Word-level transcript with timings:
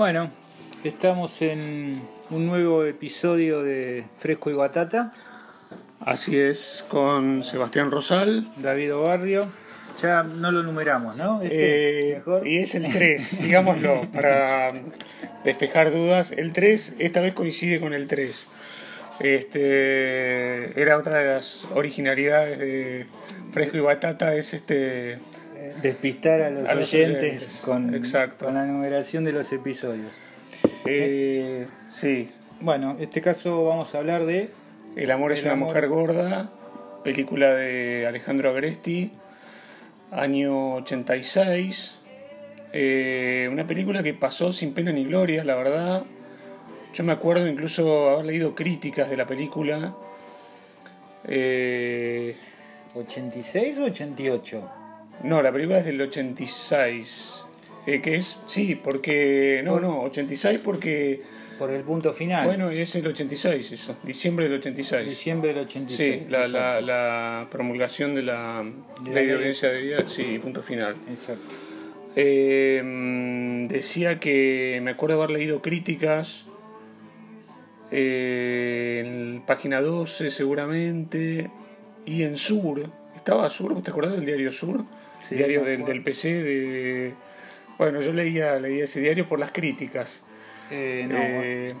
Bueno, 0.00 0.30
estamos 0.82 1.42
en 1.42 2.00
un 2.30 2.46
nuevo 2.46 2.86
episodio 2.86 3.62
de 3.62 4.06
Fresco 4.18 4.48
y 4.48 4.54
Batata. 4.54 5.12
Así 6.00 6.38
es, 6.38 6.86
con 6.88 7.44
Sebastián 7.44 7.90
Rosal. 7.90 8.50
David 8.56 8.94
Barrio. 8.94 9.48
Ya 10.00 10.22
no 10.22 10.52
lo 10.52 10.62
numeramos, 10.62 11.16
¿no? 11.16 11.42
Este, 11.42 12.12
Eh, 12.12 12.14
mejor. 12.14 12.48
y 12.48 12.56
es 12.60 12.74
el 12.76 12.90
3, 12.90 13.42
digámoslo, 13.42 14.10
para 14.10 14.72
despejar 15.44 15.92
dudas. 15.92 16.32
El 16.32 16.54
3 16.54 16.94
esta 16.98 17.20
vez 17.20 17.34
coincide 17.34 17.78
con 17.78 17.92
el 17.92 18.06
3. 18.06 18.48
Este, 19.20 20.80
era 20.80 20.96
otra 20.96 21.18
de 21.18 21.34
las 21.34 21.66
originalidades 21.74 22.58
de 22.58 23.06
Fresco 23.50 23.76
y 23.76 23.80
Batata, 23.80 24.34
es 24.34 24.54
este... 24.54 25.18
Eh, 25.80 25.88
Despistar 25.88 26.42
a 26.42 26.50
los, 26.50 26.68
A 26.68 26.74
los 26.74 26.92
oyentes, 26.92 27.22
oyentes, 27.22 27.62
Con, 27.64 27.94
exacto. 27.94 28.44
con 28.46 28.54
la 28.54 28.64
numeración 28.64 29.24
de 29.24 29.32
los 29.32 29.52
episodios. 29.52 30.12
eh, 30.86 31.66
sí, 31.90 32.28
Bueno, 32.60 32.92
en 32.92 33.02
este 33.02 33.20
caso 33.20 33.64
vamos 33.64 33.94
a 33.94 33.98
hablar 33.98 34.24
de 34.26 34.50
El 34.96 35.10
amor 35.10 35.32
es 35.32 35.40
El 35.40 35.46
una 35.46 35.52
amor. 35.54 35.68
mujer 35.68 35.88
gorda, 35.88 36.50
película 37.04 37.54
de 37.54 38.06
Alejandro 38.06 38.50
Agresti, 38.50 39.12
año 40.10 40.74
86. 40.76 41.96
Eh, 42.72 43.48
una 43.52 43.66
película 43.66 44.02
que 44.02 44.14
pasó 44.14 44.52
sin 44.52 44.74
pena 44.74 44.92
ni 44.92 45.04
gloria, 45.04 45.44
la 45.44 45.54
verdad. 45.56 46.04
Yo 46.92 47.04
me 47.04 47.12
acuerdo 47.12 47.46
incluso 47.46 48.10
haber 48.10 48.26
leído 48.26 48.54
críticas 48.54 49.08
de 49.10 49.16
la 49.16 49.26
película. 49.26 49.94
Eh, 51.26 52.36
86 52.94 53.78
o 53.78 53.84
88. 53.84 54.70
No, 55.22 55.42
la 55.42 55.52
película 55.52 55.78
es 55.78 55.84
del 55.84 56.00
86. 56.00 57.44
Eh, 57.86 58.00
que 58.00 58.16
es, 58.16 58.40
sí, 58.46 58.74
porque. 58.74 59.62
No, 59.64 59.80
no, 59.80 60.02
86 60.02 60.60
porque. 60.62 61.22
Por 61.58 61.70
el 61.70 61.82
punto 61.82 62.14
final. 62.14 62.46
Bueno, 62.46 62.70
es 62.70 62.94
el 62.94 63.06
86, 63.06 63.72
eso, 63.72 63.96
diciembre 64.02 64.48
del 64.48 64.58
86. 64.58 65.06
diciembre 65.06 65.52
del 65.52 65.64
86. 65.64 66.22
Sí, 66.22 66.30
la, 66.30 66.48
la, 66.48 66.80
la 66.80 67.48
promulgación 67.50 68.14
de 68.14 68.22
la 68.22 68.64
De 69.04 69.10
ley 69.12 69.26
de 69.26 69.34
audiencia 69.34 69.68
de 69.70 69.82
vida, 69.82 70.04
sí, 70.08 70.38
punto 70.38 70.62
final. 70.62 70.96
Exacto. 71.10 71.54
Eh, 72.16 72.82
decía 73.68 74.18
que 74.18 74.80
me 74.82 74.92
acuerdo 74.92 75.16
haber 75.16 75.30
leído 75.30 75.60
críticas 75.60 76.46
eh, 77.90 79.02
en 79.04 79.42
página 79.46 79.80
12 79.80 80.30
seguramente 80.30 81.50
y 82.06 82.22
en 82.22 82.36
Sur. 82.36 82.90
¿Estaba 83.14 83.50
Sur? 83.50 83.80
¿Te 83.82 83.90
acordás 83.90 84.12
del 84.12 84.24
diario 84.24 84.52
Sur? 84.52 84.84
Sí, 85.28 85.34
diario 85.36 85.64
del, 85.64 85.84
del 85.84 86.02
PC 86.02 86.28
de... 86.42 87.14
Bueno, 87.78 88.00
yo 88.00 88.12
leía, 88.12 88.58
leía 88.58 88.84
ese 88.84 89.00
diario 89.00 89.26
por 89.28 89.38
las 89.38 89.52
críticas. 89.52 90.24
Eh, 90.70 91.06
no, 91.08 91.16
Eh, 91.18 91.74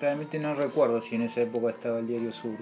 realmente 0.00 0.38
no 0.38 0.54
recuerdo 0.54 1.00
si 1.00 1.14
en 1.16 1.22
esa 1.22 1.40
época 1.42 1.70
estaba 1.70 1.98
el 2.00 2.06
Diario 2.06 2.32
Sur. 2.32 2.56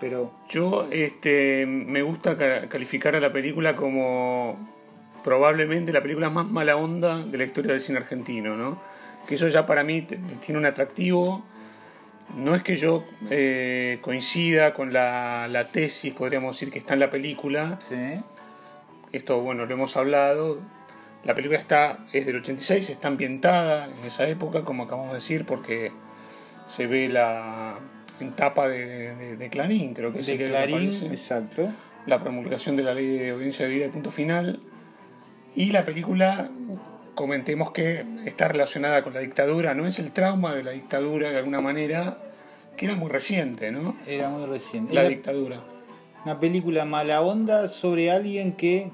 Pero 0.00 0.32
Yo 0.48 0.88
este, 0.90 1.66
me 1.66 2.00
gusta 2.02 2.38
ca- 2.38 2.68
calificar 2.68 3.14
a 3.16 3.20
la 3.20 3.32
película 3.32 3.76
como 3.76 4.58
probablemente 5.22 5.92
la 5.92 6.00
película 6.00 6.30
más 6.30 6.46
mala 6.46 6.76
onda 6.76 7.18
de 7.18 7.36
la 7.36 7.44
historia 7.44 7.72
del 7.72 7.82
cine 7.82 7.98
argentino, 7.98 8.56
¿no? 8.56 8.80
Que 9.28 9.34
eso 9.34 9.48
ya 9.48 9.66
para 9.66 9.84
mí 9.84 10.00
tiene 10.40 10.58
un 10.58 10.64
atractivo. 10.64 11.44
No 12.34 12.54
es 12.54 12.62
que 12.62 12.76
yo 12.76 13.04
eh, 13.28 13.98
coincida 14.00 14.72
con 14.72 14.92
la, 14.92 15.48
la 15.48 15.68
tesis, 15.68 16.14
podríamos 16.14 16.56
decir, 16.56 16.72
que 16.72 16.78
está 16.78 16.94
en 16.94 17.00
la 17.00 17.10
película. 17.10 17.78
sí. 17.88 17.94
Esto, 19.12 19.40
bueno, 19.40 19.66
lo 19.66 19.74
hemos 19.74 19.96
hablado. 19.96 20.58
La 21.24 21.34
película 21.34 21.58
está, 21.58 22.06
es 22.12 22.24
del 22.26 22.36
86, 22.36 22.88
está 22.90 23.08
ambientada 23.08 23.86
en 23.86 24.04
esa 24.04 24.26
época, 24.28 24.62
como 24.64 24.84
acabamos 24.84 25.10
de 25.10 25.14
decir, 25.16 25.44
porque 25.44 25.92
se 26.66 26.86
ve 26.86 27.08
la 27.08 27.78
en 28.20 28.32
tapa 28.36 28.68
de, 28.68 29.14
de- 29.16 29.36
de 29.36 29.50
Clarín, 29.50 29.94
creo 29.94 30.12
que 30.12 30.20
es 30.20 30.26
De 30.26 30.32
el 30.32 30.38
que 30.38 30.46
Clarín, 30.48 30.74
aparece 30.76 31.06
exacto. 31.06 31.70
la 32.06 32.20
promulgación 32.22 32.76
de 32.76 32.82
la 32.82 32.92
ley 32.94 33.06
de 33.18 33.30
audiencia 33.30 33.66
de 33.66 33.72
vida 33.74 33.86
y 33.86 33.88
punto 33.88 34.10
final. 34.10 34.60
Y 35.56 35.72
la 35.72 35.84
película, 35.84 36.50
comentemos 37.14 37.70
que 37.72 38.04
está 38.26 38.48
relacionada 38.48 39.02
con 39.02 39.12
la 39.14 39.20
dictadura, 39.20 39.74
no 39.74 39.86
es 39.86 39.98
el 39.98 40.12
trauma 40.12 40.54
de 40.54 40.62
la 40.62 40.70
dictadura 40.72 41.30
de 41.30 41.38
alguna 41.38 41.60
manera, 41.60 42.18
que 42.76 42.86
era 42.86 42.94
muy 42.94 43.10
reciente, 43.10 43.72
¿no? 43.72 43.96
Era 44.06 44.28
muy 44.28 44.46
reciente. 44.46 44.94
La 44.94 45.00
Era 45.00 45.08
dictadura. 45.10 45.60
una 46.24 46.38
película 46.40 46.84
mala 46.84 47.20
onda 47.22 47.68
sobre 47.68 48.10
alguien 48.10 48.52
que 48.52 48.90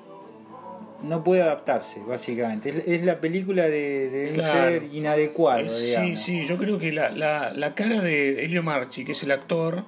no 1.03 1.23
puede 1.25 1.43
adaptarse, 1.43 2.01
básicamente. 2.07 2.71
Es, 2.71 2.89
es 2.89 3.03
la 3.05 3.21
película 3.21 3.65
de, 3.65 4.09
de 4.11 4.29
un 4.31 4.35
Claro. 4.37 4.71
ser 4.71 4.85
inadecuado, 4.93 5.67
Eh, 5.67 5.69
Sí, 5.69 6.17
sí, 6.17 6.47
yo 6.47 6.57
creo 6.59 6.79
que 6.79 6.93
la, 6.93 7.11
la, 7.11 7.53
la 7.53 7.75
cara 7.75 8.01
de 8.01 8.45
Elio 8.45 8.63
Marchi, 8.63 9.05
que 9.05 9.13
es 9.13 9.23
el 9.23 9.31
actor, 9.31 9.85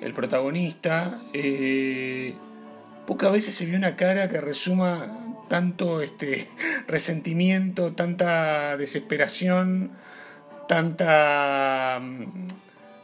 el 0.00 0.12
protagonista, 0.14 1.20
eh, 1.32 2.34
pocas 3.06 3.32
veces 3.32 3.54
se 3.54 3.64
vio 3.66 3.76
una 3.76 3.96
cara 3.96 4.28
que 4.28 4.40
resuma 4.40 5.36
tanto 5.48 6.02
este 6.02 6.46
resentimiento, 6.88 7.92
tanta 7.92 8.76
desesperación, 8.76 9.92
tanta 10.68 11.98
mm, 12.02 12.46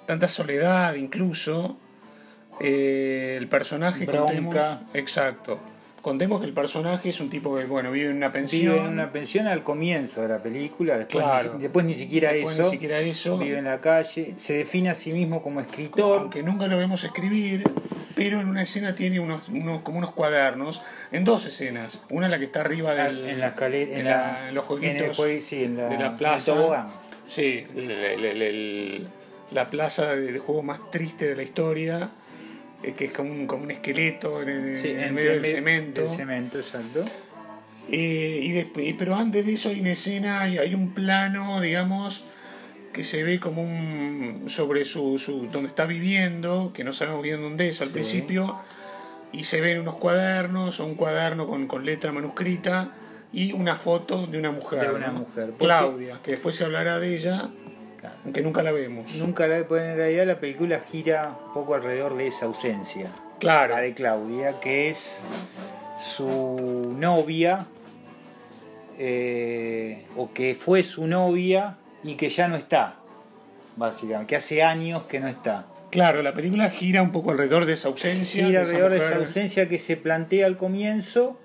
tanta 0.06 0.28
soledad 0.28 0.94
incluso. 0.94 1.78
Eh, 2.60 3.34
el 3.38 3.48
personaje 3.48 4.04
Bronca. 4.04 4.26
contemos, 4.26 4.56
exacto. 4.94 5.58
Contemos 6.04 6.38
que 6.38 6.46
el 6.46 6.52
personaje 6.52 7.08
es 7.08 7.18
un 7.20 7.30
tipo 7.30 7.56
que 7.56 7.64
bueno 7.64 7.90
vive 7.90 8.10
en 8.10 8.18
una 8.18 8.30
pensión. 8.30 8.74
Vive 8.74 8.84
en 8.86 8.92
una 8.92 9.10
pensión 9.10 9.46
al 9.46 9.62
comienzo 9.62 10.20
de 10.20 10.28
la 10.28 10.38
película, 10.42 10.98
después, 10.98 11.24
Claro. 11.24 11.54
ni, 11.54 11.62
después 11.62 11.86
ni 11.86 11.94
siquiera 11.94 12.30
Después 12.30 12.56
eso. 12.56 12.64
ni 12.64 12.70
siquiera 12.72 13.00
eso. 13.00 13.38
Vive 13.38 13.56
en 13.56 13.64
la 13.64 13.80
calle, 13.80 14.34
se 14.36 14.52
define 14.58 14.90
a 14.90 14.94
sí 14.94 15.14
mismo 15.14 15.42
como 15.42 15.60
escritor. 15.62 16.20
aunque 16.20 16.42
nunca 16.42 16.66
lo 16.66 16.76
vemos 16.76 17.04
escribir, 17.04 17.64
pero 18.14 18.38
en 18.38 18.48
una 18.48 18.62
escena 18.64 18.94
tiene 18.94 19.18
unos, 19.18 19.48
unos 19.48 19.80
como 19.80 19.96
unos 19.96 20.10
cuadernos, 20.12 20.82
en 21.10 21.24
dos 21.24 21.46
escenas, 21.46 22.02
una 22.10 22.26
en 22.26 22.32
la 22.32 22.38
que 22.38 22.44
está 22.44 22.60
arriba 22.60 22.94
del, 22.94 23.24
Ah, 23.24 23.30
en 23.30 23.40
la 23.40 23.46
escalera, 23.48 23.92
en, 23.92 23.98
en 24.00 24.04
la- 24.04 24.48
en 24.50 24.54
los 24.54 24.64
en 24.64 24.74
el 24.74 24.80
jueguitos 25.14 25.18
jue- 25.18 25.40
sí, 25.40 25.64
en 25.64 25.78
la, 25.78 25.88
de 25.88 25.94
en 25.94 26.00
la 26.02 26.08
el 26.08 26.16
plaza, 26.16 26.54
tobogán. 26.54 26.88
sí, 27.24 27.66
el- 27.74 27.90
el- 27.90 28.24
el- 28.26 28.42
el- 28.42 29.08
la 29.52 29.70
plaza 29.70 30.14
de, 30.14 30.32
de 30.32 30.38
juego 30.38 30.62
más 30.62 30.90
triste 30.90 31.28
de 31.28 31.36
la 31.36 31.42
historia, 31.44 32.10
eh, 32.84 32.94
que 32.96 33.06
es 33.06 33.12
como 33.12 33.30
un, 33.32 33.46
como 33.46 33.64
un 33.64 33.70
esqueleto 33.70 34.42
en, 34.42 34.48
el- 34.48 34.76
Sí, 34.76 34.90
en 34.90 35.14
medio 35.14 35.30
del 35.32 35.40
me- 35.40 35.48
cemento. 35.52 36.00
del 36.02 36.10
cemento, 36.10 36.58
exacto. 36.58 37.04
Eh, 37.90 38.40
y 38.42 38.50
después, 38.52 38.94
pero 38.98 39.14
antes 39.14 39.44
de 39.46 39.52
eso 39.54 39.68
hay 39.68 39.80
una 39.80 39.92
escena, 39.92 40.40
hay, 40.40 40.58
hay 40.58 40.74
un 40.74 40.94
plano, 40.94 41.60
digamos, 41.60 42.24
que 42.92 43.04
se 43.04 43.22
ve 43.22 43.40
como 43.40 43.62
un 43.62 44.44
sobre 44.46 44.84
su, 44.84 45.18
su 45.18 45.48
donde 45.50 45.68
está 45.68 45.84
viviendo, 45.84 46.72
que 46.74 46.84
no 46.84 46.92
sabemos 46.92 47.22
bien 47.22 47.42
dónde 47.42 47.68
es 47.68 47.80
al 47.82 47.88
Sí. 47.88 47.94
principio, 47.94 48.58
y 49.32 49.44
se 49.44 49.60
ven 49.60 49.80
unos 49.80 49.96
cuadernos, 49.96 50.80
o 50.80 50.86
un 50.86 50.94
cuaderno 50.94 51.46
con, 51.46 51.66
con 51.66 51.84
letra 51.84 52.12
manuscrita 52.12 52.92
y 53.32 53.52
una 53.52 53.74
foto 53.76 54.26
de 54.28 54.38
una 54.38 54.52
mujer, 54.52 54.80
De 54.80 54.94
una 54.94 55.08
¿no? 55.08 55.12
mujer, 55.20 55.52
Claudia, 55.58 56.20
que 56.22 56.30
después 56.32 56.54
se 56.56 56.64
hablará 56.64 57.00
de 57.00 57.16
ella, 57.16 57.50
Claro. 58.04 58.18
aunque 58.24 58.42
nunca 58.42 58.62
la 58.62 58.70
vemos. 58.70 59.14
Nunca 59.14 59.46
la 59.46 59.66
ponen 59.66 59.92
en 59.92 59.96
realidad, 59.96 60.26
la 60.26 60.38
película 60.38 60.78
gira 60.78 61.36
un 61.48 61.54
poco 61.54 61.74
alrededor 61.74 62.14
de 62.16 62.26
esa 62.26 62.44
ausencia. 62.44 63.10
Claro, 63.38 63.74
La 63.74 63.80
de 63.80 63.94
Claudia, 63.94 64.60
que 64.60 64.90
es 64.90 65.24
su 65.98 66.94
novia, 66.98 67.66
eh, 68.98 70.04
o 70.16 70.32
que 70.32 70.54
fue 70.54 70.82
su 70.82 71.06
novia 71.06 71.78
y 72.02 72.16
que 72.16 72.28
ya 72.28 72.46
no 72.46 72.56
está, 72.56 72.96
básicamente, 73.76 74.28
que 74.28 74.36
hace 74.36 74.62
años 74.62 75.04
que 75.04 75.20
no 75.20 75.28
está. 75.28 75.66
claro, 75.90 76.22
la 76.22 76.34
película 76.34 76.68
gira 76.70 77.00
un 77.02 77.10
poco 77.10 77.30
alrededor 77.30 77.64
de 77.64 77.72
esa 77.72 77.88
ausencia. 77.88 78.44
Gira 78.44 78.60
de 78.60 78.64
esa 78.66 78.74
alrededor 78.76 78.92
de 78.92 78.98
esa 78.98 79.16
ausencia 79.16 79.68
que 79.68 79.78
se 79.78 79.96
plantea 79.96 80.44
al 80.46 80.56
comienzo 80.58 81.40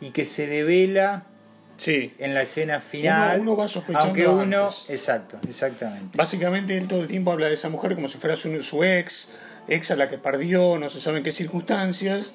y 0.00 0.10
que 0.10 0.24
se 0.24 0.48
devela 0.48 1.26
Sí. 1.76 2.14
en 2.18 2.34
la 2.34 2.42
escena 2.42 2.80
final. 2.80 3.40
Uno- 3.40 3.52
uno 3.52 3.60
va 3.62 3.68
sospechando 3.68 4.06
Aunque 4.06 4.26
uno, 4.26 4.64
antes. 4.66 4.84
exacto, 4.88 5.38
exactamente. 5.48 6.16
Básicamente 6.16 6.76
él 6.76 6.88
todo 6.88 7.00
el 7.00 7.08
tiempo 7.08 7.32
habla 7.32 7.48
de 7.48 7.54
esa 7.54 7.68
mujer 7.68 7.94
como 7.94 8.08
si 8.08 8.18
fuera 8.18 8.36
su, 8.36 8.62
su 8.62 8.82
ex, 8.84 9.28
ex 9.68 9.90
a 9.90 9.96
la 9.96 10.08
que 10.08 10.18
perdió, 10.18 10.78
no 10.78 10.88
se 10.90 11.00
sabe 11.00 11.18
en 11.18 11.24
qué 11.24 11.32
circunstancias. 11.32 12.34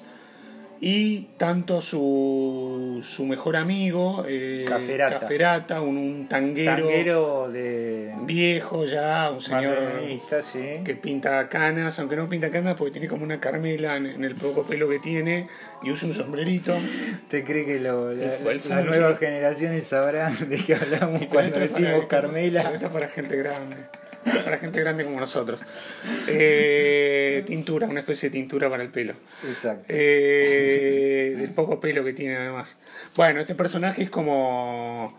Y 0.84 1.28
tanto 1.36 1.80
su, 1.80 2.98
su 3.04 3.24
mejor 3.24 3.54
amigo, 3.54 4.24
eh, 4.28 4.64
Caferata. 4.68 5.20
Caferata, 5.20 5.80
un, 5.80 5.96
un 5.96 6.28
tanguero, 6.28 6.74
Tanguero 6.88 7.50
de 7.52 8.12
viejo 8.22 8.84
ya, 8.84 9.30
un 9.32 9.40
señor 9.40 9.76
sí. 10.42 10.80
que 10.84 10.96
pinta 10.96 11.48
canas, 11.48 12.00
aunque 12.00 12.16
no 12.16 12.28
pinta 12.28 12.50
canas 12.50 12.74
porque 12.76 12.90
tiene 12.90 13.06
como 13.06 13.22
una 13.22 13.38
carmela 13.38 13.96
en, 13.96 14.06
en 14.06 14.24
el 14.24 14.34
poco 14.34 14.64
pelo 14.64 14.88
que 14.88 14.98
tiene 14.98 15.46
y 15.84 15.92
usa 15.92 16.08
un 16.08 16.14
sombrerito. 16.14 16.76
¿Usted 16.76 17.44
cree 17.44 17.64
que 17.64 17.78
lo- 17.78 18.12
la- 18.12 18.24
las 18.44 18.84
nuevas 18.84 19.20
generaciones 19.20 19.86
sabrán 19.86 20.36
de 20.48 20.56
qué 20.64 20.74
hablamos 20.74 21.22
cuando 21.26 21.60
decimos 21.60 21.92
para- 22.06 22.08
Carmela? 22.08 22.60
Esto 22.72 22.86
es 22.86 22.92
para 22.92 23.06
gente 23.06 23.36
grande. 23.36 23.76
Para 24.24 24.58
gente 24.58 24.80
grande 24.80 25.04
como 25.04 25.18
nosotros. 25.18 25.60
Eh, 26.28 27.42
tintura, 27.46 27.86
una 27.86 28.00
especie 28.00 28.30
de 28.30 28.34
tintura 28.34 28.70
para 28.70 28.82
el 28.82 28.90
pelo. 28.90 29.14
Exacto. 29.46 29.86
Eh, 29.88 31.34
del 31.38 31.50
poco 31.50 31.80
pelo 31.80 32.04
que 32.04 32.12
tiene 32.12 32.36
además. 32.36 32.78
Bueno, 33.16 33.40
este 33.40 33.54
personaje 33.54 34.02
es 34.02 34.10
como 34.10 35.18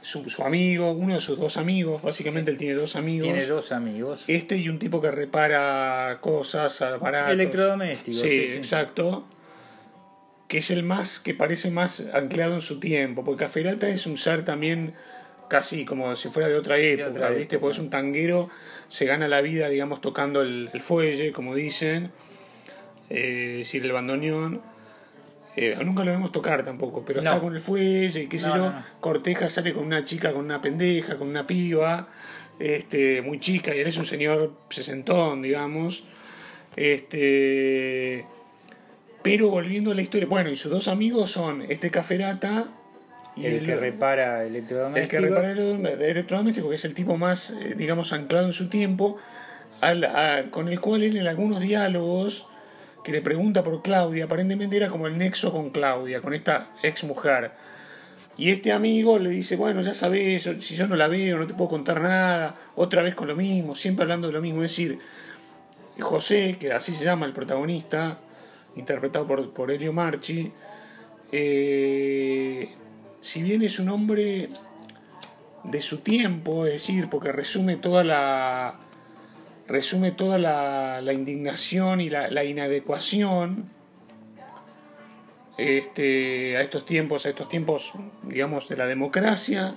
su, 0.00 0.28
su 0.28 0.42
amigo, 0.42 0.92
uno 0.92 1.14
de 1.14 1.20
sus 1.20 1.38
dos 1.38 1.56
amigos, 1.56 2.02
básicamente 2.02 2.50
él 2.50 2.58
tiene 2.58 2.74
dos 2.74 2.96
amigos. 2.96 3.24
Tiene 3.24 3.46
dos 3.46 3.72
amigos. 3.72 4.24
Este 4.26 4.56
y 4.56 4.68
un 4.68 4.78
tipo 4.78 5.00
que 5.00 5.10
repara 5.10 6.18
cosas, 6.20 6.80
aparatos. 6.82 7.32
Electrodomésticos. 7.32 8.20
Sí, 8.20 8.28
sí, 8.28 8.48
sí. 8.48 8.56
exacto. 8.56 9.26
Que 10.48 10.58
es 10.58 10.70
el 10.70 10.82
más, 10.82 11.20
que 11.20 11.34
parece 11.34 11.70
más 11.70 12.06
anclado 12.14 12.54
en 12.54 12.62
su 12.62 12.80
tiempo, 12.80 13.22
porque 13.22 13.44
Caferata 13.44 13.88
es 13.88 14.06
un 14.06 14.16
ser 14.16 14.46
también 14.46 14.94
casi 15.48 15.84
como 15.84 16.14
si 16.16 16.28
fuera 16.28 16.48
de 16.48 16.56
otra 16.56 16.78
época, 16.78 17.08
otra 17.10 17.30
¿viste? 17.30 17.56
época. 17.56 17.60
Porque 17.60 17.72
es 17.74 17.78
un 17.80 17.90
tanguero, 17.90 18.50
se 18.88 19.04
gana 19.06 19.28
la 19.28 19.40
vida, 19.40 19.68
digamos, 19.68 20.00
tocando 20.00 20.42
el, 20.42 20.70
el 20.72 20.80
fuelle, 20.80 21.32
como 21.32 21.54
dicen, 21.54 22.10
eh, 23.10 23.52
es 23.52 23.58
decir, 23.58 23.84
el 23.84 23.92
bandoneón. 23.92 24.60
Eh, 25.56 25.76
nunca 25.84 26.04
lo 26.04 26.12
vemos 26.12 26.30
tocar 26.30 26.64
tampoco, 26.64 27.04
pero 27.04 27.20
No. 27.20 27.28
está 27.30 27.40
con 27.40 27.54
el 27.56 27.60
fuelle 27.60 28.22
y 28.22 28.26
qué 28.28 28.38
sé 28.38 28.48
yo. 28.48 28.56
no. 28.56 28.84
Corteja 29.00 29.48
sale 29.48 29.72
con 29.74 29.84
una 29.84 30.04
chica, 30.04 30.32
con 30.32 30.44
una 30.44 30.62
pendeja, 30.62 31.16
con 31.18 31.26
una 31.28 31.46
piba, 31.48 32.08
este, 32.60 33.22
muy 33.22 33.40
chica, 33.40 33.74
y 33.74 33.80
él 33.80 33.86
es 33.88 33.96
un 33.96 34.06
señor 34.06 34.52
sesentón, 34.70 35.42
digamos. 35.42 36.04
Este, 36.76 38.24
pero 39.22 39.48
volviendo 39.48 39.90
a 39.90 39.94
la 39.94 40.02
historia, 40.02 40.28
bueno, 40.28 40.50
y 40.50 40.56
sus 40.56 40.70
dos 40.70 40.86
amigos 40.88 41.30
son 41.32 41.62
este 41.68 41.90
Caferata 41.90 42.68
y 43.40 43.46
el 43.46 43.64
que 43.64 43.76
repara 43.76 44.42
el 44.44 44.48
electrodomésticos. 44.56 45.08
que 45.08 45.20
repara 45.20 45.50
el 45.52 46.02
electrodoméstico, 46.02 46.68
que 46.68 46.74
es 46.74 46.84
el 46.84 46.94
tipo 46.94 47.16
más, 47.16 47.50
eh, 47.50 47.74
digamos, 47.76 48.12
anclado 48.12 48.46
en 48.46 48.52
su 48.52 48.68
tiempo, 48.68 49.16
al- 49.80 50.04
a- 50.04 50.44
con 50.50 50.68
el 50.68 50.80
cual 50.80 51.02
él 51.02 51.16
en 51.16 51.26
algunos 51.26 51.60
diálogos 51.60 52.46
que 53.04 53.12
le 53.12 53.22
pregunta 53.22 53.62
por 53.64 53.80
Claudia, 53.82 54.24
aparentemente 54.24 54.76
era 54.76 54.88
como 54.88 55.06
el 55.06 55.16
nexo 55.18 55.52
con 55.52 55.70
Claudia, 55.70 56.20
con 56.20 56.34
esta 56.34 56.68
ex 56.82 57.04
mujer. 57.04 57.52
Y 58.36 58.50
este 58.50 58.70
amigo 58.72 59.18
le 59.18 59.30
dice, 59.30 59.56
bueno, 59.56 59.80
ya 59.82 59.94
sabes, 59.94 60.48
si 60.60 60.76
yo 60.76 60.86
no 60.86 60.94
la 60.94 61.08
veo, 61.08 61.38
no 61.38 61.46
te 61.46 61.54
puedo 61.54 61.70
contar 61.70 62.00
nada, 62.00 62.54
otra 62.76 63.02
vez 63.02 63.14
con 63.14 63.26
lo 63.28 63.34
mismo, 63.34 63.74
siempre 63.74 64.02
hablando 64.04 64.26
de 64.28 64.32
lo 64.34 64.40
mismo. 64.40 64.62
Es 64.62 64.70
decir, 64.72 64.98
José, 65.98 66.56
que 66.60 66.72
así 66.72 66.94
se 66.94 67.04
llama 67.04 67.26
el 67.26 67.32
protagonista, 67.32 68.18
interpretado 68.76 69.26
por, 69.26 69.50
por 69.52 69.70
Elio 69.72 69.92
Marchi, 69.92 70.52
eh, 71.32 72.68
si 73.20 73.42
bien 73.42 73.62
es 73.62 73.78
un 73.78 73.88
hombre 73.88 74.48
de 75.64 75.82
su 75.82 75.98
tiempo, 75.98 76.66
es 76.66 76.72
decir, 76.74 77.08
porque 77.10 77.32
resume 77.32 77.76
toda 77.76 78.04
la 78.04 78.80
resume 79.66 80.12
toda 80.12 80.38
la, 80.38 81.00
la 81.02 81.12
indignación 81.12 82.00
y 82.00 82.08
la, 82.08 82.30
la 82.30 82.42
inadecuación 82.44 83.70
este, 85.58 86.56
a 86.56 86.62
estos 86.62 86.86
tiempos, 86.86 87.26
a 87.26 87.28
estos 87.28 87.48
tiempos, 87.48 87.92
digamos, 88.22 88.68
de 88.68 88.76
la 88.76 88.86
democracia, 88.86 89.74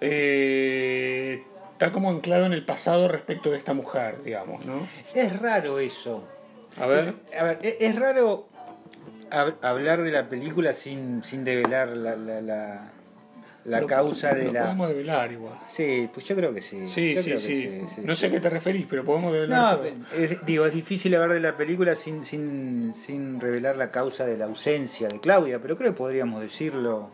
eh, 0.00 1.44
está 1.72 1.92
como 1.92 2.10
anclado 2.10 2.46
en 2.46 2.52
el 2.52 2.64
pasado 2.64 3.06
respecto 3.06 3.50
de 3.50 3.58
esta 3.58 3.74
mujer, 3.74 4.22
digamos, 4.22 4.64
¿no? 4.66 4.88
Es 5.14 5.38
raro 5.38 5.78
eso. 5.78 6.26
A 6.80 6.86
ver, 6.86 7.14
Es, 7.30 7.38
a 7.38 7.44
ver, 7.44 7.58
es, 7.62 7.76
es 7.78 7.96
raro 7.96 8.48
hab- 9.30 9.56
hablar 9.62 10.02
de 10.02 10.10
la 10.12 10.28
película 10.28 10.72
sin, 10.72 11.22
sin 11.24 11.44
develar 11.44 11.88
la, 11.88 12.16
la, 12.16 12.40
la, 12.40 12.90
la 13.64 13.80
lo- 13.80 13.86
causa 13.86 14.34
de 14.34 14.52
la... 14.52 14.62
podemos 14.62 14.88
develar 14.88 15.32
igual. 15.32 15.54
Sí, 15.66 16.08
pues 16.12 16.26
yo 16.26 16.36
creo 16.36 16.52
que 16.52 16.60
sí. 16.60 16.86
Sí, 16.86 17.14
Yo 17.14 17.22
sí, 17.38 17.80
No 18.04 18.14
sé 18.14 18.26
a 18.26 18.30
qué 18.30 18.40
te 18.40 18.50
referís, 18.50 18.86
pero 18.88 19.04
podemos 19.04 19.32
develar. 19.32 19.78
No, 19.80 20.18
es- 20.18 20.44
digo, 20.46 20.66
es 20.66 20.74
difícil 20.74 21.14
hablar 21.14 21.32
de 21.32 21.40
la 21.40 21.56
película 21.56 21.94
sin, 21.94 22.24
sin, 22.24 22.92
sin 22.94 23.40
revelar 23.40 23.76
la 23.76 23.90
causa 23.90 24.26
de 24.26 24.36
la 24.36 24.44
ausencia 24.46 25.08
de 25.08 25.20
Claudia, 25.20 25.60
pero 25.60 25.76
creo 25.76 25.92
que 25.92 25.96
podríamos 25.96 26.40
decirlo. 26.40 27.10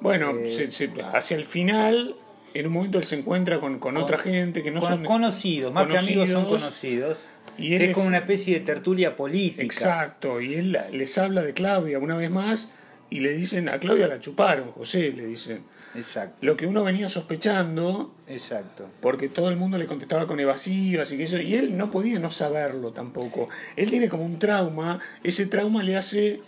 Bueno, 0.00 0.32
Eh, 0.38 0.46
se- 0.52 0.70
se- 0.70 0.90
hacia 1.12 1.36
el 1.36 1.44
final, 1.44 2.14
en 2.52 2.66
un 2.66 2.72
momento 2.72 2.98
él 2.98 3.04
se 3.04 3.16
encuentra 3.16 3.58
con, 3.60 3.78
con 3.78 3.96
otra 3.96 4.18
gente 4.18 4.62
que 4.62 4.70
no 4.70 4.80
Con- 4.80 4.88
son... 4.88 5.04
conocidos, 5.04 5.72
más 5.72 5.86
que 5.86 5.98
amigos 5.98 6.30
son 6.30 6.44
conocidos. 6.44 7.18
Conocidos. 7.44 7.58
Y 7.70 7.74
él 7.74 7.82
es 7.82 7.88
es- 7.90 7.94
como 7.94 8.06
una 8.08 8.18
especie 8.18 8.54
de 8.58 8.64
tertulia 8.64 9.16
política. 9.16 9.62
Exacto, 9.62 10.40
y 10.40 10.54
él 10.54 10.78
les 10.92 11.18
habla 11.18 11.42
de 11.42 11.54
Claudia 11.54 11.98
una 11.98 12.16
vez 12.16 12.30
más 12.30 12.70
y 13.10 13.20
le 13.20 13.32
dicen, 13.32 13.68
a 13.68 13.78
Claudia 13.78 14.08
la 14.08 14.20
chuparon, 14.20 14.72
José, 14.72 15.12
le 15.12 15.26
dicen. 15.26 15.62
Exacto, 15.96 16.38
Lo 16.40 16.56
que 16.56 16.66
uno 16.66 16.82
venía 16.82 17.08
sospechando, 17.08 18.12
exacto. 18.26 18.88
porque 19.00 19.28
todo 19.28 19.48
el 19.50 19.56
mundo 19.56 19.78
le 19.78 19.86
contestaba 19.86 20.26
con 20.26 20.40
evasivas 20.40 21.12
y 21.12 21.16
que 21.16 21.22
eso, 21.22 21.38
y 21.40 21.54
él 21.54 21.76
no 21.76 21.92
podía 21.92 22.18
no 22.18 22.32
saberlo 22.32 22.92
tampoco. 22.92 23.48
Él 23.76 23.90
tiene 23.90 24.08
como 24.08 24.24
un 24.24 24.40
trauma, 24.40 24.98
ese 25.22 25.46
trauma 25.46 25.84
le 25.84 25.96
hace, 25.96 26.40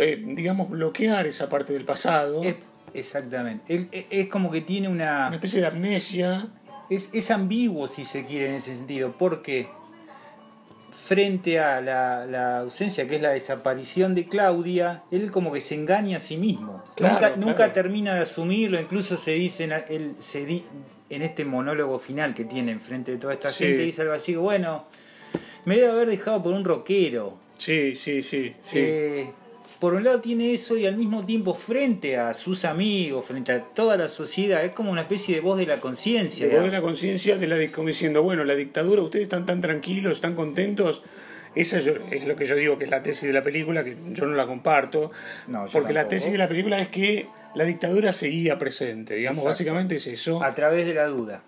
eh, 0.00 0.20
digamos, 0.26 0.68
bloquear 0.68 1.28
esa 1.28 1.48
parte 1.48 1.72
del 1.72 1.84
pasado, 1.84 2.42
Es- 2.42 2.56
exactamente. 2.92 3.72
Él- 3.72 3.88
es, 3.92 4.06
es 4.10 4.28
como 4.28 4.50
que 4.50 4.62
tiene 4.62 4.88
una... 4.88 5.28
una 5.28 5.36
especie 5.36 5.60
de 5.60 5.66
amnesia. 5.68 6.48
Es, 6.90 7.10
es 7.12 7.30
ambiguo 7.30 7.86
si 7.86 8.04
se 8.04 8.24
quiere 8.24 8.48
en 8.48 8.54
ese 8.56 8.74
sentido, 8.74 9.14
porque 9.16 9.68
frente 10.92 11.58
a 11.58 11.80
la, 11.80 12.26
la 12.26 12.58
ausencia 12.58 13.08
que 13.08 13.16
es 13.16 13.22
la 13.22 13.30
desaparición 13.30 14.14
de 14.14 14.26
Claudia, 14.28 15.02
él 15.10 15.30
como 15.30 15.50
que 15.52 15.60
se 15.60 15.74
engaña 15.74 16.18
a 16.18 16.20
sí 16.20 16.36
mismo. 16.36 16.82
Claro, 16.94 17.14
nunca, 17.14 17.26
claro. 17.34 17.46
nunca 17.46 17.72
termina 17.72 18.14
de 18.14 18.20
asumirlo, 18.20 18.78
incluso 18.80 19.16
se 19.16 19.32
dice 19.32 19.64
en, 19.64 19.72
él, 19.88 20.14
se 20.18 20.44
di- 20.44 20.64
en 21.10 21.22
este 21.22 21.44
monólogo 21.44 21.98
final 21.98 22.34
que 22.34 22.44
tiene 22.44 22.72
enfrente 22.72 23.12
de 23.12 23.18
toda 23.18 23.32
esta 23.34 23.50
Sí. 23.50 23.64
gente, 23.64 23.82
dice 23.82 24.02
algo 24.02 24.14
así, 24.14 24.36
bueno, 24.36 24.84
me 25.64 25.76
debe 25.76 25.90
haber 25.92 26.08
dejado 26.08 26.42
por 26.42 26.52
un 26.52 26.64
rockero. 26.64 27.38
Sí, 27.58 27.96
sí, 27.96 28.22
sí, 28.22 28.54
sí. 28.62 28.78
Eh, 28.78 29.30
por 29.82 29.94
un 29.94 30.04
lado 30.04 30.20
tiene 30.20 30.52
eso 30.52 30.76
y 30.76 30.86
al 30.86 30.96
mismo 30.96 31.26
tiempo 31.26 31.54
frente 31.54 32.16
a 32.16 32.34
sus 32.34 32.64
amigos, 32.64 33.24
frente 33.24 33.50
a 33.50 33.64
toda 33.64 33.96
la 33.96 34.08
sociedad, 34.08 34.64
es 34.64 34.70
como 34.70 34.92
una 34.92 35.00
especie 35.00 35.34
de 35.34 35.40
voz 35.40 35.58
de 35.58 35.66
la 35.66 35.80
conciencia. 35.80 36.46
Voz 36.46 36.62
de 36.62 36.70
la 36.70 36.80
conciencia 36.80 37.36
de 37.36 37.48
la 37.48 37.72
como 37.72 37.88
diciendo, 37.88 38.22
bueno, 38.22 38.44
la 38.44 38.54
dictadura, 38.54 39.02
ustedes 39.02 39.24
están 39.24 39.44
tan 39.44 39.60
tranquilos, 39.60 40.20
tan 40.20 40.36
contentos. 40.36 41.02
Esa 41.56 41.78
es 41.78 42.26
lo 42.28 42.36
que 42.36 42.46
yo 42.46 42.54
digo 42.54 42.78
que 42.78 42.84
es 42.84 42.90
la 42.92 43.02
tesis 43.02 43.24
de 43.24 43.32
la 43.32 43.42
película, 43.42 43.82
que 43.82 43.96
yo 44.12 44.26
no 44.26 44.36
la 44.36 44.46
comparto. 44.46 45.10
No, 45.48 45.66
porque 45.72 45.92
la 45.92 46.06
tesis 46.06 46.30
de 46.30 46.38
la 46.38 46.46
película 46.46 46.80
es 46.80 46.86
que 46.86 47.26
la 47.56 47.64
dictadura 47.64 48.12
seguía 48.12 48.60
presente. 48.60 49.16
Digamos, 49.16 49.38
Exacto. 49.38 49.48
básicamente 49.48 49.96
es 49.96 50.06
eso. 50.06 50.44
A 50.44 50.54
través 50.54 50.86
de 50.86 50.94
la 50.94 51.06
duda. 51.06 51.42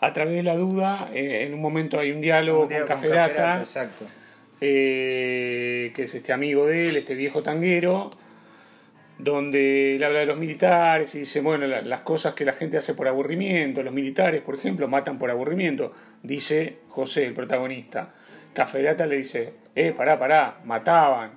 A 0.00 0.14
través 0.14 0.36
de 0.36 0.42
la 0.42 0.56
duda, 0.56 1.10
eh, 1.12 1.44
en 1.46 1.52
un 1.52 1.60
momento 1.60 2.00
hay 2.00 2.12
un 2.12 2.22
diálogo 2.22 2.62
Un 2.62 2.68
con 2.68 2.78
con 2.78 2.86
Caferata, 2.86 3.34
Caferata, 3.34 3.60
Exacto. 3.60 4.06
Eh, 4.66 5.92
que 5.94 6.04
es 6.04 6.14
este 6.14 6.32
amigo 6.32 6.66
de 6.66 6.88
él, 6.88 6.96
este 6.96 7.14
viejo 7.14 7.42
tanguero, 7.42 8.10
donde 9.18 9.96
él 9.96 10.02
habla 10.04 10.20
de 10.20 10.26
los 10.26 10.38
militares 10.38 11.14
y 11.14 11.20
dice, 11.20 11.40
bueno, 11.40 11.66
la- 11.66 11.82
las 11.82 12.00
cosas 12.00 12.34
que 12.34 12.44
la 12.44 12.52
gente 12.52 12.76
hace 12.78 12.94
por 12.94 13.06
aburrimiento, 13.06 13.82
los 13.82 13.92
militares, 13.94 14.40
por 14.40 14.54
ejemplo, 14.56 14.88
matan 14.88 15.18
por 15.18 15.30
aburrimiento, 15.30 15.92
dice 16.22 16.78
José, 16.88 17.26
el 17.26 17.34
protagonista. 17.34 18.14
Caferata 18.54 19.06
le 19.06 19.16
dice, 19.18 19.52
eh, 19.74 19.92
pará, 19.96 20.18
pará, 20.18 20.60
mataban. 20.64 21.32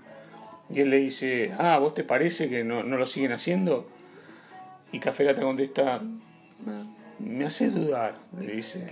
Y 0.69 0.81
él 0.81 0.89
le 0.89 0.98
dice, 0.98 1.51
ah, 1.60 1.77
¿vos 1.79 1.93
te 1.93 2.03
parece 2.03 2.50
que 2.50 2.63
no, 2.63 2.84
no 2.84 2.98
lo 2.98 3.05
siguen 3.07 3.31
haciendo? 3.31 3.89
Y 4.91 5.00
Caferata 5.00 5.41
contesta, 5.41 6.01
me 7.19 7.46
hace 7.46 7.69
dudar, 7.69 8.15
le 8.39 8.53
dice. 8.53 8.88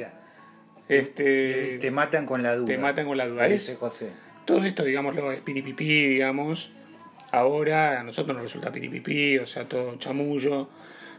Este, 0.88 1.80
te 1.80 1.90
matan 1.90 2.26
con 2.28 2.44
la 2.44 2.56
duda. 2.56 2.68
te 2.68 2.78
matan 2.78 3.08
con 3.08 3.18
la 3.18 3.28
duda. 3.28 3.46
Dice 3.48 3.76
José. 3.76 4.10
Todo 4.46 4.64
esto, 4.64 4.84
digámoslo, 4.84 5.32
es 5.32 5.42
piripipí, 5.42 6.08
digamos. 6.08 6.72
Ahora 7.32 8.00
a 8.00 8.04
nosotros 8.04 8.36
nos 8.36 8.44
resulta 8.44 8.72
piripipí, 8.72 9.38
o 9.40 9.48
sea, 9.48 9.68
todo 9.68 9.98
chamullo. 9.98 10.70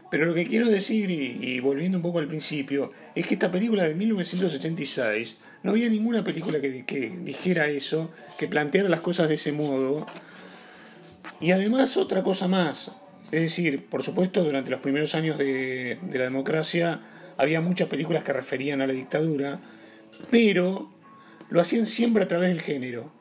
Pero 0.09 0.25
lo 0.25 0.33
que 0.33 0.47
quiero 0.47 0.67
decir, 0.67 1.11
y, 1.11 1.37
y 1.41 1.59
volviendo 1.59 1.97
un 1.97 2.01
poco 2.01 2.19
al 2.19 2.27
principio, 2.27 2.91
es 3.13 3.27
que 3.27 3.33
esta 3.33 3.51
película 3.51 3.83
de 3.83 3.93
1986, 3.93 5.37
no 5.63 5.71
había 5.71 5.89
ninguna 5.89 6.23
película 6.23 6.61
que, 6.61 6.85
que 6.85 7.09
dijera 7.09 7.67
eso, 7.67 8.11
que 8.37 8.47
planteara 8.47 8.87
las 8.89 9.01
cosas 9.01 9.27
de 9.27 9.35
ese 9.35 9.51
modo. 9.51 10.05
Y 11.41 11.51
además 11.51 11.97
otra 11.97 12.23
cosa 12.23 12.47
más, 12.47 12.95
es 13.31 13.41
decir, 13.41 13.85
por 13.85 14.03
supuesto, 14.03 14.43
durante 14.43 14.71
los 14.71 14.79
primeros 14.79 15.13
años 15.13 15.37
de, 15.37 15.99
de 16.01 16.17
la 16.17 16.23
democracia 16.23 17.01
había 17.37 17.61
muchas 17.61 17.89
películas 17.89 18.23
que 18.23 18.33
referían 18.33 18.81
a 18.81 18.87
la 18.87 18.93
dictadura, 18.93 19.59
pero 20.31 20.89
lo 21.49 21.61
hacían 21.61 21.85
siempre 21.85 22.23
a 22.23 22.27
través 22.27 22.49
del 22.49 22.61
género, 22.61 23.11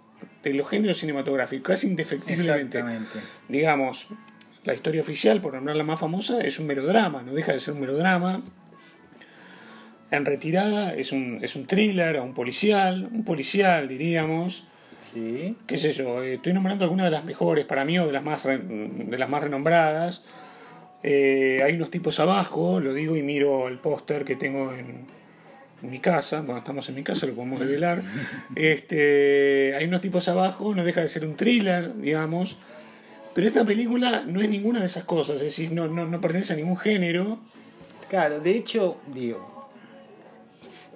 de 0.51 0.55
los 0.55 0.69
géneros 0.69 0.99
cinematográficos, 0.99 1.67
casi 1.75 1.87
indefectiblemente. 1.89 2.83
Digamos, 3.49 4.09
la 4.65 4.75
historia 4.75 5.01
oficial, 5.01 5.41
por 5.41 5.55
nombrar 5.55 5.77
la 5.77 5.85
más 5.85 5.99
famosa, 6.01 6.41
es 6.41 6.59
un 6.59 6.67
melodrama, 6.67 7.23
no 7.23 7.33
deja 7.33 7.53
de 7.53 7.61
ser 7.61 7.75
un 7.75 7.81
melodrama. 7.81 8.43
En 10.11 10.25
retirada 10.25 10.95
es 10.95 11.13
un, 11.13 11.41
es 11.43 11.57
un 11.57 11.67
thriller, 11.67 12.17
o 12.19 12.25
un 12.25 12.35
policial, 12.35 13.09
un 13.13 13.25
policial 13.25 13.89
diríamos, 13.89 14.65
Sí. 15.13 15.57
qué 15.67 15.77
sé 15.79 15.93
yo, 15.93 16.23
eh, 16.23 16.35
estoy 16.35 16.53
nombrando 16.53 16.85
algunas 16.85 17.05
de 17.07 17.11
las 17.11 17.25
mejores 17.25 17.65
para 17.65 17.85
mí 17.85 17.99
o 17.99 18.07
de 18.07 18.13
las 18.13 18.23
más, 18.25 18.45
re- 18.45 18.59
de 18.59 19.19
las 19.19 19.29
más 19.29 19.43
renombradas. 19.43 20.25
Eh, 21.03 21.61
hay 21.65 21.75
unos 21.75 21.91
tipos 21.91 22.19
abajo, 22.19 22.81
lo 22.81 22.93
digo 22.95 23.17
y 23.17 23.23
miro 23.23 23.69
el 23.69 23.79
póster 23.79 24.25
que 24.25 24.35
tengo 24.37 24.73
en, 24.73 25.07
en 25.83 25.91
mi 25.91 26.01
casa, 26.01 26.41
bueno, 26.41 26.59
estamos 26.59 26.89
en 26.89 26.95
mi 26.95 27.03
casa, 27.03 27.27
lo 27.27 27.35
podemos 27.35 27.59
revelar. 27.61 28.03
Este, 28.57 29.75
hay 29.77 29.85
unos 29.87 30.01
tipos 30.01 30.27
abajo, 30.29 30.75
no 30.75 30.85
deja 30.85 31.01
de 31.03 31.09
ser 31.09 31.25
un 31.27 31.37
thriller, 31.37 31.95
digamos, 31.97 32.59
Pero 33.35 33.47
esta 33.49 33.65
película 33.65 34.23
no 34.27 34.41
es 34.41 34.49
ninguna 34.49 34.81
de 34.81 34.87
esas 34.87 35.05
cosas, 35.05 35.37
es 35.37 35.43
decir, 35.43 35.73
no, 35.73 35.87
no, 35.89 36.07
no 36.07 36.21
pertenece 36.21 36.55
a 36.55 36.57
ningún 36.57 36.77
género. 36.79 37.39
Claro, 38.09 38.41
de 38.41 38.51
hecho, 38.53 38.97
digo, 39.13 39.69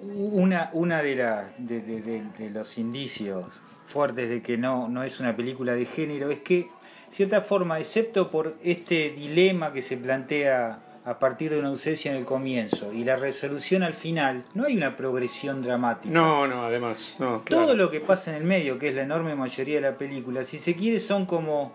una, 0.01 0.69
una 0.73 1.03
de, 1.03 1.15
las 1.15 1.53
de, 1.57 1.81
de- 1.81 2.01
de- 2.01 2.23
de 2.39 2.49
los 2.49 2.77
indicios 2.77 3.61
fuertes 3.85 4.29
de 4.29 4.41
que 4.41 4.57
no, 4.57 4.87
no 4.89 5.03
es 5.03 5.19
una 5.19 5.35
película 5.35 5.75
de 5.75 5.85
género 5.85 6.31
es 6.31 6.39
que, 6.39 6.55
de 6.57 6.69
cierta 7.11 7.41
forma, 7.41 7.77
excepto 7.79 8.31
por 8.31 8.57
este 8.63 9.11
dilema 9.11 9.71
que 9.73 9.81
se 9.81 9.97
plantea 9.97 10.79
a 11.11 11.19
partir 11.19 11.51
de 11.51 11.59
una 11.59 11.67
ausencia 11.67 12.09
en 12.11 12.17
el 12.17 12.25
comienzo 12.25 12.91
y 12.93 13.03
la 13.03 13.17
resolución 13.17 13.83
al 13.83 13.93
final, 13.93 14.43
no 14.53 14.65
hay 14.65 14.75
una 14.77 14.95
progresión 14.95 15.61
dramática. 15.61 16.13
No, 16.13 16.47
no, 16.47 16.63
además, 16.63 17.15
no. 17.19 17.41
Todo 17.47 17.63
claro. 17.65 17.73
lo 17.75 17.89
que 17.89 17.99
pasa 17.99 18.31
en 18.31 18.37
el 18.37 18.43
medio, 18.45 18.79
que 18.79 18.87
es 18.89 18.95
la 18.95 19.01
enorme 19.03 19.35
mayoría 19.35 19.75
de 19.75 19.81
la 19.81 19.97
película, 19.97 20.43
si 20.43 20.57
se 20.57 20.75
quiere, 20.75 20.99
son 20.99 21.25
como 21.25 21.73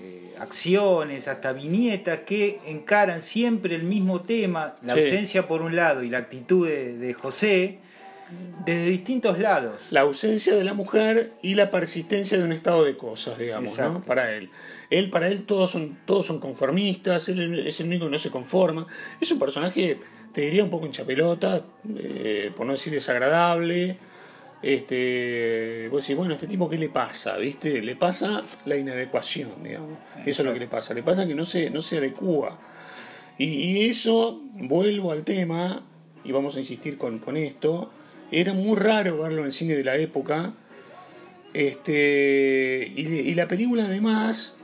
eh, 0.00 0.34
acciones, 0.38 1.28
hasta 1.28 1.52
viñetas 1.52 2.20
que 2.20 2.60
encaran 2.66 3.22
siempre 3.22 3.74
el 3.74 3.84
mismo 3.84 4.20
tema, 4.22 4.76
la 4.82 4.94
Sí. 4.94 5.00
ausencia 5.00 5.46
por 5.48 5.62
un 5.62 5.76
lado 5.76 6.02
y 6.02 6.10
la 6.10 6.18
actitud 6.18 6.66
de, 6.66 6.96
de 6.98 7.14
José, 7.14 7.78
desde 8.64 8.86
distintos 8.86 9.38
lados. 9.38 9.88
La 9.90 10.02
ausencia 10.02 10.54
de 10.54 10.64
la 10.64 10.74
mujer 10.74 11.32
y 11.42 11.54
la 11.54 11.70
persistencia 11.70 12.38
de 12.38 12.44
un 12.44 12.52
estado 12.52 12.84
de 12.84 12.96
cosas, 12.96 13.38
digamos. 13.38 13.78
¿no? 13.78 14.02
Para 14.02 14.32
él. 14.34 14.50
Él, 14.90 15.10
para 15.10 15.28
él, 15.28 15.44
todos 15.44 15.70
son, 15.70 15.98
todos 16.04 16.26
son 16.26 16.38
conformistas, 16.38 17.28
él 17.28 17.66
es 17.66 17.80
el 17.80 17.86
único 17.86 18.06
que 18.06 18.12
no 18.12 18.18
se 18.18 18.30
conforma. 18.30 18.86
Es 19.20 19.30
un 19.32 19.38
personaje, 19.38 19.98
te 20.32 20.42
diría, 20.42 20.64
un 20.64 20.70
poco 20.70 20.86
hinchapelota, 20.86 21.64
eh, 21.96 22.52
por 22.56 22.66
no 22.66 22.72
decir 22.72 22.92
desagradable. 22.92 23.98
Este, 24.62 25.88
vos 25.90 26.02
decís, 26.02 26.16
bueno, 26.16 26.34
¿a 26.34 26.36
este 26.36 26.46
tipo 26.46 26.70
qué 26.70 26.78
le 26.78 26.88
pasa? 26.88 27.36
¿Viste? 27.38 27.82
Le 27.82 27.96
pasa 27.96 28.44
la 28.64 28.76
inadecuación, 28.76 29.62
digamos. 29.62 29.98
Eso 30.24 30.42
es 30.42 30.46
lo 30.46 30.52
que 30.52 30.60
le 30.60 30.68
pasa. 30.68 30.94
Le 30.94 31.02
pasa 31.02 31.26
que 31.26 31.34
no 31.34 31.44
se, 31.44 31.70
no 31.70 31.82
se 31.82 31.98
adecúa. 31.98 32.60
Y, 33.38 33.46
y 33.46 33.88
eso, 33.88 34.40
vuelvo 34.54 35.10
al 35.10 35.24
tema, 35.24 35.82
y 36.22 36.30
vamos 36.30 36.54
a 36.54 36.60
insistir 36.60 36.96
con, 36.96 37.18
con 37.18 37.36
esto, 37.36 37.90
era 38.32 38.52
muy 38.54 38.76
raro 38.76 39.18
verlo 39.18 39.40
en 39.40 39.46
el 39.46 39.52
cine 39.52 39.74
de 39.76 39.84
la 39.84 39.96
época. 39.96 40.54
Este, 41.54 42.90
y, 42.96 43.02
y 43.06 43.34
la 43.34 43.46
película 43.46 43.84
además 43.84 44.58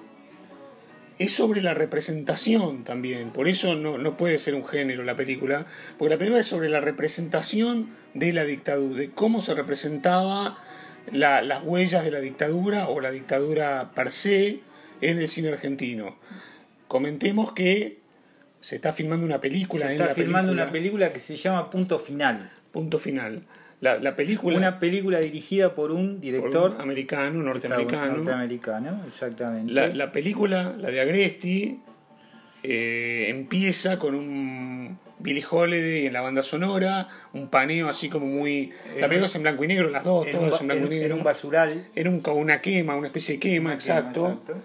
es 1.18 1.32
sobre 1.32 1.60
la 1.62 1.75
representación 1.75 2.84
también, 2.84 3.30
por 3.30 3.48
eso 3.48 3.75
no, 3.75 3.98
no 3.98 4.16
puede 4.16 4.38
ser 4.38 4.54
un 4.54 4.64
género 4.64 5.02
la 5.02 5.16
película, 5.16 5.66
porque 5.98 6.14
la 6.14 6.18
película 6.18 6.40
es 6.40 6.46
sobre 6.46 6.68
la 6.68 6.80
representación 6.80 7.90
de 8.14 8.32
la 8.32 8.44
dictadura, 8.44 9.00
de 9.00 9.10
cómo 9.10 9.40
se 9.40 9.54
representaba 9.54 10.58
la- 11.12 11.42
las 11.42 11.64
huellas 11.64 12.04
de 12.04 12.12
la 12.12 12.20
dictadura 12.20 12.88
o 12.88 13.00
la 13.00 13.10
dictadura 13.10 13.90
per 13.94 14.10
se 14.12 14.60
en 15.00 15.18
el 15.18 15.28
cine 15.28 15.48
argentino. 15.50 16.16
Comentemos 16.87 17.52
que 17.52 17.98
se 18.60 18.76
está 18.76 18.92
filmando 18.92 19.26
una 19.26 19.40
película 19.40 19.87
Se 19.87 19.87
en 19.88 19.92
está 19.94 20.06
la 20.06 20.14
filmando 20.14 20.50
película, 20.52 20.62
una 20.64 20.72
película 20.72 21.12
que 21.12 21.18
se 21.18 21.37
llama 21.37 21.68
Punto 21.68 21.98
Final. 21.98 22.50
Punto 22.72 22.98
final. 22.98 23.42
La, 23.80 23.98
la 23.98 24.16
película 24.16 24.56
Una 24.56 24.80
película 24.80 25.20
dirigida 25.20 25.75
por 25.75 25.92
un 25.92 26.14
por 26.14 26.20
director 26.20 26.70
un 26.72 26.80
americano, 26.80 27.42
norteamericano. 27.42 28.16
norteamericano, 28.16 29.02
exactamente. 29.06 29.72
La, 29.72 29.87
la 29.88 30.10
película, 30.10 30.75
la 30.76 30.90
de 30.90 31.00
Agresti, 31.00 31.78
eh, 32.64 33.26
empieza 33.28 33.98
con 34.00 34.16
un 34.16 34.98
Billy 35.20 35.44
Holiday 35.48 36.06
en 36.06 36.12
la 36.12 36.20
banda 36.22 36.42
sonora, 36.42 37.08
un 37.32 37.48
paneo 37.48 37.88
así 37.88 38.08
como 38.08 38.26
muy... 38.26 38.72
La 38.98 39.06
película 39.06 39.26
es 39.26 39.34
en 39.37 39.42
blanco 39.42 39.62
y 39.62 39.68
negro, 39.68 39.90
las 39.90 40.02
dos, 40.02 40.26
en, 40.26 40.32
todas 40.32 40.60
en 40.60 40.66
blanco 40.66 40.87
en- 40.87 40.92
y 40.92 40.98
negro. 40.98 41.16
un 41.16 41.22
basural. 41.25 41.87
Era 41.94 42.10
un, 42.10 42.20
una 42.34 42.60
quema, 42.60 42.96
una 42.96 43.06
especie 43.06 43.34
de 43.34 43.40
quema, 43.40 43.75
exacto. 43.75 44.26
Exacto. 44.26 44.56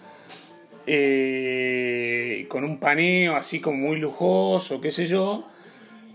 Eh, 0.86 2.46
con 2.50 2.64
un 2.64 2.80
paneo 2.80 3.36
así 3.36 3.60
como 3.60 3.78
muy 3.78 3.98
lujoso, 3.98 4.82
qué 4.82 4.92
sé 4.92 5.06
yo. 5.08 5.48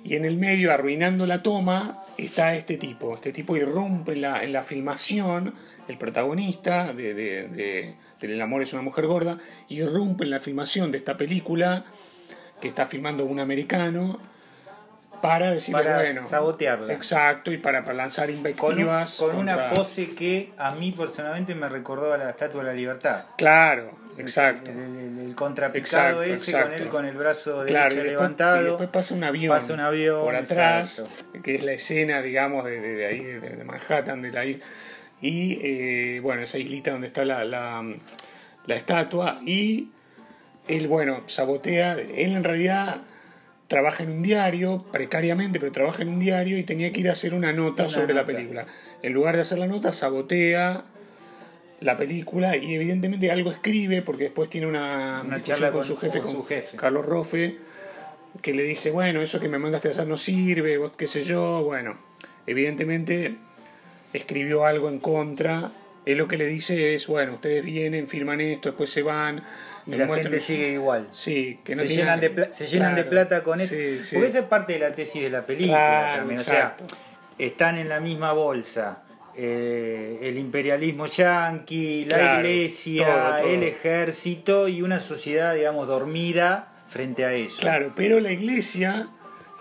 Y 0.09 0.15
en 0.17 0.25
el 0.25 0.39
medio, 0.39 0.73
arruinando 0.73 1.27
la 1.27 1.43
toma, 1.43 2.03
está 2.17 2.55
este 2.55 2.79
tipo. 2.79 3.15
Este 3.15 3.31
tipo 3.31 3.59
irrumpe 3.59 4.13
en 4.13 4.23
la, 4.53 4.63
filmación, 4.63 5.53
el 5.87 5.99
protagonista 5.99 6.95
de- 6.95 7.13
de 7.13 7.95
El 8.23 8.41
amor 8.41 8.63
es 8.63 8.73
una 8.73 8.81
mujer 8.81 9.07
gorda, 9.07 9.39
irrumpe 9.69 10.25
en 10.25 10.31
la 10.31 10.41
filmación 10.41 10.91
de 10.93 10.97
esta 10.99 11.19
película 11.19 11.85
que 12.59 12.69
está 12.69 12.87
filmando 12.87 13.27
un 13.27 13.39
americano 13.39 14.19
para 15.21 15.51
decirle, 15.51 15.83
Para 15.83 15.97
bueno, 16.03 16.27
sabotearla. 16.29 16.93
Exacto, 16.93 17.53
y 17.53 17.59
para, 17.59 17.83
para 17.83 17.95
lanzar 17.95 18.27
Con, 18.27 18.33
un- 18.33 18.39
invectivas. 18.39 19.17
con 19.17 19.37
una 19.37 19.71
pose 19.71 20.15
que 20.15 20.53
a 20.59 20.73
mí 20.75 20.93
personalmente 20.93 21.55
me 21.55 21.69
recordó 21.69 22.13
a 22.13 22.19
la 22.19 22.31
Estatua 22.31 22.63
de 22.63 22.69
la 22.71 22.75
Libertad. 22.75 23.25
Claro, 23.37 23.93
exacto. 24.17 24.71
El, 24.71 24.79
el- 24.79 25.19
el 25.29 25.35
contrapicado 25.35 26.23
Exacto, 26.23 26.23
ese 26.23 26.51
exacto. 26.51 26.71
con 26.73 26.83
él 26.83 26.89
con 26.89 27.05
el 27.05 27.17
brazo 27.17 27.65
derecho 27.65 27.73
Claro, 27.75 27.93
y 27.93 27.97
después, 27.97 28.13
levantado. 28.13 28.61
y 28.63 28.65
después 28.65 28.89
pasa 28.89 29.15
un 29.15 29.25
avión, 29.25 29.55
Pasa 29.57 29.73
un 29.75 29.81
avión, 29.81 30.23
por 30.25 30.35
atrás, 30.35 30.99
exacto. 31.01 31.43
que 31.43 31.55
es 31.57 31.63
la 31.63 31.73
escena, 31.73 32.23
digamos, 32.23 32.65
de, 32.65 32.81
de- 32.81 32.95
de 32.95 33.07
ahí, 33.07 33.19
de, 33.23 33.41
de 33.41 33.65
Manhattan, 33.65 34.23
de 34.23 34.33
la 34.33 34.45
isla. 34.47 34.65
Y 35.21 35.59
eh, 35.63 36.21
bueno, 36.21 36.43
esa 36.43 36.59
islita 36.59 36.93
donde 36.93 37.09
está 37.09 37.25
la, 37.25 37.45
la, 37.45 37.85
la 38.67 38.75
estatua. 38.77 39.41
Y 39.45 39.91
él, 40.69 40.87
bueno, 40.89 41.25
sabotea. 41.27 41.93
Él 41.95 42.37
en 42.37 42.45
realidad 42.45 42.99
trabaja 43.69 44.03
en 44.03 44.11
un 44.11 44.23
diario, 44.23 44.85
precariamente, 44.91 45.61
pero 45.61 45.71
trabaja 45.73 46.03
en 46.03 46.09
un 46.09 46.19
diario 46.19 46.59
y 46.59 46.63
tenía 46.65 46.91
que 46.93 47.01
ir 47.01 47.09
a 47.09 47.13
hacer 47.13 47.35
una 47.35 47.53
nota 47.53 47.85
Una 47.85 47.93
sobre 47.93 48.15
la 48.15 48.25
película. 48.27 48.67
En 49.03 49.13
lugar 49.13 49.37
de 49.37 49.43
hacer 49.43 49.59
la 49.59 49.67
nota, 49.67 49.93
sabotea 49.93 50.85
la 51.81 51.97
película 51.97 52.57
y 52.57 52.75
evidentemente 52.75 53.31
algo 53.31 53.53
escribe 53.53 54.03
porque 54.03 54.25
después 54.25 54.51
tiene 54.51 54.67
una, 54.67 55.23
Una 55.25 55.37
discusión 55.37 55.71
con, 55.71 55.79
con- 55.81 55.85
su 55.85 55.97
jefe, 55.99 56.19
con 56.21 56.33
con 56.33 56.43
su 56.43 56.47
jefe. 56.49 56.77
Carlos 56.77 57.07
Rofe, 57.07 57.57
que 58.43 58.53
le 58.55 58.63
dice, 58.65 58.91
bueno, 58.91 59.21
eso 59.23 59.39
que 59.39 59.49
me 59.49 59.59
mandaste 59.59 59.89
a 59.89 59.91
hacer 59.93 60.07
no 60.07 60.17
sirve, 60.17 60.79
vos 60.79 60.93
qué 60.97 61.07
sé 61.07 61.23
yo, 61.23 61.63
bueno, 61.63 61.97
evidentemente 62.47 63.37
escribió 64.13 64.65
algo 64.65 64.89
en 64.89 64.99
contra, 64.99 65.71
él 66.07 66.17
lo 66.19 66.27
que 66.27 66.39
le 66.39 66.47
dice 66.47 66.95
es, 66.95 67.07
bueno, 67.07 67.35
ustedes 67.35 67.63
vienen, 67.65 68.09
firman 68.09 68.41
esto, 68.41 68.71
después 68.71 68.91
se 68.91 69.03
van, 69.03 69.45
y 69.89 69.97
la 69.97 70.07
gente 70.15 70.41
sigue 70.41 70.69
igual. 70.73 71.09
Sí, 71.13 71.59
que 71.65 71.75
no 71.75 71.83
se, 71.83 71.89
tiene- 71.89 72.03
llenan 72.03 72.21
de, 72.21 72.31
pla- 72.31 72.51
se 72.51 72.67
llenan 72.67 72.95
de 72.95 73.03
Claro, 73.03 73.11
plata 73.11 73.43
con 73.43 73.61
eso. 73.61 73.75
sí, 73.75 74.03
sí. 74.03 74.15
Porque 74.15 74.29
esa 74.29 74.39
es 74.41 74.45
parte 74.45 74.75
de 74.75 74.79
la 74.81 74.95
tesis 74.95 75.23
de 75.23 75.31
la 75.31 75.45
película 75.47 75.79
Claro, 75.79 76.19
también. 76.19 76.41
O 76.41 76.45
sea, 76.45 76.77
están 77.39 77.79
en 77.79 77.89
la 77.89 77.99
misma 78.01 78.33
bolsa. 78.33 79.03
eh, 79.41 80.19
el 80.23 80.37
imperialismo 80.37 81.07
yanqui, 81.07 82.05
la 82.07 82.37
iglesia, 82.41 83.07
todo, 83.07 83.39
todo. 83.43 83.49
el 83.51 83.63
ejército 83.63 84.67
y 84.69 84.83
una 84.83 84.99
sociedad, 84.99 85.55
digamos, 85.55 85.87
dormida 85.87 86.73
frente 86.89 87.25
a 87.25 87.33
eso. 87.33 87.61
Claro, 87.61 87.93
pero 87.95 88.19
la 88.19 88.33
iglesia 88.33 89.09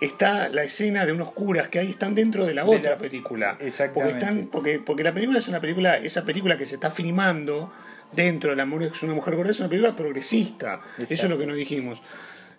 está 0.00 0.48
la 0.48 0.64
escena 0.64 1.06
de 1.06 1.12
unos 1.12 1.30
curas 1.32 1.68
que 1.68 1.78
ahí 1.78 1.90
están 1.90 2.16
dentro 2.16 2.44
de 2.44 2.54
la 2.54 2.64
De 2.64 2.76
otra 2.76 2.90
la- 2.92 2.98
película. 2.98 3.56
Exactamente. 3.60 3.94
Porque, 3.94 4.18
están, 4.18 4.48
porque, 4.50 4.80
porque 4.84 5.04
la 5.04 5.12
película 5.14 5.38
es 5.38 5.46
una 5.46 5.60
película, 5.60 5.96
esa 5.96 6.24
película 6.24 6.58
que 6.58 6.66
se 6.66 6.74
está 6.74 6.90
filmando 6.90 7.72
dentro 8.12 8.50
de 8.50 8.56
La 8.56 8.62
amor 8.64 8.82
es 8.82 9.02
una 9.02 9.14
mujer 9.14 9.36
gorda 9.36 9.50
es 9.50 9.60
una 9.60 9.68
película 9.68 9.94
progresista. 9.96 10.80
Eso 10.98 11.12
es 11.26 11.30
lo 11.30 11.38
que 11.38 11.46
nos 11.46 11.56
dijimos. 11.56 12.02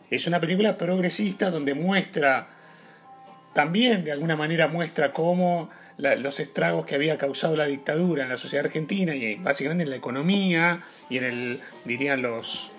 Es 0.10 0.26
una 0.28 0.40
película 0.40 0.78
progresista 0.78 1.52
donde 1.52 1.74
muestra, 1.74 2.48
también 3.54 4.04
de 4.04 4.12
alguna 4.12 4.36
manera 4.36 4.68
muestra 4.68 5.12
cómo 5.14 5.70
la- 5.98 6.16
los 6.16 6.40
estragos 6.40 6.86
que 6.86 6.96
había 6.96 7.18
causado 7.18 7.56
la 7.56 7.66
dictadura 7.66 8.24
en 8.24 8.30
la 8.30 8.38
sociedad 8.38 8.66
argentina 8.66 9.14
y 9.16 9.36
básicamente 9.36 9.84
en 9.84 9.90
la 9.90 9.98
economía 9.98 10.82
y 11.10 11.18
en 11.18 11.24
el, 11.26 11.60
dirían 11.86 12.22
los, 12.22 12.72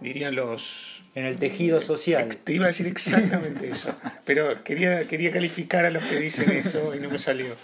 dirían 0.00 0.34
los 0.34 1.00
En 1.14 1.24
el 1.26 1.38
tejido 1.38 1.80
social. 1.80 2.28
te 2.36 2.52
iba 2.52 2.64
a 2.66 2.68
decir 2.68 2.86
exactamente 2.86 3.68
eso, 3.70 3.94
pero 4.24 4.62
quería, 4.62 5.08
quería 5.08 5.32
calificar 5.32 5.84
a 5.86 5.90
los 5.90 6.04
que 6.04 6.16
dicen 6.20 6.50
eso 6.50 6.94
y 6.94 7.00
no 7.00 7.08
me 7.10 7.18
salió. 7.18 7.56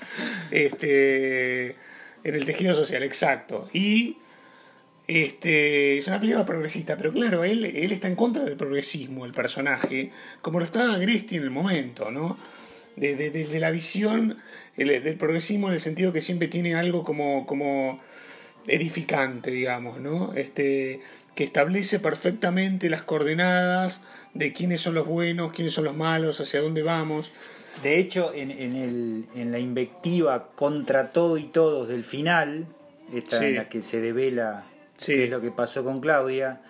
Este, 0.50 1.76
en 2.24 2.34
el 2.34 2.44
tejido 2.44 2.74
social, 2.74 3.02
exacto. 3.02 3.68
Y 3.72 4.16
este, 5.08 5.98
es 5.98 6.06
una 6.08 6.18
película 6.20 6.44
progresista, 6.44 6.96
pero 6.96 7.12
claro, 7.12 7.44
él, 7.44 7.64
él 7.64 7.92
está 7.92 8.08
en 8.08 8.16
contra 8.16 8.42
del 8.44 8.56
progresismo, 8.56 9.25
el 9.25 9.32
personaje, 9.32 10.10
como 10.42 10.58
lo 10.58 10.64
estaba 10.64 10.94
Agresti 10.94 11.36
en 11.36 11.42
el 11.44 11.50
momento, 11.50 12.10
¿no? 12.10 12.36
De, 12.96 13.14
de- 13.14 13.30
de- 13.30 13.44
de 13.46 13.60
la 13.60 13.70
visión 13.70 14.38
el- 14.76 15.02
del 15.02 15.16
progresismo 15.16 15.68
en 15.68 15.75
el 15.75 15.80
sentido 15.80 16.12
que 16.12 16.22
siempre 16.22 16.48
tiene 16.48 16.75
algo 16.75 17.04
como, 17.04 17.46
como 17.46 18.00
edificante, 18.66 19.50
digamos, 19.50 20.00
¿no? 20.00 20.32
Este, 20.34 21.00
que 21.34 21.44
establece 21.44 22.00
perfectamente 22.00 22.88
las 22.90 23.02
coordenadas 23.02 24.00
de 24.34 24.52
quiénes 24.52 24.80
son 24.80 24.94
los 24.94 25.06
buenos, 25.06 25.52
quiénes 25.52 25.75
son 25.75 25.84
los 25.84 25.94
malos, 25.96 26.40
hacia 26.40 26.60
dónde 26.62 26.82
vamos. 26.82 27.32
De 27.82 27.98
hecho, 27.98 28.32
en, 28.34 28.50
en, 28.50 28.75
el, 28.75 29.25
en 29.34 29.52
la 29.52 29.58
invectiva 29.58 30.48
contra 30.54 31.12
todo 31.12 31.36
y 31.36 31.44
todos 31.44 31.88
del 31.88 32.04
final, 32.04 32.66
esta 33.14 33.38
Sí. 33.38 33.44
en 33.46 33.54
la 33.56 33.68
que 33.68 33.82
se 33.82 34.00
devela 34.00 34.64
Sí. 34.96 35.12
qué 35.14 35.24
es 35.24 35.30
lo 35.30 35.40
que 35.40 35.50
pasó 35.50 35.84
con 35.84 36.00
Claudia, 36.00 36.60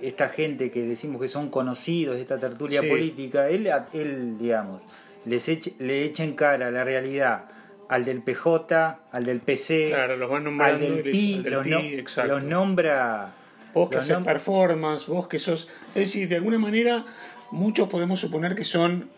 esta 0.00 0.28
gente 0.28 0.70
que 0.70 0.82
decimos 0.82 1.20
que 1.20 1.28
son 1.28 1.50
conocidos 1.50 2.16
de 2.16 2.22
esta 2.22 2.38
tertulia 2.38 2.80
Sí. 2.80 2.88
política, 2.88 3.48
él, 3.48 3.68
él 3.92 4.36
digamos, 4.38 4.86
les 5.26 5.48
eche- 5.48 5.74
le 5.78 6.04
echa 6.04 6.24
en 6.24 6.34
cara 6.34 6.70
la 6.70 6.82
realidad 6.84 7.44
al 7.88 8.04
del 8.04 8.22
PJ, 8.22 9.00
al 9.12 9.24
del 9.24 9.40
PC, 9.40 9.88
Claro, 9.90 10.16
los 10.16 10.30
van 10.30 10.46
al 10.60 10.80
del 10.80 11.02
PI, 11.02 11.34
al 11.36 11.42
del 11.42 11.52
los, 11.52 11.62
PI, 11.64 11.70
no- 11.70 11.80
exacto. 11.80 12.32
los 12.34 12.44
nombra. 12.44 13.32
Vos 13.74 13.88
que 13.90 13.98
haces 13.98 14.16
nom- 14.16 14.24
performance, 14.24 15.06
vos 15.06 15.28
que 15.28 15.38
sos. 15.38 15.68
Es 15.94 16.02
decir, 16.06 16.28
de 16.28 16.36
alguna 16.36 16.58
manera, 16.58 17.04
muchos 17.52 17.88
podemos 17.88 18.18
suponer 18.18 18.54
que 18.54 18.64
son 18.64 19.10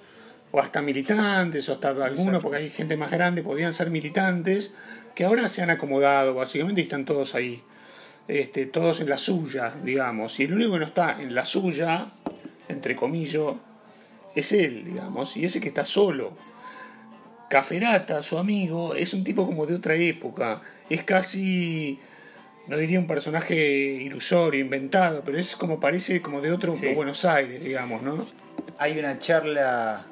o 0.50 0.60
hasta 0.60 0.82
militantes, 0.82 1.68
o 1.68 1.72
hasta 1.72 1.88
algunos, 1.90 2.18
Exacto. 2.18 2.40
porque 2.42 2.58
hay 2.58 2.70
gente 2.70 2.96
más 2.98 3.10
grande, 3.10 3.42
podían 3.42 3.72
ser 3.72 3.88
militantes, 3.90 4.76
que 5.14 5.24
ahora 5.24 5.48
se 5.48 5.62
han 5.62 5.70
acomodado 5.70 6.34
básicamente 6.34 6.80
y 6.82 6.84
están 6.84 7.04
todos 7.06 7.34
ahí. 7.34 7.62
Este, 8.32 8.64
todos 8.64 9.02
en 9.02 9.10
la 9.10 9.18
suya, 9.18 9.74
digamos. 9.84 10.40
Y 10.40 10.44
el 10.44 10.54
único 10.54 10.72
que 10.72 10.78
no 10.78 10.86
está 10.86 11.20
en 11.20 11.34
la 11.34 11.44
suya, 11.44 12.06
entre 12.66 12.96
comillas, 12.96 13.56
es 14.34 14.52
él, 14.52 14.86
digamos, 14.86 15.36
y 15.36 15.44
ese 15.44 15.60
que 15.60 15.68
está 15.68 15.84
solo. 15.84 16.32
Caferata, 17.50 18.22
su 18.22 18.38
amigo, 18.38 18.94
es 18.94 19.12
un 19.12 19.22
tipo 19.22 19.44
como 19.44 19.66
de 19.66 19.74
otra 19.74 19.96
época. 19.96 20.62
Es 20.88 21.04
casi, 21.04 22.00
no 22.68 22.78
diría 22.78 22.98
un 22.98 23.06
personaje 23.06 23.54
ilusorio, 23.54 24.62
inventado, 24.62 25.20
pero 25.26 25.38
es 25.38 25.54
como 25.54 25.78
parece 25.78 26.22
como 26.22 26.40
de 26.40 26.52
otro 26.52 26.74
Sí. 26.74 26.94
Buenos 26.94 27.26
Aires, 27.26 27.62
digamos, 27.62 28.00
¿no? 28.00 28.26
Hay 28.78 28.98
una 28.98 29.18
charla, 29.18 30.06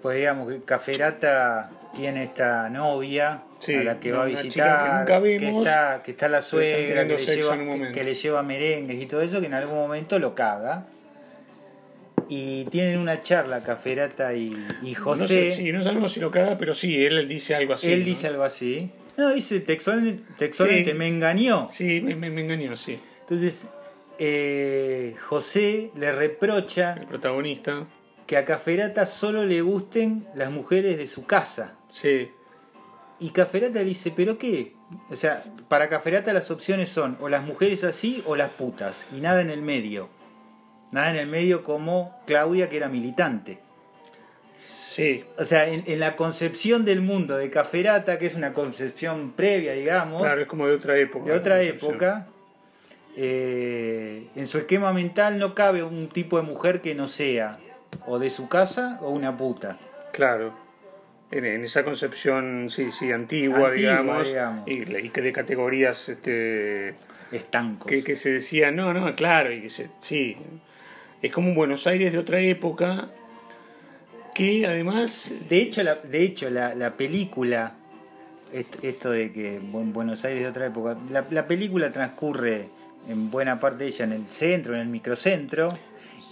pues 0.00 0.16
digamos 0.16 0.48
que 0.48 0.62
Caferata 0.62 1.70
tiene 1.94 2.24
esta 2.24 2.70
novia 2.70 3.42
Sí, 3.58 3.74
a 3.74 3.82
la 3.84 3.98
que 4.00 4.12
va 4.12 4.22
a 4.22 4.26
visitar, 4.26 5.04
que 5.06 5.38
nunca 5.40 5.70
está, 5.70 6.02
que 6.02 6.10
está 6.10 6.28
la 6.28 6.42
suegra, 6.42 7.06
que 7.06 7.16
le, 7.16 7.24
lleva, 7.36 7.54
en 7.54 7.60
un 7.60 7.66
que- 7.66 7.72
momento. 7.72 7.94
que 7.98 8.04
le 8.04 8.14
lleva 8.14 8.42
merengues 8.42 9.00
y 9.02 9.06
todo 9.06 9.22
eso, 9.22 9.40
que 9.40 9.46
en 9.46 9.54
algún 9.54 9.76
momento 9.76 10.18
lo 10.18 10.34
caga. 10.34 10.86
Y 12.28 12.64
tienen 12.66 12.98
una 12.98 13.22
charla 13.22 13.62
Caferata 13.62 14.34
y, 14.34 14.54
y 14.82 14.94
José. 14.94 15.22
No, 15.22 15.28
sé, 15.28 15.52
sí, 15.52 15.72
no 15.72 15.82
sabemos 15.82 16.12
si 16.12 16.20
lo 16.20 16.30
caga, 16.30 16.58
pero 16.58 16.74
sí, 16.74 17.04
él, 17.04 17.16
él 17.18 17.28
dice 17.28 17.54
algo 17.54 17.74
así. 17.74 17.92
Él 17.92 18.00
¿no? 18.00 18.06
dice 18.06 18.26
algo 18.26 18.42
así. 18.42 18.90
No, 19.16 19.32
dice 19.32 19.60
textualmente, 19.60 20.24
textualmente 20.36 20.90
Sí. 20.90 20.96
me 20.96 21.06
engañó. 21.08 21.68
Sí, 21.70 22.00
me, 22.00 22.14
me- 22.16 22.30
me 22.30 22.40
engañó, 22.42 22.76
sí. 22.76 22.98
Entonces, 23.20 23.68
eh, 24.18 25.14
José 25.22 25.90
le 25.96 26.10
reprocha 26.12 26.94
El 26.94 27.06
protagonista. 27.06 27.86
que 28.26 28.36
a 28.36 28.44
Caferata 28.44 29.06
solo 29.06 29.44
le 29.46 29.62
gusten 29.62 30.26
las 30.34 30.50
mujeres 30.50 30.98
de 30.98 31.06
su 31.06 31.26
casa. 31.26 31.76
Sí, 31.90 32.28
Y 33.18 33.30
Caferata 33.30 33.80
dice, 33.80 34.12
¿pero 34.14 34.36
qué? 34.38 34.74
O 35.10 35.16
sea, 35.16 35.42
para 35.68 35.88
Caferata 35.88 36.32
las 36.32 36.50
opciones 36.50 36.90
son 36.90 37.16
o 37.20 37.28
las 37.28 37.42
mujeres 37.44 37.82
así 37.84 38.22
o 38.26 38.36
las 38.36 38.50
putas. 38.50 39.06
Y 39.16 39.20
nada 39.20 39.40
en 39.40 39.50
el 39.50 39.62
medio. 39.62 40.08
Nada 40.92 41.10
en 41.10 41.16
el 41.16 41.26
medio 41.26 41.64
como 41.64 42.20
Claudia, 42.26 42.68
que 42.68 42.76
era 42.76 42.88
militante. 42.88 43.58
sí. 44.58 45.24
O 45.38 45.44
sea, 45.44 45.66
en, 45.68 45.82
en 45.86 45.98
la 46.00 46.14
concepción 46.16 46.84
del 46.84 47.00
mundo 47.00 47.36
de 47.36 47.50
Caferata, 47.50 48.18
que 48.18 48.26
es 48.26 48.34
una 48.34 48.52
concepción 48.52 49.32
previa, 49.32 49.72
digamos, 49.72 50.22
Claro, 50.22 50.40
es 50.42 50.46
como 50.46 50.66
de 50.66 50.74
otra 50.74 50.96
época. 50.98 51.30
de 51.30 51.36
otra 51.36 51.62
época, 51.62 52.26
eh, 53.16 54.28
en 54.36 54.46
su 54.46 54.58
esquema 54.58 54.92
mental 54.92 55.38
no 55.38 55.54
cabe 55.54 55.82
un 55.82 56.08
tipo 56.08 56.36
de 56.36 56.42
mujer 56.42 56.80
que 56.82 56.94
no 56.94 57.06
sea 57.08 57.58
o 58.06 58.18
de 58.18 58.28
su 58.30 58.48
casa 58.48 58.98
o 59.02 59.10
una 59.10 59.36
puta. 59.36 59.78
Claro. 60.12 60.54
En, 61.30 61.44
esa 61.64 61.84
concepción, 61.84 62.68
sí, 62.70 62.90
sí, 62.92 63.10
antigua, 63.10 63.68
Antigua, 63.68 63.72
digamos, 63.72 64.28
digamos. 64.28 64.68
Y, 64.68 65.06
y 65.06 65.08
que 65.10 65.20
de 65.22 65.32
categorías 65.32 66.08
este, 66.08 66.94
Estancos. 67.32 67.90
que, 67.90 68.04
que 68.04 68.14
se 68.16 68.30
decía, 68.32 68.70
no, 68.70 68.94
no, 68.94 69.14
claro, 69.16 69.52
y 69.52 69.62
que 69.62 69.70
se, 69.70 69.90
sí, 69.98 70.36
es 71.20 71.32
como 71.32 71.48
un 71.48 71.54
Buenos 71.56 71.86
Aires 71.88 72.12
de 72.12 72.18
otra 72.18 72.38
época 72.40 73.08
que 74.34 74.66
además... 74.66 75.32
De 75.48 75.58
hecho, 75.58 75.82
la, 75.82 75.96
de 75.96 76.22
hecho 76.22 76.50
la, 76.50 76.74
la 76.74 76.96
película, 76.96 77.72
est- 78.52 78.84
esto 78.84 79.10
de 79.10 79.32
que 79.32 79.60
Bu- 79.60 79.92
Buenos 79.92 80.24
Aires 80.24 80.42
de 80.42 80.48
otra 80.48 80.66
época, 80.66 80.96
la, 81.10 81.24
la 81.30 81.46
película 81.48 81.90
transcurre 81.90 82.68
en 83.08 83.30
buena 83.30 83.58
parte 83.58 83.84
de 83.84 83.90
ella 83.90 84.04
en 84.04 84.12
el 84.12 84.26
centro, 84.30 84.74
en 84.74 84.80
el 84.82 84.88
microcentro, 84.88 85.76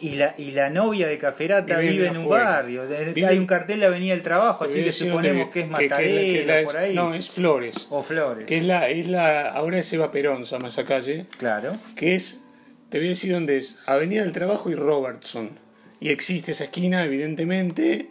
y 0.06 0.16
la, 0.16 0.34
y 0.38 0.50
la 0.50 0.70
novia 0.70 1.06
de 1.08 1.18
Caferata 1.18 1.78
Vive 1.78 1.92
vive, 1.92 2.06
en 2.08 2.16
un 2.16 2.22
afuera. 2.24 2.44
barrio. 2.44 2.82
Vive- 3.14 3.26
Hay 3.26 3.38
un 3.38 3.46
cartel 3.46 3.80
de 3.80 3.86
Avenida 3.86 4.12
del 4.14 4.22
Trabajo, 4.22 4.64
así 4.64 4.82
que 4.84 4.92
suponemos 4.92 5.50
que 5.50 5.60
es 5.60 5.66
que- 5.66 5.70
que 5.70 5.88
la- 5.88 5.88
Matadero, 5.96 6.38
que 6.40 6.44
la 6.46 6.64
por 6.64 6.76
ahí. 6.76 6.94
No, 6.94 7.14
es 7.14 7.30
Flores. 7.30 7.86
O 7.90 8.02
Flores. 8.02 8.46
Que 8.46 8.58
es 8.58 8.64
la, 8.64 8.88
es 8.88 9.08
la, 9.08 9.48
ahora 9.50 9.78
es 9.78 9.92
Eva 9.92 10.10
Perón, 10.12 10.44
se 10.46 10.52
llama 10.56 10.68
esa 10.68 10.84
calle, 10.84 11.26
Claro. 11.38 11.76
que 11.96 12.14
es, 12.14 12.42
te 12.90 12.98
voy 12.98 13.06
a 13.06 13.10
decir 13.10 13.32
dónde 13.32 13.56
es, 13.58 13.78
Avenida 13.86 14.22
del 14.22 14.32
Trabajo 14.32 14.70
y 14.70 14.74
Robertson. 14.74 15.58
Y 16.00 16.10
existe 16.10 16.52
esa 16.52 16.64
esquina, 16.64 17.04
evidentemente, 17.04 18.08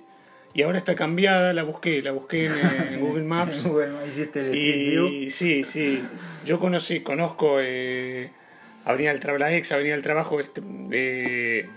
y 0.56 0.62
ahora 0.64 0.78
está 0.80 0.96
cambiada, 0.96 1.54
la 1.54 1.64
busqué, 1.64 2.02
la 2.02 2.12
busqué 2.12 2.46
en, 2.46 2.54
en 2.94 3.00
Google 3.06 3.24
Maps. 3.24 3.64
bueno, 3.72 3.98
hiciste 4.08 4.40
el. 4.40 4.56
Y 4.56 5.30
sí, 5.30 5.64
sí. 5.64 6.02
Yo 6.46 6.60
conocí, 6.60 7.02
conozco 7.02 7.58
eh, 7.62 8.32
Avenida 8.86 9.12
del 9.12 9.20
Trabajo, 9.20 9.40
la 9.40 9.56
ex 9.56 9.72
Avenida 9.72 9.94
del 9.94 10.04
Trabajo, 10.04 10.40
este, 10.40 10.62
eh, 10.92 11.70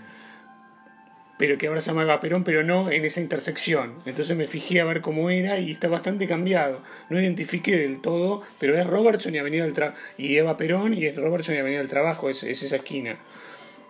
pero 1.37 1.57
que 1.57 1.67
ahora 1.67 1.81
se 1.81 1.91
llama 1.91 2.03
Eva 2.03 2.19
Perón, 2.19 2.43
pero 2.43 2.63
no 2.63 2.89
en 2.91 3.05
esa 3.05 3.21
intersección. 3.21 3.93
Entonces 4.05 4.35
me 4.35 4.47
fijé 4.47 4.81
a 4.81 4.85
ver 4.85 5.01
cómo 5.01 5.29
era 5.29 5.59
y 5.59 5.71
está 5.71 5.87
bastante 5.87 6.27
cambiado. 6.27 6.81
No 7.09 7.19
identifiqué 7.19 7.77
del 7.77 8.01
todo, 8.01 8.41
pero 8.59 8.77
es 8.77 8.87
Robertson 8.87 9.35
y 9.35 9.37
Avenida 9.37 9.63
del 9.63 9.73
Trabajo. 9.73 9.97
Y 10.17 10.37
Eva 10.37 10.57
Perón 10.57 10.93
y 10.93 11.05
es 11.05 11.15
Robertson 11.15 11.55
y 11.55 11.59
Avenida 11.59 11.79
del 11.79 11.89
Trabajo, 11.89 12.29
es, 12.29 12.43
es 12.43 12.63
esa 12.63 12.77
esquina. 12.77 13.17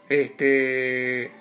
Este. 0.10 1.32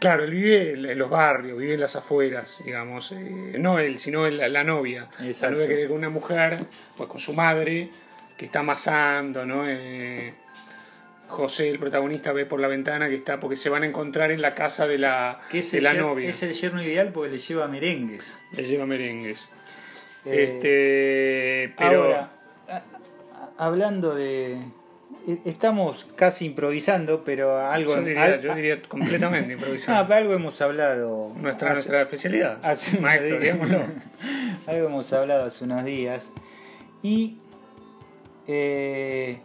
Claro, 0.00 0.24
él 0.24 0.32
vive 0.32 0.72
en 0.72 0.98
los 0.98 1.08
barrios, 1.08 1.56
vive 1.56 1.74
en 1.74 1.80
las 1.80 1.96
afueras, 1.96 2.62
digamos. 2.64 3.12
eh, 3.12 3.56
no 3.58 3.78
él, 3.78 3.98
sino 3.98 4.28
la, 4.28 4.48
la 4.48 4.64
novia. 4.64 5.08
Exacto. 5.20 5.46
La 5.46 5.50
novia 5.52 5.68
que 5.68 5.74
vive 5.76 5.88
con 5.88 5.96
una 5.98 6.10
mujer, 6.10 6.58
pues 6.96 7.08
con 7.08 7.20
su 7.20 7.32
madre, 7.32 7.88
que 8.36 8.46
está 8.46 8.60
amasando, 8.60 9.46
¿no? 9.46 9.64
Eh, 9.66 10.34
José, 11.28 11.70
el 11.70 11.78
protagonista, 11.78 12.32
ve 12.32 12.46
por 12.46 12.60
la 12.60 12.68
ventana 12.68 13.08
que 13.08 13.16
está, 13.16 13.40
porque 13.40 13.56
se 13.56 13.70
van 13.70 13.82
a 13.82 13.86
encontrar 13.86 14.30
en 14.30 14.40
la 14.42 14.54
casa 14.54 14.86
de 14.86 14.98
la, 14.98 15.40
Que 15.50 15.60
es 15.60 15.72
de 15.72 15.80
la 15.80 15.92
yer- 15.92 16.00
novia. 16.00 16.28
es 16.30 16.42
el 16.42 16.52
yerno 16.52 16.82
ideal 16.82 17.10
porque 17.12 17.32
le 17.32 17.38
lleva 17.38 17.66
merengues. 17.68 18.42
Le 18.52 18.64
lleva 18.64 18.86
merengues. 18.86 19.48
Eh, 20.24 20.44
este, 21.68 21.74
pero. 21.76 22.04
Ahora, 22.04 22.30
hablando 23.58 24.14
de. 24.14 24.54
e- 25.26 25.38
Estamos 25.44 26.06
casi 26.16 26.46
improvisando, 26.46 27.24
pero 27.24 27.58
algo. 27.58 27.94
yo, 27.96 28.02
diría, 28.02 28.24
al- 28.24 28.40
yo 28.40 28.54
diría 28.54 28.82
completamente 28.82 29.48
Ah, 29.52 29.54
improvisado. 29.54 30.06
pero 30.06 30.18
algo 30.20 30.32
hemos 30.34 30.60
hablado. 30.60 31.32
nuestra, 31.36 31.68
hace- 31.70 31.74
nuestra 31.76 32.02
especialidad. 32.02 32.58
hace 32.62 32.98
Maestro, 33.00 33.40
digámoslo. 33.40 33.82
algo 34.66 34.86
hemos 34.86 35.12
hablado 35.12 35.44
hace 35.46 35.64
unos 35.64 35.84
días. 35.84 36.30
Y. 37.02 37.38
eh, 38.46 39.38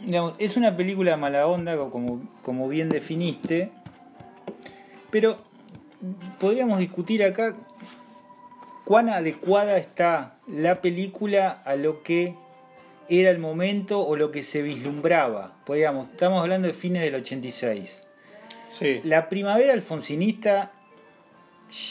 digamos, 0.00 0.34
es 0.38 0.56
una 0.56 0.76
película 0.76 1.16
mala 1.16 1.46
onda, 1.46 1.76
como, 1.76 2.22
como 2.42 2.68
bien 2.68 2.88
definiste. 2.88 3.70
Pero 5.10 5.38
podríamos 6.38 6.78
discutir 6.78 7.22
acá 7.22 7.56
cuán 8.84 9.08
adecuada 9.08 9.78
está 9.78 10.36
la 10.46 10.80
película 10.80 11.62
a 11.64 11.76
lo 11.76 12.02
que 12.02 12.34
era 13.08 13.30
el 13.30 13.38
momento 13.38 14.06
o 14.06 14.16
lo 14.16 14.30
que 14.30 14.42
se 14.42 14.62
vislumbraba. 14.62 15.56
Podríamos, 15.64 16.10
estamos 16.10 16.40
hablando 16.40 16.68
de 16.68 16.74
fines 16.74 17.02
del 17.02 17.16
86. 17.16 18.06
Sí. 18.70 19.00
La 19.04 19.28
primavera 19.28 19.72
alfonsinista 19.72 20.72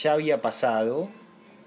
ya 0.02 0.12
había 0.12 0.42
pasado. 0.42 1.08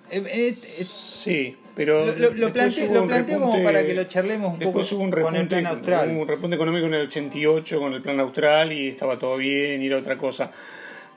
Eh, 0.10 0.24
eh, 0.26 0.58
eh, 0.80 0.86
Sí, 0.86 1.58
pero. 1.78 2.08
lo, 2.08 2.14
lo- 2.16 2.34
lo 2.34 2.52
planteo, 2.52 2.94
lo 2.94 3.08
planteo 3.08 3.40
como 3.40 3.54
repunte- 3.54 3.64
para 3.64 3.86
que 3.86 3.94
lo 3.94 4.04
charlemos 4.04 4.48
un 4.48 4.60
poco 4.60 4.66
Después 4.80 4.92
hubo 4.92 5.04
un 5.04 5.12
con 5.12 5.20
el 5.20 5.26
repunte, 5.26 5.48
plan 5.62 5.66
austral. 5.68 6.12
hubo 6.12 6.22
un 6.24 6.28
repunte 6.28 6.56
económico 6.58 6.88
en 6.88 6.94
el 6.96 7.02
88 7.08 7.80
con 7.80 7.94
el 7.94 8.02
plan 8.02 8.20
austral 8.20 8.74
y 8.74 8.90
estaba 8.90 9.18
todo 9.18 9.38
bien 9.38 9.82
y 9.82 9.86
era 9.88 9.98
otra 9.98 10.18
cosa. 10.18 10.52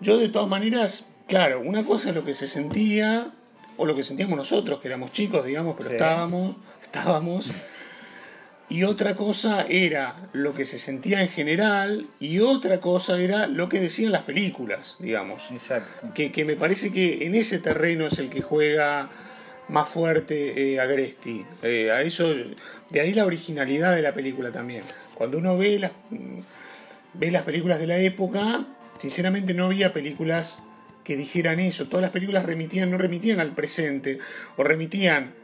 Yo 0.01 0.16
de 0.18 0.29
todas 0.29 0.49
maneras, 0.49 1.07
claro, 1.27 1.61
una 1.61 1.85
cosa 1.85 2.11
es 2.11 2.14
lo 2.14 2.25
que 2.25 2.35
se 2.35 2.46
sentía 2.46 3.33
o 3.77 3.87
lo 3.87 3.96
que 3.96 4.05
sentíamos 4.05 4.37
nosotros, 4.37 4.79
que 4.81 4.88
éramos 4.88 5.11
chicos, 5.11 5.44
digamos, 5.44 5.75
pero 5.77 5.88
Sí. 5.90 5.96
estábamos, 5.96 6.57
estábamos. 6.83 7.51
Y 8.68 8.85
otra 8.85 9.16
cosa 9.16 9.66
era 9.68 10.14
lo 10.33 10.55
que 10.55 10.64
se 10.64 10.79
sentía 10.79 11.20
en 11.23 11.29
general 11.29 12.07
y 12.20 12.38
otra 12.38 12.81
cosa 12.81 13.20
era 13.20 13.49
lo 13.49 13.68
que 13.68 13.81
decían 13.81 14.12
las 14.12 14.23
películas, 14.23 14.96
digamos 15.01 15.51
Exacto. 15.51 16.12
que, 16.14 16.31
que 16.31 16.44
me 16.44 16.55
parece 16.55 16.92
que 16.92 17.27
en 17.27 17.35
ese 17.35 17.59
terreno 17.59 18.07
es 18.07 18.18
el 18.20 18.31
que 18.31 18.42
juega 18.42 19.11
más 19.70 19.88
fuerte 19.88 20.74
eh, 20.74 20.80
Agresti. 20.80 21.44
Eh, 21.62 21.90
a 21.90 22.02
eso, 22.02 22.35
de 22.90 23.00
ahí 23.00 23.14
la 23.14 23.24
originalidad 23.24 23.94
de 23.94 24.02
la 24.02 24.12
película 24.12 24.50
también. 24.50 24.83
Cuando 25.14 25.38
uno 25.38 25.56
ve 25.56 25.78
las, 25.78 25.92
ve 27.14 27.30
las 27.30 27.42
películas 27.42 27.78
de 27.78 27.87
la 27.87 27.98
época, 27.98 28.66
sinceramente 28.98 29.54
no 29.54 29.66
había 29.66 29.92
películas 29.92 30.62
que 31.04 31.16
dijeran 31.16 31.61
eso. 31.61 31.87
Todas 31.88 32.02
las 32.02 32.11
películas 32.11 32.44
remitían, 32.44 32.90
no 32.90 32.98
remitían 32.98 33.40
al 33.40 33.52
presente, 33.52 34.18
o 34.56 34.64
remitían, 34.64 35.35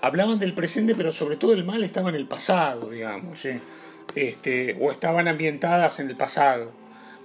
hablaban 0.00 0.38
del 0.38 0.52
presente, 0.54 0.94
pero 0.94 1.10
sobre 1.12 1.36
todo 1.36 1.52
el 1.54 1.64
mal 1.64 1.82
estaba 1.82 2.10
en 2.10 2.16
el 2.16 2.26
pasado, 2.26 2.90
digamos 2.90 3.40
Sí. 3.40 3.50
este, 4.14 4.76
o 4.80 4.92
estaban 4.92 5.26
ambientadas 5.28 5.98
en 6.00 6.10
el 6.10 6.16
pasado. 6.16 6.72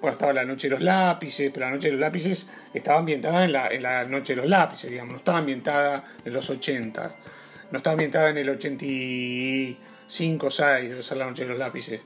Bueno, 0.02 0.14
estaba 0.14 0.34
la 0.34 0.46
Noche 0.46 0.68
de 0.68 0.76
los 0.76 0.82
Lápices, 0.82 1.52
pero 1.54 1.66
la 1.66 1.74
Noche 1.74 1.88
de 1.88 1.94
los 1.94 2.02
Lápices 2.02 2.50
estaba 2.74 3.00
ambientada 3.00 3.44
en 3.44 3.52
la, 3.52 3.68
en 3.68 3.84
la 3.84 4.06
Noche 4.06 4.34
de 4.34 4.42
los 4.42 4.50
Lápices, 4.50 4.90
digamos, 4.90 5.12
no 5.12 5.18
estaba 5.18 5.40
ambientada 5.40 6.06
en 6.24 6.34
los 6.34 6.50
80. 6.50 7.16
no 7.72 7.78
está 7.78 7.92
ambientada 7.92 8.30
en 8.30 8.38
el 8.38 8.50
85, 8.50 10.52
6, 10.52 10.90
debe 10.90 11.04
ser 11.04 11.18
la 11.18 11.26
noche 11.26 11.44
de 11.44 11.50
los 11.50 11.58
lápices, 11.58 12.02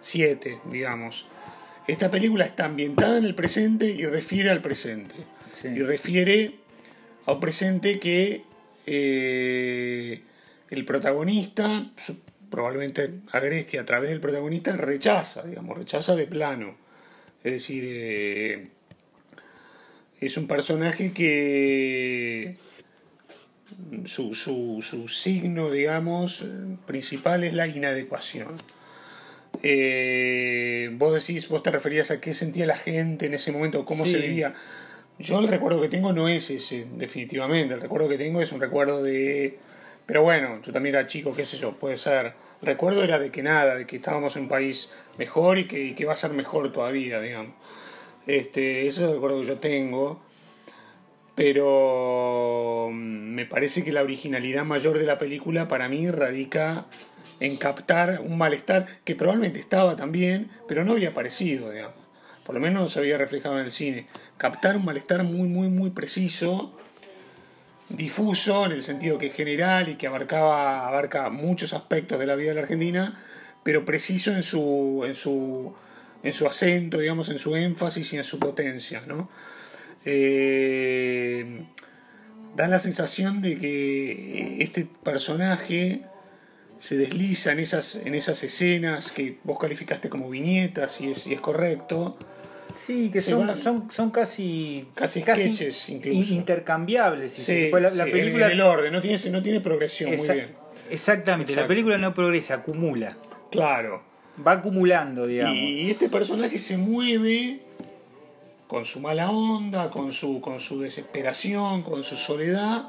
7, 0.00 0.58
digamos. 0.70 1.26
Esta 1.86 2.10
película 2.10 2.44
está 2.44 2.66
ambientada 2.66 3.18
en 3.18 3.24
el 3.24 3.34
presente 3.34 3.86
y 3.86 4.04
refiere 4.04 4.50
al 4.50 4.62
presente. 4.62 5.14
Sí. 5.60 5.68
Y 5.68 5.82
refiere 5.82 6.56
a 7.26 7.32
un 7.32 7.40
presente 7.40 7.98
que 7.98 8.44
eh, 8.86 10.22
el 10.70 10.84
protagonista, 10.84 11.90
probablemente 12.50 13.10
Agresti 13.32 13.78
a 13.78 13.84
través 13.84 14.10
del 14.10 14.20
protagonista, 14.20 14.76
rechaza, 14.76 15.42
digamos, 15.42 15.78
rechaza 15.78 16.14
de 16.14 16.26
plano. 16.26 16.81
Es 17.44 17.52
decir, 17.52 17.84
eh, 17.86 18.68
es 20.20 20.36
un 20.36 20.46
personaje 20.46 21.12
que 21.12 22.56
su, 24.04 24.34
su, 24.34 24.78
su 24.82 25.08
signo, 25.08 25.70
digamos, 25.70 26.44
principal 26.86 27.42
es 27.44 27.54
la 27.54 27.66
inadecuación. 27.66 28.62
Eh, 29.62 30.90
vos 30.94 31.14
decís, 31.14 31.48
vos 31.48 31.62
te 31.62 31.70
referías 31.70 32.10
a 32.10 32.20
qué 32.20 32.34
sentía 32.34 32.66
la 32.66 32.76
gente 32.76 33.26
en 33.26 33.34
ese 33.34 33.52
momento, 33.52 33.84
cómo 33.84 34.04
Sí. 34.04 34.12
se 34.12 34.18
vivía. 34.18 34.54
Yo 35.18 35.38
el 35.40 35.48
recuerdo 35.48 35.80
que 35.80 35.88
tengo 35.88 36.12
no 36.12 36.28
es 36.28 36.50
ese, 36.50 36.86
definitivamente. 36.96 37.74
El 37.74 37.80
recuerdo 37.80 38.08
que 38.08 38.18
tengo 38.18 38.40
es 38.40 38.50
un 38.52 38.60
recuerdo 38.60 39.02
de... 39.02 39.58
Pero 40.06 40.22
bueno, 40.22 40.60
yo 40.62 40.72
también 40.72 40.94
era 40.96 41.06
chico, 41.06 41.32
qué 41.34 41.44
sé 41.44 41.58
yo, 41.58 41.72
puede 41.78 41.96
ser. 41.96 42.32
El 42.60 42.66
recuerdo 42.66 43.04
era 43.04 43.18
de 43.18 43.30
que 43.30 43.42
nada, 43.42 43.76
de 43.76 43.86
que 43.86 43.96
estábamos 43.96 44.34
en 44.36 44.44
un 44.44 44.48
país 44.48 44.90
mejor 45.18 45.58
y 45.58 45.66
que, 45.66 45.94
que 45.94 46.04
va 46.04 46.12
a 46.12 46.16
ser 46.16 46.32
mejor 46.32 46.72
todavía, 46.72 47.20
digamos. 47.20 47.54
Este, 48.26 48.86
ese 48.86 49.02
es 49.02 49.08
el 49.08 49.14
recuerdo 49.14 49.40
que 49.40 49.46
yo 49.46 49.58
tengo. 49.58 50.20
Pero 51.34 52.90
mm, 52.92 53.34
me 53.34 53.46
parece 53.46 53.84
que 53.84 53.92
la 53.92 54.02
originalidad 54.02 54.64
mayor 54.64 54.98
de 54.98 55.06
la 55.06 55.18
película 55.18 55.68
para 55.68 55.88
mí 55.88 56.10
radica 56.10 56.86
en 57.40 57.56
captar 57.56 58.20
un 58.20 58.38
malestar 58.38 58.86
que 59.04 59.16
probablemente 59.16 59.58
estaba 59.58 59.96
también, 59.96 60.50
pero 60.68 60.84
no 60.84 60.92
había 60.92 61.10
aparecido, 61.10 61.70
digamos. 61.70 61.96
Por 62.44 62.54
lo 62.54 62.60
menos 62.60 62.82
no 62.82 62.88
se 62.88 62.98
había 62.98 63.18
reflejado 63.18 63.58
en 63.58 63.64
el 63.64 63.72
cine. 63.72 64.06
Captar 64.36 64.76
un 64.76 64.84
malestar 64.84 65.22
muy, 65.22 65.48
muy, 65.48 65.68
muy 65.68 65.90
preciso, 65.90 66.76
difuso, 67.88 68.66
en 68.66 68.72
el 68.72 68.82
sentido 68.82 69.18
que 69.18 69.26
es 69.26 69.34
general 69.34 69.88
y 69.88 69.94
que 69.94 70.06
abarcaba, 70.06 70.86
abarca 70.86 71.30
muchos 71.30 71.72
aspectos 71.72 72.18
de 72.18 72.26
la 72.26 72.34
vida 72.34 72.50
de 72.50 72.54
la 72.56 72.62
Argentina, 72.62 73.18
pero 73.62 73.84
preciso 73.84 74.32
en 74.32 74.42
su, 74.42 75.04
en 75.06 75.14
su, 75.14 75.72
en 76.22 76.32
su 76.32 76.46
acento, 76.46 76.98
digamos, 76.98 77.28
en 77.28 77.38
su 77.38 77.54
énfasis 77.56 78.12
y 78.12 78.16
en 78.18 78.24
su 78.24 78.38
potencia, 78.38 79.02
¿no? 79.06 79.28
Eh, 80.04 81.64
da 82.56 82.68
la 82.68 82.78
sensación 82.78 83.40
de 83.40 83.56
que 83.58 84.62
este 84.62 84.86
personaje 85.02 86.02
se 86.78 86.96
desliza 86.96 87.52
en 87.52 87.60
esas, 87.60 87.94
en 87.96 88.14
esas 88.14 88.42
escenas 88.42 89.12
que 89.12 89.38
vos 89.44 89.58
calificaste 89.58 90.08
como 90.08 90.28
viñetas 90.28 91.00
y 91.00 91.10
es, 91.10 91.26
y 91.26 91.34
es 91.34 91.40
correcto. 91.40 92.16
Sí, 92.76 93.10
que 93.12 93.20
son, 93.20 93.46
van- 93.46 93.54
son, 93.56 93.90
son 93.90 94.10
casi, 94.10 94.88
Casi 94.94 95.20
sketches, 95.20 95.88
incluso. 95.90 96.32
in- 96.32 96.38
intercambiables. 96.40 97.32
Sí, 97.32 97.70
la, 97.70 97.80
la 97.80 97.90
sí, 97.90 98.00
en- 98.00 98.12
película 98.12 98.46
en 98.46 98.52
el 98.52 98.60
orden, 98.62 98.92
no 98.92 99.00
tiene, 99.00 99.18
no 99.30 99.42
tiene 99.42 99.60
progresión, 99.60 100.10
muy 100.16 100.28
bien. 100.28 100.50
Exactamente, 100.90 101.54
la 101.54 101.66
película 101.68 101.96
no 101.98 102.12
progresa, 102.14 102.54
acumula. 102.54 103.16
Claro. 103.52 104.02
Va 104.46 104.52
acumulando, 104.52 105.26
digamos. 105.26 105.56
Y 105.56 105.90
este 105.90 106.08
personaje 106.08 106.58
se 106.58 106.76
mueve 106.78 107.60
con 108.66 108.84
su 108.84 109.00
mala 109.00 109.30
onda, 109.30 109.90
con 109.90 110.10
su, 110.12 110.40
con 110.40 110.58
su 110.58 110.80
desesperación, 110.80 111.82
con 111.82 112.02
su 112.02 112.16
soledad, 112.16 112.88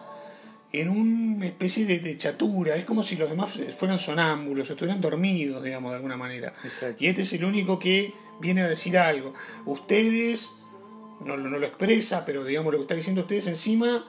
en 0.72 0.88
una 0.90 1.46
especie 1.46 1.86
de, 1.86 2.00
de 2.00 2.18
chatura. 2.18 2.76
Es 2.78 2.86
como 2.86 3.04
si 3.04 3.18
los 3.18 3.30
demás 3.30 3.60
fueran 3.78 4.00
sonámbulos, 4.00 4.70
estuvieran 4.70 5.02
dormidos, 5.02 5.62
digamos, 5.64 5.92
de 5.92 5.98
alguna 5.98 6.16
manera. 6.18 6.54
Exacto. 6.64 7.04
Y 7.04 7.08
este 7.08 7.24
es 7.24 7.34
el 7.34 7.44
único 7.44 7.78
que 7.80 8.14
viene 8.40 8.62
a 8.62 8.68
decir 8.70 8.98
algo. 8.98 9.34
Ustedes, 9.66 10.52
no, 11.26 11.36
lo- 11.36 11.50
no 11.50 11.60
lo 11.60 11.68
expresa, 11.68 12.26
pero 12.26 12.46
digamos 12.46 12.72
lo 12.72 12.80
que 12.80 12.84
está 12.84 12.96
diciendo 12.96 13.22
ustedes 13.22 13.48
encima, 13.48 14.06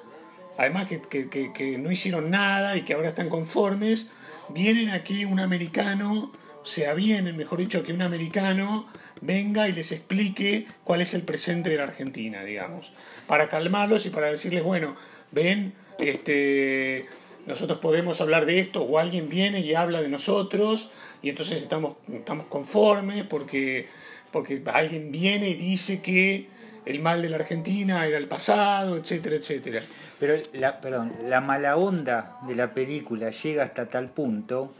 además 0.56 0.86
que, 0.86 1.02
que- 1.02 1.28
que- 1.28 1.52
que 1.52 1.76
no 1.78 1.90
hicieron 1.90 2.30
nada 2.30 2.76
y 2.76 2.82
que 2.82 2.94
ahora 2.94 3.08
están 3.08 3.28
conformes, 3.28 4.12
vienen 4.50 4.90
aquí 4.90 5.24
un 5.24 5.40
americano, 5.40 6.30
sea, 6.66 6.94
vienen, 6.94 7.36
mejor 7.36 7.58
dicho, 7.58 7.82
que 7.82 7.92
un 7.92 8.02
americano 8.02 8.86
venga 9.20 9.68
y 9.68 9.72
les 9.72 9.92
explique 9.92 10.66
cuál 10.84 11.00
es 11.00 11.14
el 11.14 11.22
presente 11.22 11.70
de 11.70 11.76
la 11.76 11.84
Argentina, 11.84 12.42
digamos, 12.44 12.92
para 13.26 13.48
calmarlos 13.48 14.06
y 14.06 14.10
para 14.10 14.26
decirles, 14.26 14.62
bueno, 14.62 14.96
ven, 15.30 15.74
este, 15.98 17.06
nosotros 17.46 17.78
podemos 17.78 18.20
hablar 18.20 18.46
de 18.46 18.60
esto, 18.60 18.82
o 18.82 18.98
alguien 18.98 19.28
viene 19.28 19.60
y 19.60 19.74
habla 19.74 20.02
de 20.02 20.08
nosotros, 20.08 20.90
y 21.22 21.30
entonces 21.30 21.62
estamos, 21.62 21.96
estamos 22.12 22.46
conformes 22.46 23.24
porque, 23.24 23.88
porque 24.30 24.62
alguien 24.72 25.10
viene 25.10 25.48
y 25.50 25.54
dice 25.54 26.02
que 26.02 26.48
el 26.86 27.00
mal 27.00 27.22
de 27.22 27.30
la 27.30 27.36
Argentina 27.36 28.06
era 28.06 28.18
el 28.18 28.28
pasado, 28.28 28.96
etcétera, 28.96 29.36
etcétera. 29.36 29.80
Pero 30.20 30.42
la, 30.52 30.80
perdón, 30.80 31.12
la 31.26 31.40
mala 31.40 31.76
onda 31.76 32.38
de 32.46 32.54
la 32.54 32.74
película 32.74 33.30
llega 33.30 33.64
hasta 33.64 33.88
tal 33.88 34.10
punto 34.10 34.74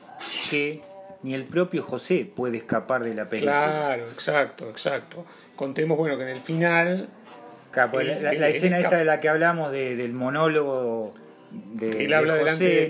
que 0.51 0.83
ni 1.25 1.35
el 1.35 1.43
propio 1.45 1.83
José 1.83 2.25
puede 2.33 2.59
escapar 2.59 3.03
de 3.03 3.15
la 3.15 3.29
película. 3.29 3.59
Claro, 3.65 4.05
exacto, 4.05 4.71
exacto. 4.71 5.27
Contemos, 5.57 5.99
bueno, 5.99 6.17
que 6.17 6.23
en 6.23 6.29
el 6.29 6.41
final 6.41 7.09
pues 7.91 8.07
la, 8.07 8.13
El- 8.17 8.23
la 8.23 8.31
el- 8.49 8.55
escena 8.55 8.79
esta 8.79 8.97
de 8.99 9.05
la 9.05 9.19
que 9.19 9.29
hablamos 9.29 9.73
de- 9.73 9.97
del 9.97 10.13
monólogo 10.13 11.13
de, 11.75 12.05
Él 12.07 12.13
habla 12.15 12.33
de 12.35 12.39
delante 12.41 12.65
José, 12.65 12.75
de 12.75 12.83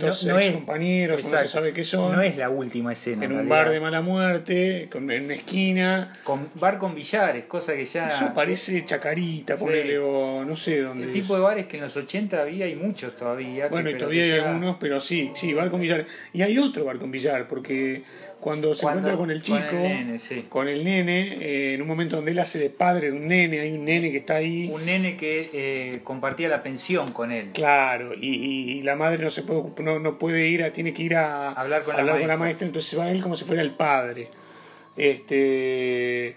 estos 0.46 0.52
compañeros, 0.54 1.22
no 1.22 1.38
se 1.38 1.48
sabe 1.48 1.74
qué 1.74 1.84
son. 1.84 2.12
No 2.12 2.22
es 2.22 2.36
la 2.38 2.48
última 2.48 2.92
escena. 2.92 3.24
en 3.26 3.32
un 3.32 3.36
realidad. 3.38 3.56
bar 3.56 3.70
de 3.70 3.80
mala 3.80 4.00
muerte, 4.00 4.88
con, 4.90 5.10
en 5.10 5.24
una 5.26 5.34
esquina. 5.34 6.12
Con, 6.24 6.48
bar 6.54 6.78
con 6.78 6.94
billares, 6.94 7.44
cosa 7.44 7.74
que 7.74 7.84
ya... 7.84 8.08
Eso 8.08 8.32
parece 8.34 8.82
chacarita, 8.86 9.58
Sí. 9.58 9.64
ponele, 9.64 9.98
o 9.98 10.46
no 10.46 10.56
sé 10.56 10.80
dónde. 10.80 11.04
El 11.04 11.10
es. 11.10 11.14
tipo 11.14 11.34
de 11.36 11.42
bares 11.42 11.66
que 11.66 11.76
en 11.76 11.82
los 11.82 11.94
80 11.94 12.40
había 12.40 12.66
y 12.66 12.74
muchos 12.74 13.14
todavía. 13.16 13.68
Bueno, 13.68 13.90
que- 13.90 13.96
y 13.96 13.98
todavía 13.98 14.22
que 14.24 14.32
hay 14.32 14.38
ya- 14.40 14.46
algunos, 14.48 14.76
pero 14.80 14.98
sí, 15.00 15.30
sí, 15.34 15.52
bar 15.52 15.70
con 15.70 15.80
billar. 15.82 16.06
Y 16.32 16.40
hay 16.40 16.56
otro 16.56 16.86
bar 16.86 16.98
con 16.98 17.10
billar, 17.10 17.46
porque 17.48 18.02
cuando 18.44 18.74
se 18.74 18.82
Cuando- 18.82 19.00
encuentra 19.08 19.18
con 19.18 19.30
el 19.30 19.40
chico, 19.40 19.58
con 19.70 19.76
el 19.78 19.82
nene, 20.04 20.18
sí. 20.18 20.44
con 20.50 20.68
el 20.68 20.84
nene, 20.84 21.38
eh, 21.40 21.72
en 21.74 21.80
un 21.80 21.88
momento 21.88 22.16
donde 22.16 22.32
él 22.32 22.38
hace 22.38 22.58
de 22.58 22.68
padre 22.68 23.10
de 23.10 23.16
un 23.16 23.26
nene, 23.26 23.60
hay 23.60 23.72
un 23.72 23.86
nene 23.86 24.10
que 24.12 24.18
está 24.18 24.36
ahí. 24.36 24.68
Un 24.70 24.84
nene 24.84 25.16
que 25.16 25.48
eh, 25.54 26.00
compartía 26.04 26.50
la 26.50 26.62
pensión 26.62 27.10
con 27.12 27.32
él. 27.32 27.52
Claro, 27.54 28.12
y, 28.12 28.28
y- 28.34 28.70
y 28.72 28.82
la 28.82 28.96
madre 28.96 29.24
no 29.24 29.30
se 29.30 29.42
puede 29.44 29.62
no, 29.82 29.98
no 29.98 30.18
puede 30.18 30.46
ir, 30.48 30.62
a, 30.62 30.74
tiene 30.74 30.92
que 30.92 31.02
ir 31.02 31.16
a 31.16 31.52
Hablar 31.52 31.84
con 31.84 31.96
la 31.96 32.18
con 32.18 32.28
la 32.28 32.36
maestra. 32.36 32.66
entonces 32.66 32.98
va 32.98 33.10
él 33.10 33.22
como 33.22 33.34
si 33.34 33.46
fuera 33.46 33.62
el 33.62 33.70
padre. 33.70 34.28
Este 34.96 36.36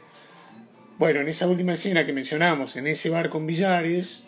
bueno, 0.97 1.19
en 1.19 1.27
esa 1.27 1.45
última 1.47 1.73
escena 1.73 2.05
que 2.05 2.13
mencionamos, 2.13 2.75
en 2.77 2.87
ese 2.87 3.09
bar 3.09 3.29
con 3.29 3.45
billares, 3.45 4.23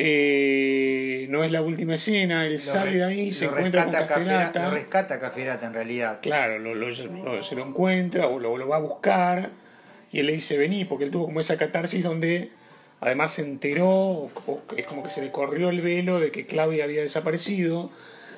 eh, 0.00 1.26
no 1.28 1.42
es 1.42 1.50
la 1.50 1.60
última 1.60 1.96
escena, 1.96 2.46
él 2.46 2.54
Lo 2.54 2.58
sale 2.60 2.92
de 2.98 3.04
ahí, 3.04 3.32
se 3.32 3.46
encuentra 3.46 3.84
con 3.84 3.92
Caferata, 3.92 4.64
Lo 4.68 4.70
rescata 4.74 5.18
Caferata 5.18 5.66
en 5.66 5.74
realidad. 5.74 6.20
claro, 6.22 6.58
lo, 6.60 6.74
lo- 6.74 6.88
lo- 6.90 7.42
se 7.42 7.54
lo 7.56 7.66
encuentra 7.66 8.28
o 8.28 8.38
lo, 8.38 8.56
lo 8.56 8.68
va 8.68 8.76
a 8.76 8.80
buscar 8.80 9.50
y 10.12 10.20
él 10.20 10.26
le 10.26 10.32
dice 10.34 10.56
vení, 10.56 10.84
porque 10.84 11.04
él 11.04 11.10
tuvo 11.10 11.26
como 11.26 11.40
esa 11.40 11.56
catarsis 11.58 12.02
donde 12.04 12.50
además 13.00 13.32
se 13.34 13.42
enteró, 13.42 13.88
o, 13.90 14.30
o 14.46 14.62
es 14.76 14.86
como 14.86 15.02
que 15.02 15.10
se 15.10 15.20
le 15.20 15.30
corrió 15.32 15.68
el 15.70 15.80
velo 15.80 16.20
de 16.20 16.30
que 16.30 16.46
Claudia 16.46 16.84
había 16.84 17.02
desaparecido, 17.02 17.90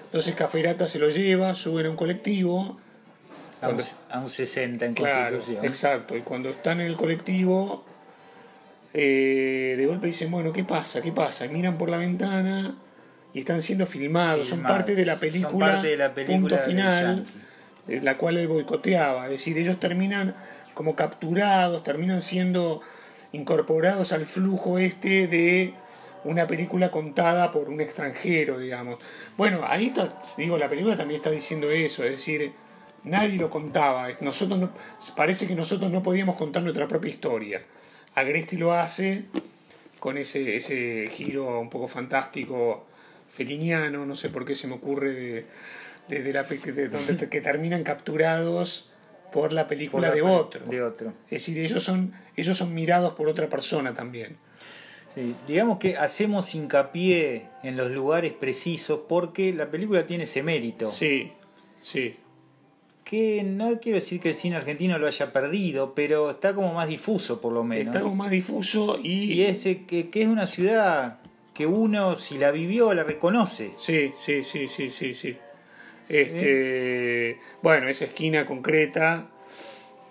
entonces 0.06 0.34
Caferata 0.34 0.88
se 0.88 0.98
lo 0.98 1.08
lleva, 1.10 1.54
suben 1.54 1.86
a 1.86 1.90
un 1.90 1.96
colectivo, 1.96 2.78
A 3.60 3.68
un, 3.68 3.74
Cuando- 3.74 3.84
a 4.08 4.20
un 4.20 4.30
60 4.30 4.86
en 4.86 4.94
claro, 4.94 5.34
Constitución. 5.36 5.64
exacto, 5.66 6.16
y 6.16 6.22
cuando 6.22 6.48
están 6.48 6.80
en 6.80 6.86
el 6.86 6.96
colectivo, 6.96 7.84
eh, 8.92 9.74
de 9.76 9.86
golpe 9.86 10.08
dicen, 10.08 10.30
bueno, 10.30 10.52
¿qué 10.52 10.64
pasa? 10.64 11.00
¿Qué 11.00 11.12
pasa? 11.12 11.46
Y 11.46 11.48
miran 11.48 11.78
por 11.78 11.88
la 11.88 11.98
ventana 11.98 12.74
y 13.32 13.40
están 13.40 13.62
siendo 13.62 13.86
filmados, 13.86 14.48
son 14.48 14.62
parte 14.62 14.94
de 14.94 15.04
la 15.04 15.16
película, 15.16 15.72
parte 15.72 15.88
de 15.88 15.96
la 15.96 16.12
película 16.12 16.38
punto 16.38 16.58
final, 16.58 17.24
eh, 17.86 18.00
la 18.02 18.18
cual 18.18 18.38
él 18.38 18.48
boicoteaba, 18.48 19.26
es 19.26 19.32
decir, 19.32 19.56
ellos 19.58 19.78
terminan 19.78 20.34
como 20.74 20.96
capturados, 20.96 21.84
terminan 21.84 22.22
siendo 22.22 22.80
incorporados 23.32 24.12
al 24.12 24.26
flujo 24.26 24.78
este 24.78 25.28
de 25.28 25.74
una 26.24 26.46
película 26.46 26.90
contada 26.90 27.52
por 27.52 27.68
un 27.68 27.80
extranjero, 27.80 28.58
digamos. 28.58 28.98
Bueno, 29.36 29.60
ahí 29.64 29.86
está, 29.86 30.22
digo, 30.36 30.58
la 30.58 30.68
película 30.68 30.96
también 30.96 31.18
está 31.18 31.30
diciendo 31.30 31.70
eso, 31.70 32.04
es 32.04 32.12
decir, 32.12 32.52
nadie 33.04 33.36
lo 33.36 33.48
contaba, 33.48 34.08
nosotros 34.20 34.58
no, 34.58 34.70
parece 35.16 35.46
que 35.46 35.54
nosotros 35.54 35.90
no 35.90 36.02
podíamos 36.02 36.36
contar 36.36 36.62
nuestra 36.62 36.88
propia 36.88 37.10
historia. 37.10 37.62
Agresti 38.14 38.56
lo 38.56 38.72
hace 38.72 39.24
con 39.98 40.18
ese, 40.18 40.56
ese 40.56 41.08
giro 41.10 41.60
un 41.60 41.70
poco 41.70 41.88
fantástico, 41.88 42.86
feliniano, 43.30 44.04
no 44.06 44.16
sé 44.16 44.28
por 44.30 44.44
qué 44.44 44.54
se 44.54 44.66
me 44.66 44.74
ocurre 44.74 45.12
de, 45.12 45.46
de- 46.08 46.22
de 46.22 46.32
la, 46.32 46.42
de 46.44 46.88
donde 46.88 47.28
que 47.28 47.40
terminan 47.40 47.84
capturados 47.84 48.92
por 49.32 49.52
la 49.52 49.62
Por 49.62 49.68
película 49.68 50.08
la 50.08 50.14
de 50.14 50.22
otro. 50.22 50.66
De 50.66 50.82
otro. 50.82 51.12
Es 51.26 51.30
decir, 51.46 51.58
ellos 51.58 51.84
son, 51.84 52.12
ellos 52.36 52.56
son 52.56 52.74
mirados 52.74 53.12
por 53.14 53.28
otra 53.28 53.48
persona 53.48 53.94
también. 53.94 54.36
Sí, 55.14 55.34
digamos 55.46 55.78
que 55.78 55.96
hacemos 55.96 56.54
hincapié 56.54 57.46
en 57.62 57.76
los 57.76 57.90
lugares 57.90 58.32
precisos 58.32 59.00
porque 59.08 59.52
la 59.52 59.70
película 59.70 60.06
tiene 60.06 60.24
ese 60.24 60.42
mérito. 60.42 60.86
Sí, 60.88 61.32
sí. 61.82 62.16
Que 63.10 63.42
no 63.42 63.80
quiero 63.80 63.96
decir 63.96 64.20
que 64.20 64.28
el 64.28 64.34
cine 64.36 64.54
argentino 64.54 64.96
lo 64.96 65.08
haya 65.08 65.32
perdido, 65.32 65.96
pero 65.96 66.30
está 66.30 66.54
como 66.54 66.72
más 66.74 66.86
difuso 66.86 67.40
por 67.40 67.52
lo 67.52 67.64
menos. 67.64 67.88
Está 67.88 68.02
como 68.02 68.14
más 68.14 68.30
difuso 68.30 69.00
y... 69.02 69.32
Y 69.32 69.42
es 69.42 69.66
eh, 69.66 69.82
que, 69.84 70.10
que 70.10 70.22
es 70.22 70.28
una 70.28 70.46
ciudad 70.46 71.18
que 71.52 71.66
uno, 71.66 72.14
si 72.14 72.38
la 72.38 72.52
vivió, 72.52 72.94
la 72.94 73.02
reconoce. 73.02 73.72
Sí, 73.76 74.12
sí, 74.16 74.44
sí, 74.44 74.68
sí, 74.68 74.90
sí, 74.90 75.14
sí. 75.14 75.36
Este, 76.08 77.40
Bueno, 77.62 77.88
esa 77.88 78.04
esquina 78.04 78.46
concreta 78.46 79.26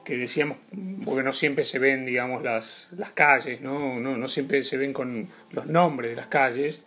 que 0.03 0.17
decíamos, 0.17 0.57
porque 1.05 1.23
no 1.23 1.31
siempre 1.31 1.63
se 1.63 1.79
ven, 1.79 2.05
digamos, 2.05 2.43
las, 2.43 2.89
las 2.97 3.11
calles, 3.11 3.61
¿no? 3.61 3.99
¿no? 4.01 4.17
No 4.17 4.27
siempre 4.27 4.63
se 4.65 4.75
ven 4.75 4.91
con 4.91 5.29
los 5.51 5.67
nombres 5.67 6.09
de 6.11 6.17
las 6.17 6.27
calles, 6.27 6.81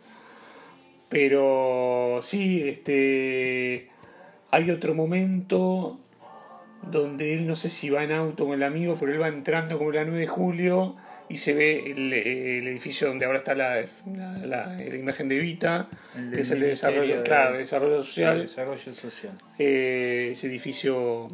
pero 1.09 2.21
sí, 2.23 2.69
este, 2.69 3.92
hay 4.53 4.71
otro 4.71 4.95
momento 4.95 5.99
donde 6.83 7.35
él 7.35 7.47
no 7.49 7.57
sé 7.57 7.69
si 7.71 7.91
va 7.91 8.05
en 8.05 8.13
auto 8.13 8.45
con 8.47 8.55
el 8.55 8.63
amigo, 8.63 8.97
pero 9.01 9.13
él 9.13 9.21
va 9.21 9.29
entrando 9.29 9.79
como 9.79 9.91
la 9.93 10.05
9 10.05 10.21
de 10.21 10.27
julio 10.29 10.97
y 11.29 11.39
se 11.39 11.55
ve 11.55 11.91
el, 11.93 12.13
el 12.13 12.69
edificio 12.69 13.09
donde 13.09 13.25
ahora 13.25 13.39
está 13.39 13.55
la, 13.55 13.77
la, 14.15 14.39
la- 14.47 14.67
la 14.77 14.97
imagen 14.97 15.29
de 15.29 15.39
Vita, 15.39 15.89
que 16.35 16.41
es 16.43 16.51
el 16.51 16.61
de 16.61 16.67
desarrollo, 16.69 17.19
de- 17.19 17.23
claro, 17.23 17.53
de 17.55 17.59
desarrollo 17.61 18.03
social. 18.05 18.43
Desarrollo 18.43 18.95
social. 18.95 19.33
Eh, 19.59 20.29
ese 20.33 20.49
edificio 20.49 21.29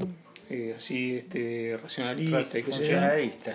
eh, 0.51 0.75
así 0.77 1.17
este 1.17 1.79
racionalista 1.83 2.59
y. 2.59 2.63
Funcionalista. 2.63 3.55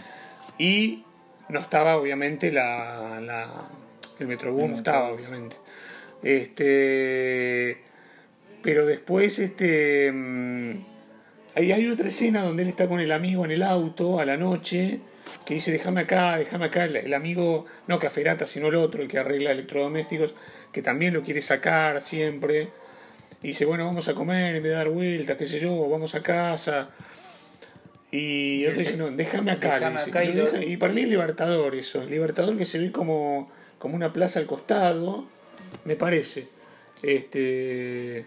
Y 0.58 1.04
no 1.49 1.60
estaba 1.60 1.95
obviamente 1.97 2.52
la, 2.52 3.19
el 4.19 4.28
Metrobús 4.28 4.69
no 4.69 4.78
estaba 4.78 5.10
obviamente. 5.13 5.56
Este 6.23 7.83
pero 8.63 8.86
después 8.86 9.38
este 9.39 10.12
mm, 10.12 10.86
ahí 11.56 11.71
hay 11.71 11.88
otra 11.89 12.08
escena 12.08 12.41
donde 12.43 12.63
él 12.63 12.69
está 12.69 12.88
con 12.88 12.99
el 12.99 13.12
amigo 13.12 13.45
en 13.45 13.52
el 13.52 13.62
auto 13.63 14.19
a 14.19 14.26
la 14.26 14.38
noche 14.38 14.99
que 15.45 15.56
dice 15.56 15.71
déjame 15.71 16.02
acá, 16.02 16.38
déjame 16.38 16.65
acá, 16.65 16.86
el, 16.86 17.13
amigo, 17.13 17.65
no 17.88 17.99
Caferata, 17.99 18.47
sino 18.47 18.67
el 18.67 18.76
otro, 18.76 19.02
el 19.02 19.10
que 19.10 19.17
arregla 19.19 19.52
electrodomésticos, 19.52 20.34
que 20.71 20.82
también 20.82 21.13
lo 21.13 21.21
quiere 21.23 21.41
sacar 21.41 22.02
siempre. 22.02 22.69
Y 23.41 23.47
dice, 23.47 23.65
bueno, 23.65 23.84
vamos 23.86 24.08
a 24.08 24.13
comer 24.13 24.56
en 24.56 24.63
vez 24.63 24.71
de 24.71 24.78
dar 24.78 24.88
vueltas, 24.89 25.36
qué 25.36 25.45
sé 25.45 25.60
yo, 25.60 25.89
vamos 25.89 26.15
a 26.15 26.23
casa. 26.23 26.91
Y 28.12 28.63
ese- 28.65 28.80
dice, 28.80 28.95
no, 28.97 29.10
déjame 29.12 29.52
acá. 29.52 29.80
le 29.80 29.89
dice. 29.91 30.10
acá 30.12 30.23
Y, 30.23 30.30
y 30.30 30.34
lo 30.34 30.45
lo- 30.45 30.52
deja- 30.52 30.63
y 30.65 30.78
para 30.78 30.93
mí 30.93 31.02
es 31.02 31.10
libertador 31.10 31.76
eso. 31.76 32.06
Libertador 32.06 32.58
que 32.58 32.65
se 32.65 32.80
ve 32.80 32.91
como, 32.93 33.52
como 33.80 33.95
una 33.95 34.13
plaza 34.13 34.39
al 34.39 34.45
costado, 34.45 35.26
me 35.84 35.95
parece. 35.97 36.47
Este, 37.02 38.26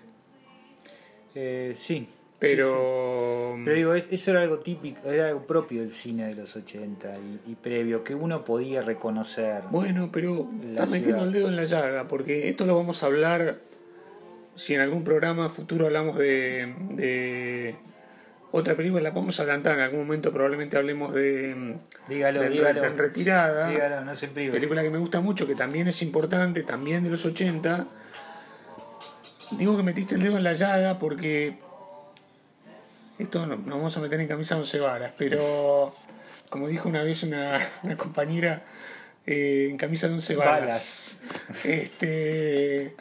Eh, 1.37 1.75
sí. 1.77 2.09
pero... 2.39 3.55
Pero 3.65 3.77
digo, 3.77 3.95
es- 3.95 4.09
eso 4.11 4.31
era 4.33 4.43
algo 4.43 4.59
típico, 4.59 5.11
era 5.11 5.29
algo 5.29 5.47
propio 5.47 5.81
del 5.81 5.91
cine 5.91 6.27
de 6.27 6.35
los 6.35 6.55
80 6.57 7.17
y, 7.47 7.53
y 7.53 7.55
previo, 7.55 8.03
que 8.05 8.15
uno 8.15 8.45
podía 8.45 8.83
reconocer. 8.83 9.63
Bueno, 9.71 10.11
pero 10.13 10.49
estás 10.71 10.91
metiendo 10.91 11.25
el 11.25 11.33
dedo 11.33 11.49
en 11.49 11.57
la 11.57 11.65
llaga, 11.65 12.09
porque 12.09 12.49
esto 12.49 12.67
lo 12.67 12.77
vamos 12.77 13.03
a 13.03 13.07
hablar 13.07 13.57
si 14.55 14.75
en 14.75 14.81
algún 14.81 15.05
programa 15.05 15.49
futuro 15.51 15.87
hablamos 15.87 16.17
de, 16.19 16.75
de 16.91 17.75
otra 18.53 18.75
película, 18.75 19.03
la 19.03 19.13
podemos 19.13 19.39
adelantar 19.41 19.75
en 19.77 19.81
algún 19.85 20.01
momento, 20.01 20.33
probablemente 20.33 20.77
hablemos 20.79 21.13
de, 21.13 21.77
Dígalo, 22.09 22.41
de, 22.43 22.49
dígalo. 22.51 22.81
de 22.81 22.87
En 22.87 22.97
Retirada, 22.99 23.69
Dígalo, 23.69 24.05
no 24.05 24.15
se 24.15 24.29
prive. 24.29 24.53
película 24.53 24.83
que 24.83 24.91
me 24.91 24.99
gusta 24.99 25.21
mucho, 25.21 25.47
que 25.47 25.55
también 25.55 25.89
es 25.89 26.01
importante, 26.03 26.63
también 26.63 27.05
de 27.05 27.11
los 27.11 27.27
80. 27.27 27.87
Digo 29.53 29.77
que 29.77 29.83
metiste 29.83 30.17
el 30.17 30.23
dedo 30.23 30.37
en 30.37 30.45
la 30.45 30.53
llaga 30.53 30.99
porque 30.99 31.57
esto 33.19 33.47
no, 33.47 33.57
nos 33.57 33.77
vamos 33.77 33.97
a 33.97 34.01
meter 34.01 34.21
en 34.21 34.29
camisa 34.29 34.57
once 34.57 34.79
varas, 34.81 35.13
pero 35.17 35.95
como 36.51 36.69
dijo 36.69 36.89
una 36.89 37.03
vez 37.03 37.23
una, 37.23 37.61
una 37.83 37.97
compañera, 37.97 38.65
eh, 39.27 39.69
en 39.71 39.77
camisa 39.77 40.09
de 40.09 40.15
once 40.15 40.37
balas. 40.37 41.21
Este, 41.65 42.95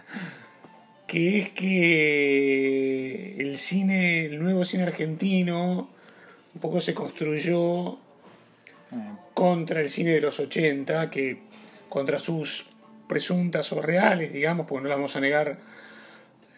que 1.07 1.39
es 1.39 1.49
que 1.51 3.35
el 3.39 3.57
cine, 3.57 4.25
el 4.25 4.39
nuevo 4.39 4.65
cine 4.65 4.83
argentino, 4.83 5.89
un 6.53 6.61
poco 6.61 6.81
se 6.81 6.93
construyó 6.93 7.99
contra 9.33 9.81
el 9.81 9.89
cine 9.89 10.11
de 10.11 10.21
los 10.21 10.39
80, 10.39 11.09
que 11.09 11.39
contra 11.89 12.17
sus 12.17 12.67
presuntas 13.07 13.71
o 13.73 13.81
reales, 13.81 14.33
digamos, 14.33 14.65
porque 14.65 14.83
no 14.83 14.89
las 14.89 14.97
vamos 14.97 15.15
a 15.15 15.19
negar, 15.19 15.59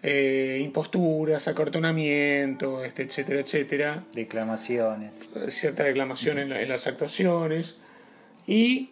eh, 0.03 0.59
imposturas, 0.61 1.47
acortonamiento, 1.47 2.83
este, 2.83 3.03
etcétera, 3.03 3.39
etcétera, 3.39 4.03
declamaciones. 4.13 5.23
cierta 5.49 5.83
declamación 5.83 6.39
en, 6.39 6.49
la- 6.49 6.61
en 6.61 6.69
las 6.69 6.87
actuaciones, 6.87 7.79
y 8.45 8.91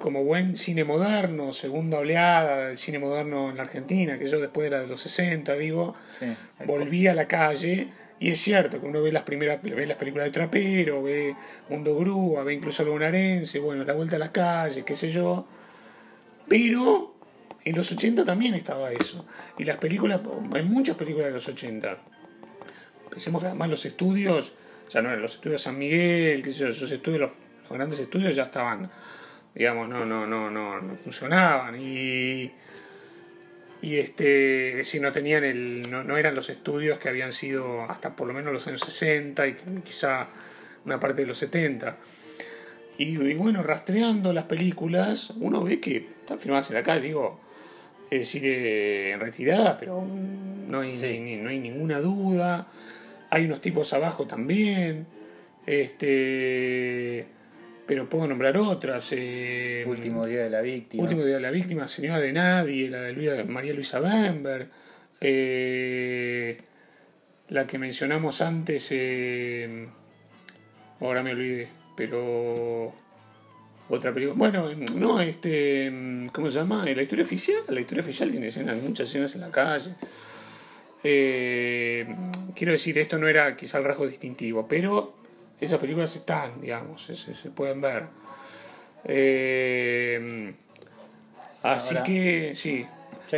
como 0.00 0.24
buen 0.24 0.56
cine 0.56 0.84
moderno, 0.84 1.52
segunda 1.52 1.98
oleada 1.98 2.68
del 2.68 2.78
cine 2.78 2.98
moderno 2.98 3.50
en 3.50 3.56
la 3.58 3.64
Argentina, 3.64 4.18
que 4.18 4.28
yo 4.30 4.40
después 4.40 4.64
de 4.64 4.70
la 4.76 4.80
de 4.80 4.86
los 4.86 5.00
60, 5.02 5.54
digo, 5.56 5.94
Sí. 6.18 6.26
volví 6.64 7.06
a 7.06 7.14
la 7.14 7.28
calle 7.28 7.88
y 8.18 8.30
es 8.30 8.40
cierto 8.40 8.80
que 8.80 8.86
uno 8.86 9.02
ve 9.02 9.12
las 9.12 9.22
primeras 9.24 9.62
ve 9.62 9.86
las 9.86 9.96
películas 9.98 10.26
de 10.26 10.30
Trapero, 10.30 11.02
ve 11.02 11.34
Mundo 11.68 11.94
Grúa, 11.98 12.44
ve 12.44 12.54
incluso 12.54 12.82
algo 12.82 12.94
bonaerense, 12.94 13.58
bueno, 13.58 13.84
La 13.84 13.92
Vuelta 13.92 14.16
a 14.16 14.18
la 14.18 14.32
Calle, 14.32 14.84
qué 14.84 14.94
sé 14.96 15.10
yo. 15.10 15.46
Pero 16.48 17.09
en 17.64 17.76
los 17.76 17.90
80 17.92 18.24
también 18.24 18.54
estaba 18.54 18.92
eso. 18.92 19.26
Y 19.58 19.64
las 19.64 19.76
películas, 19.78 20.20
hay 20.52 20.62
muchas 20.62 20.96
películas 20.96 21.28
de 21.28 21.34
los 21.34 21.48
80. 21.48 21.98
Pensemos 23.10 23.42
que 23.42 23.48
además 23.48 23.70
los 23.70 23.84
estudios, 23.84 24.54
ya 24.90 25.02
no 25.02 25.08
eran 25.08 25.22
los 25.22 25.34
estudios 25.34 25.62
San 25.62 25.78
Miguel, 25.78 26.42
qué 26.42 26.52
sé 26.52 26.60
yo, 26.60 26.68
esos 26.68 26.90
estudios, 26.90 27.20
los, 27.20 27.32
grandes 27.70 28.00
estudios 28.00 28.34
ya 28.34 28.44
estaban, 28.44 28.90
digamos, 29.54 29.88
no, 29.88 30.04
no, 30.04 30.26
no, 30.26 30.50
no, 30.50 30.80
no 30.80 30.96
funcionaban. 30.96 31.80
Y 31.80 32.50
y 33.82 33.96
este 33.96 34.70
es 34.70 34.76
decir, 34.76 35.00
no 35.00 35.12
tenían 35.12 35.44
el 35.44 35.90
no, 35.90 36.04
no 36.04 36.16
eran 36.18 36.34
los 36.34 36.50
estudios 36.50 36.98
que 36.98 37.08
habían 37.08 37.32
sido 37.32 37.84
hasta 37.84 38.14
por 38.14 38.28
lo 38.28 38.34
menos 38.34 38.52
los 38.52 38.66
años 38.66 38.80
60 38.80 39.46
y 39.46 39.56
quizá 39.84 40.28
una 40.84 41.00
parte 41.00 41.22
de 41.22 41.26
los 41.26 41.38
70 41.38 41.96
y, 42.98 43.18
y 43.18 43.34
bueno 43.34 43.62
rastreando 43.62 44.32
las 44.32 44.44
películas 44.44 45.30
uno 45.36 45.62
ve 45.62 45.80
que 45.80 46.08
están 46.20 46.38
filmadas 46.38 46.70
en 46.70 46.76
la 46.76 46.82
calle 46.82 47.06
digo 47.06 47.40
es 48.10 48.20
decir 48.20 48.44
en 48.44 49.20
retirada 49.20 49.78
pero 49.78 50.04
no 50.04 50.80
hay, 50.80 50.96
Sí. 50.96 51.20
ni- 51.20 51.36
no 51.36 51.50
hay 51.50 51.58
ninguna 51.58 52.00
duda 52.00 52.66
hay 53.30 53.44
unos 53.44 53.60
tipos 53.60 53.92
abajo 53.92 54.26
también 54.26 55.06
este 55.66 57.26
pero 57.86 58.08
puedo 58.08 58.26
nombrar 58.28 58.56
otras 58.56 59.12
eh, 59.16 59.84
Último 59.86 60.24
día 60.24 60.44
de 60.44 60.50
la 60.50 60.60
víctima. 60.60 61.02
Último 61.02 61.24
día 61.24 61.34
de 61.36 61.40
la 61.40 61.50
víctima, 61.50 61.88
Señora 61.88 62.20
de 62.20 62.32
Nadie, 62.32 62.88
la 62.88 63.00
de 63.02 63.42
María 63.44 63.72
Luisa 63.74 63.98
Bember, 63.98 64.68
eh, 65.20 66.56
la 67.48 67.66
que 67.66 67.78
mencionamos 67.78 68.42
antes, 68.42 68.86
eh, 68.92 69.88
ahora 71.00 71.24
me 71.24 71.32
olvidé, 71.32 71.66
pero 71.96 72.92
otra 73.90 74.12
película. 74.14 74.36
Bueno, 74.38 74.68
no, 74.96 75.20
este, 75.20 75.90
¿cómo 76.32 76.50
se 76.50 76.58
llama? 76.58 76.84
La 76.84 77.02
historia 77.02 77.24
oficial. 77.24 77.58
La 77.68 77.80
historia 77.80 78.02
oficial 78.02 78.30
tiene 78.30 78.46
escenas, 78.46 78.76
muchas 78.82 79.08
escenas 79.08 79.34
en 79.34 79.40
la 79.42 79.50
calle. 79.50 79.94
Eh, 81.02 82.06
quiero 82.54 82.72
decir, 82.72 82.96
esto 82.98 83.18
no 83.18 83.26
era 83.28 83.56
quizá 83.56 83.78
el 83.78 83.84
rasgo 83.84 84.06
distintivo, 84.06 84.66
pero 84.68 85.14
esas 85.60 85.78
películas 85.78 86.14
están, 86.16 86.60
digamos, 86.60 87.02
se, 87.04 87.16
se- 87.16 87.50
pueden 87.50 87.80
ver. 87.80 88.04
Eh, 89.04 90.52
así 91.62 91.94
Ahora- 91.94 92.04
que, 92.04 92.52
sí. 92.54 92.86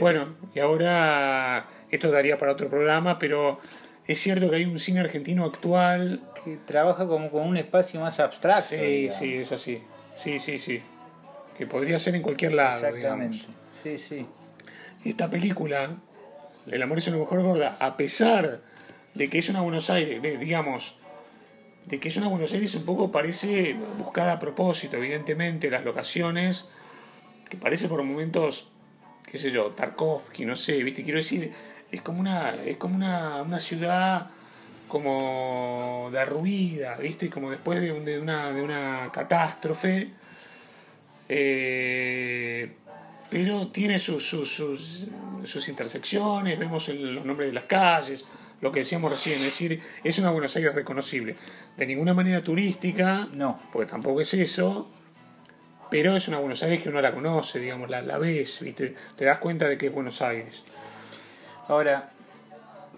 Bueno, 0.00 0.34
y 0.54 0.58
ahora 0.58 1.66
esto 1.90 2.10
daría 2.10 2.38
para 2.38 2.52
otro 2.52 2.68
programa, 2.70 3.18
pero 3.18 3.60
es 4.06 4.18
cierto 4.20 4.48
que 4.50 4.56
hay 4.56 4.64
un 4.64 4.78
cine 4.78 5.00
argentino 5.00 5.44
actual. 5.44 6.20
Que 6.44 6.56
trabaja 6.66 7.06
como 7.06 7.30
con 7.30 7.46
un 7.46 7.56
espacio 7.58 8.00
más 8.00 8.18
abstracto. 8.18 8.62
Sí, 8.70 8.76
digamos. 8.76 9.18
sí, 9.18 9.34
es 9.34 9.52
así. 9.52 9.82
Sí, 10.14 10.38
sí, 10.40 10.58
sí. 10.58 10.82
Que 11.56 11.66
podría 11.66 11.98
ser 11.98 12.14
en 12.14 12.22
cualquier 12.22 12.54
lado, 12.54 12.86
Exactamente. 12.86 13.36
digamos. 13.38 13.56
Sí, 13.82 13.98
sí. 13.98 14.26
esta 15.04 15.28
película, 15.30 15.90
El 16.70 16.80
amor 16.82 16.98
es 16.98 17.08
una 17.08 17.16
mujer 17.16 17.40
gorda, 17.40 17.76
a 17.80 17.96
pesar 17.96 18.60
de 19.14 19.28
que 19.28 19.38
es 19.38 19.48
una 19.48 19.60
Buenos 19.62 19.90
Aires, 19.90 20.22
de- 20.22 20.38
digamos, 20.38 20.96
de 21.86 21.98
que 21.98 22.08
es 22.08 22.16
una 22.16 22.28
Buenos 22.28 22.52
Aires 22.52 22.72
un 22.76 22.84
poco 22.84 23.10
parece 23.10 23.74
buscada 23.98 24.34
a 24.34 24.38
propósito, 24.40 24.96
evidentemente, 24.96 25.70
las 25.70 25.84
locaciones, 25.84 26.66
que 27.50 27.56
parece 27.56 27.88
por 27.88 28.00
momentos, 28.04 28.68
qué 29.26 29.38
sé 29.38 29.50
yo, 29.50 29.72
Tarkovsky, 29.72 30.44
no 30.44 30.54
sé, 30.54 30.80
viste, 30.84 31.02
quiero 31.02 31.18
decir, 31.18 31.52
es 31.90 32.00
como 32.00 32.20
una, 32.20 32.54
es 32.64 32.76
como 32.76 32.94
una, 32.94 33.42
una 33.42 33.58
ciudad 33.58 34.30
como 34.92 36.10
derruida, 36.12 36.96
viste, 36.98 37.30
como 37.30 37.50
después 37.50 37.80
de, 37.80 37.92
un- 37.92 38.04
de 38.04 38.20
una, 38.20 38.52
de 38.52 38.60
una 38.60 39.08
catástrofe, 39.10 40.10
Eh, 41.34 42.70
pero 43.30 43.68
tiene 43.68 43.98
sus, 43.98 44.28
sus, 44.28 44.54
sus, 44.54 45.06
sus 45.44 45.68
intersecciones, 45.70 46.58
vemos 46.58 46.88
los 46.88 47.24
nombres 47.24 47.48
de 47.48 47.54
las 47.54 47.64
calles, 47.64 48.26
lo 48.60 48.70
que 48.70 48.80
decíamos 48.80 49.10
recién, 49.10 49.38
es 49.38 49.44
decir, 49.46 49.80
es 50.04 50.18
una 50.18 50.28
Buenos 50.30 50.54
Aires 50.56 50.74
reconocible. 50.74 51.36
De 51.78 51.86
ninguna 51.86 52.12
manera 52.12 52.42
turística, 52.44 53.28
No. 53.32 53.58
porque 53.72 53.90
tampoco 53.90 54.20
es 54.20 54.34
eso, 54.34 54.90
pero 55.90 56.14
es 56.16 56.28
una 56.28 56.38
Buenos 56.38 56.62
Aires 56.62 56.82
que 56.82 56.90
uno 56.90 57.00
la 57.00 57.14
conoce, 57.14 57.60
digamos, 57.60 57.88
la, 57.88 58.02
la 58.02 58.18
ves, 58.18 58.60
¿viste? 58.60 58.94
te 59.16 59.24
das 59.24 59.38
cuenta 59.38 59.66
de 59.66 59.78
que 59.78 59.86
es 59.86 59.92
Buenos 59.94 60.20
Aires. 60.20 60.62
Ahora, 61.68 62.10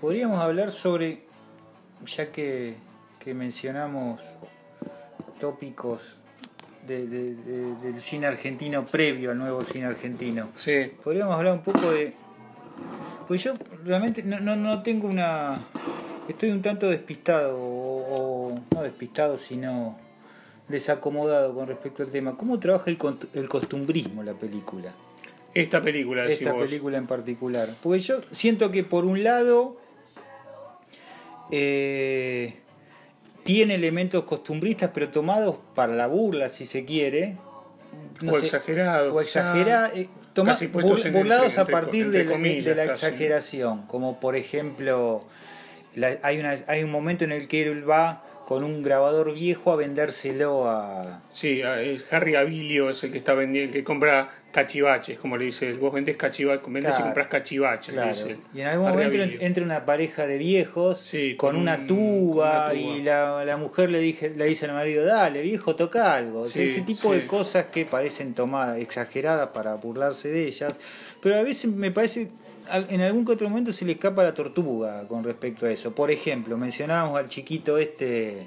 podríamos 0.01 0.41
hablar 0.41 0.73
sobre, 0.73 1.24
ya 2.07 2.31
que, 2.33 2.75
que 3.19 3.35
mencionamos 3.35 4.21
tópicos 5.41 6.21
de- 6.87 7.07
de- 7.07 7.35
de- 7.35 7.75
del 7.77 8.01
cine 8.01 8.27
argentino 8.27 8.85
previo 8.87 9.31
al 9.31 9.39
nuevo 9.39 9.63
cine 9.65 9.87
argentino, 9.87 10.49
Sí, 10.57 10.93
podríamos 11.03 11.35
hablar 11.35 11.55
un 11.55 11.63
poco 11.63 11.91
de... 11.91 12.13
Pues 13.27 13.43
yo 13.43 13.55
realmente 13.85 14.23
no, 14.23 14.39
no, 14.41 14.55
no 14.57 14.83
tengo 14.83 15.09
una... 15.09 15.65
Estoy 16.29 16.51
un 16.51 16.63
tanto 16.63 16.89
despistado, 16.89 17.57
o, 17.59 18.51
o- 18.53 18.61
no 18.75 18.83
despistado, 18.83 19.37
sino 19.39 19.99
desacomodado 20.69 21.55
con 21.55 21.67
respecto 21.67 22.03
al 22.03 22.09
tema. 22.11 22.37
¿Cómo 22.37 22.59
trabaja 22.59 22.91
el, 22.91 22.99
el 23.35 23.49
costumbrismo 23.49 24.23
la 24.23 24.33
película? 24.35 24.91
esta 25.55 25.81
película, 25.81 26.25
esta 26.27 26.53
vos. 26.53 26.65
película 26.65 26.99
en 26.99 27.07
particular. 27.07 27.69
Porque 27.83 28.01
yo 28.01 28.17
siento 28.33 28.71
que 28.73 28.83
por 28.83 29.05
un 29.05 29.23
lado 29.23 29.77
eh, 31.51 32.55
tiene 33.45 33.75
elementos 33.75 34.25
costumbristas, 34.25 34.91
pero 34.95 35.09
tomados 35.11 35.57
para 35.75 35.93
la 35.95 36.07
burla, 36.07 36.49
si 36.49 36.67
se 36.67 36.85
quiere. 36.85 37.37
No 38.23 38.33
o 38.33 38.39
sé, 38.39 38.47
exagerado. 38.47 39.15
o 39.15 39.21
exagera- 39.21 39.91
eh, 39.95 40.09
toma- 40.33 40.57
bur- 40.57 41.13
burlados 41.13 41.57
entre- 41.59 41.63
a 41.63 41.67
partir 41.67 42.11
de, 42.11 42.25
la- 42.25 42.33
comillas, 42.33 42.65
de 42.65 42.75
la 42.75 42.87
casi. 42.87 43.07
exageración. 43.07 43.83
Como 43.87 44.19
por 44.21 44.35
ejemplo, 44.37 45.23
la- 45.95 46.19
hay, 46.23 46.39
una, 46.41 46.55
hay 46.67 46.83
un 46.83 46.91
momento 46.91 47.25
en 47.25 47.33
el 47.33 47.47
que 47.49 47.63
él 47.63 47.89
va 47.89 48.23
con 48.47 48.63
un 48.65 48.83
grabador 48.83 49.33
viejo 49.35 49.73
a 49.73 49.77
vendérselo 49.77 50.69
a, 50.69 51.23
Sí, 51.33 51.63
es 51.63 52.05
Harry 52.13 52.35
Abilio 52.37 52.91
es 52.91 53.03
el 53.05 53.13
que 53.13 53.19
está 53.19 53.33
vendiendo, 53.35 53.69
el 53.71 53.73
que 53.73 53.85
compra 53.85 54.31
cachivaches, 54.55 55.19
como 55.19 55.37
le 55.37 55.47
dice. 55.47 55.73
Vos 55.75 55.93
vendés 55.93 56.17
cachivaches, 56.17 56.65
vendés 56.65 56.85
Claro. 56.93 57.01
y 57.01 57.03
compras 57.05 57.27
cachivaches. 57.27 57.89
le 57.95 58.01
Claro. 58.03 58.17
dice 58.17 58.37
Y 58.55 58.61
en 58.61 58.67
algún 58.69 58.89
momento 58.89 59.19
entra 59.41 59.65
una 59.65 59.85
pareja 59.85 60.27
de 60.27 60.39
viejos 60.39 60.99
Sí, 61.01 61.35
con, 61.37 61.51
con 61.53 61.61
una, 61.61 61.75
un- 61.77 61.87
tuba, 61.87 62.69
con 62.71 62.79
una 62.79 62.81
tuba. 62.81 62.97
y 62.99 63.03
la, 63.03 63.45
la 63.45 63.57
mujer 63.57 63.91
le, 63.91 63.99
dije, 63.99 64.31
le 64.31 64.47
dice 64.47 64.67
al 64.67 64.73
marido, 64.73 65.05
dale 65.05 65.43
viejo, 65.43 65.77
toca 65.77 66.15
algo. 66.17 66.43
O 66.43 66.47
sea, 66.47 66.63
Sí, 66.65 66.71
ese 66.71 66.81
tipo 66.83 67.13
sí. 67.13 67.21
de 67.21 67.27
cosas 67.27 67.65
que 67.67 67.85
parecen 67.85 68.33
tomadas, 68.35 68.79
exageradas 68.79 69.49
para 69.49 69.75
burlarse 69.75 70.31
de 70.31 70.47
ellas. 70.47 70.73
Pero 71.21 71.37
a 71.37 71.43
veces 71.43 71.71
me 71.71 71.91
parece, 71.91 72.29
en 72.89 73.01
algún 73.03 73.27
que 73.27 73.33
otro 73.33 73.49
momento 73.49 73.73
se 73.73 73.85
le 73.85 73.93
escapa 73.93 74.23
la 74.23 74.33
tortuga 74.35 75.07
con 75.09 75.25
respecto 75.25 75.67
a 75.67 75.71
eso. 75.71 75.95
Por 75.95 76.11
ejemplo, 76.11 76.57
mencionábamos 76.57 77.19
al 77.19 77.29
chiquito 77.29 77.77
este... 77.79 78.47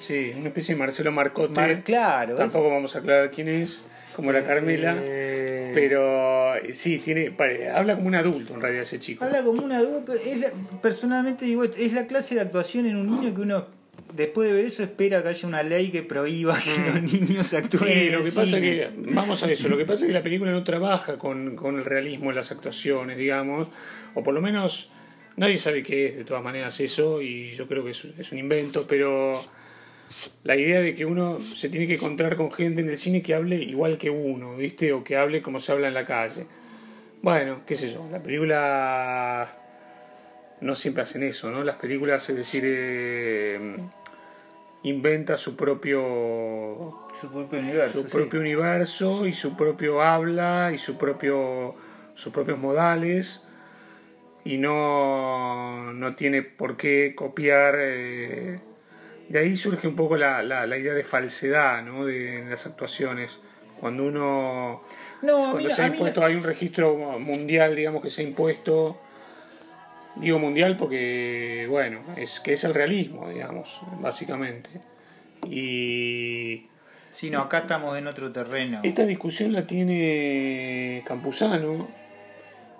Sí, 0.00 0.32
una 0.36 0.48
especie 0.48 0.74
de 0.74 0.78
Marcelo 0.80 1.12
Marcote. 1.12 1.52
Mar- 1.54 1.82
claro, 1.82 2.34
Tampoco 2.34 2.68
vamos 2.68 2.94
a 2.94 2.98
aclarar 2.98 3.30
quién 3.30 3.48
es, 3.48 3.86
como 4.14 4.32
la 4.32 4.44
Carmela. 4.46 4.96
Eh, 5.00 5.70
Pero 5.74 6.54
sí, 6.72 6.98
tiene, 6.98 7.30
pare- 7.30 7.70
habla 7.70 7.96
como 7.96 8.08
un 8.08 8.14
adulto 8.14 8.54
en 8.54 8.60
realidad 8.60 8.82
ese 8.82 9.00
chico. 9.00 9.24
Habla 9.24 9.42
como 9.42 9.62
un 9.64 9.72
adulto. 9.72 10.12
Es 10.14 10.38
la- 10.38 10.52
personalmente 10.82 11.44
digo, 11.44 11.64
es 11.64 11.92
la 11.92 12.06
clase 12.06 12.36
de 12.36 12.40
actuación 12.42 12.86
en 12.86 12.96
un 12.96 13.10
niño 13.20 13.34
que 13.34 13.40
uno, 13.40 13.66
después 14.14 14.48
de 14.48 14.54
ver 14.54 14.66
eso, 14.66 14.82
espera 14.84 15.22
que 15.22 15.28
haya 15.30 15.48
una 15.48 15.62
ley 15.64 15.90
que 15.90 16.02
prohíba 16.02 16.56
que 16.58 16.92
los 16.92 17.02
niños 17.12 17.52
actúen. 17.54 17.82
Mm. 17.90 18.00
Sí, 18.00 18.10
lo 18.10 18.18
que 18.18 18.24
pasa 18.30 18.46
cine. 18.46 18.60
que, 18.60 18.90
vamos 19.12 19.42
a 19.42 19.50
eso, 19.50 19.68
lo 19.68 19.76
que 19.76 19.84
pasa 19.84 20.04
es 20.04 20.08
que 20.08 20.14
la 20.14 20.22
película 20.22 20.52
no 20.52 20.62
trabaja 20.62 21.18
con, 21.18 21.56
con 21.56 21.76
el 21.78 21.84
realismo 21.84 22.30
en 22.30 22.36
las 22.36 22.52
actuaciones, 22.52 23.16
digamos, 23.18 23.68
o 24.14 24.22
por 24.22 24.32
lo 24.34 24.40
menos 24.40 24.90
nadie 25.36 25.58
sabe 25.58 25.82
qué 25.82 26.06
es 26.06 26.16
de 26.16 26.24
todas 26.24 26.44
maneras 26.44 26.78
eso, 26.78 27.20
y 27.20 27.54
yo 27.56 27.66
creo 27.66 27.84
que 27.84 27.90
es, 27.90 28.04
es 28.18 28.30
un 28.30 28.38
invento, 28.38 28.86
pero 28.88 29.42
la 30.44 30.56
idea 30.56 30.80
de 30.80 30.94
que 30.94 31.04
uno 31.04 31.40
se 31.40 31.68
tiene 31.68 31.86
que 31.86 31.94
encontrar 31.94 32.36
con 32.36 32.52
gente 32.52 32.80
en 32.80 32.88
el 32.90 32.98
cine 32.98 33.22
que 33.22 33.34
hable 33.34 33.56
igual 33.56 33.98
que 33.98 34.10
uno, 34.10 34.56
¿viste? 34.56 34.92
O 34.92 35.02
que 35.04 35.16
hable 35.16 35.42
como 35.42 35.60
se 35.60 35.72
habla 35.72 35.88
en 35.88 35.94
la 35.94 36.06
calle. 36.06 36.46
Bueno, 37.22 37.60
qué 37.66 37.74
sé 37.76 37.90
yo, 37.92 38.06
la 38.10 38.22
película 38.22 39.56
no 40.60 40.74
siempre 40.76 41.02
hacen 41.02 41.22
eso, 41.22 41.50
¿no? 41.50 41.64
Las 41.64 41.76
películas, 41.76 42.28
es 42.30 42.36
decir, 42.36 42.62
eh, 42.66 43.76
inventa 44.82 45.36
su 45.38 45.56
propio 45.56 47.08
Su 47.20 47.30
propio 47.32 47.58
universo. 47.58 48.02
su 48.02 48.08
sí. 48.08 48.10
propio 48.16 48.40
universo 48.40 49.26
y 49.26 49.32
su 49.32 49.56
propio 49.56 50.02
habla 50.02 50.72
y 50.74 50.78
su 50.78 50.98
propio 50.98 51.74
sus 52.14 52.32
propios 52.32 52.58
modales 52.58 53.42
y 54.44 54.58
no, 54.58 55.92
no 55.94 56.14
tiene 56.14 56.42
por 56.42 56.76
qué 56.76 57.14
copiar 57.16 57.74
eh, 57.78 58.60
de 59.34 59.40
ahí 59.40 59.56
surge 59.56 59.88
un 59.88 59.96
poco 59.96 60.16
la, 60.16 60.44
la, 60.44 60.64
la 60.64 60.78
idea 60.78 60.94
de 60.94 61.02
falsedad 61.02 61.82
¿no? 61.82 62.04
de 62.06 62.38
en 62.38 62.50
las 62.50 62.66
actuaciones 62.66 63.40
cuando 63.80 64.04
uno 64.04 64.82
No, 65.22 65.50
cuando 65.50 65.68
mí- 65.68 65.74
se 65.74 65.82
ha 65.82 65.86
impuesto 65.88 66.20
no- 66.20 66.26
hay 66.28 66.34
un 66.36 66.44
registro 66.44 66.94
mundial 67.18 67.74
digamos 67.74 68.00
que 68.00 68.10
se 68.10 68.22
ha 68.22 68.24
impuesto 68.24 69.00
digo 70.14 70.38
mundial 70.38 70.76
porque 70.76 71.66
bueno 71.68 72.02
es 72.16 72.38
que 72.38 72.52
es 72.52 72.62
el 72.62 72.74
realismo 72.74 73.28
digamos 73.28 73.80
básicamente 74.00 74.70
y 75.46 76.68
Sí, 77.10 77.28
no, 77.30 77.40
acá 77.40 77.58
estamos 77.58 77.96
en 77.98 78.06
otro 78.08 78.30
terreno. 78.32 78.80
esta 78.84 79.04
discusión 79.06 79.52
la 79.52 79.66
tiene 79.66 81.02
Campuzano, 81.06 81.88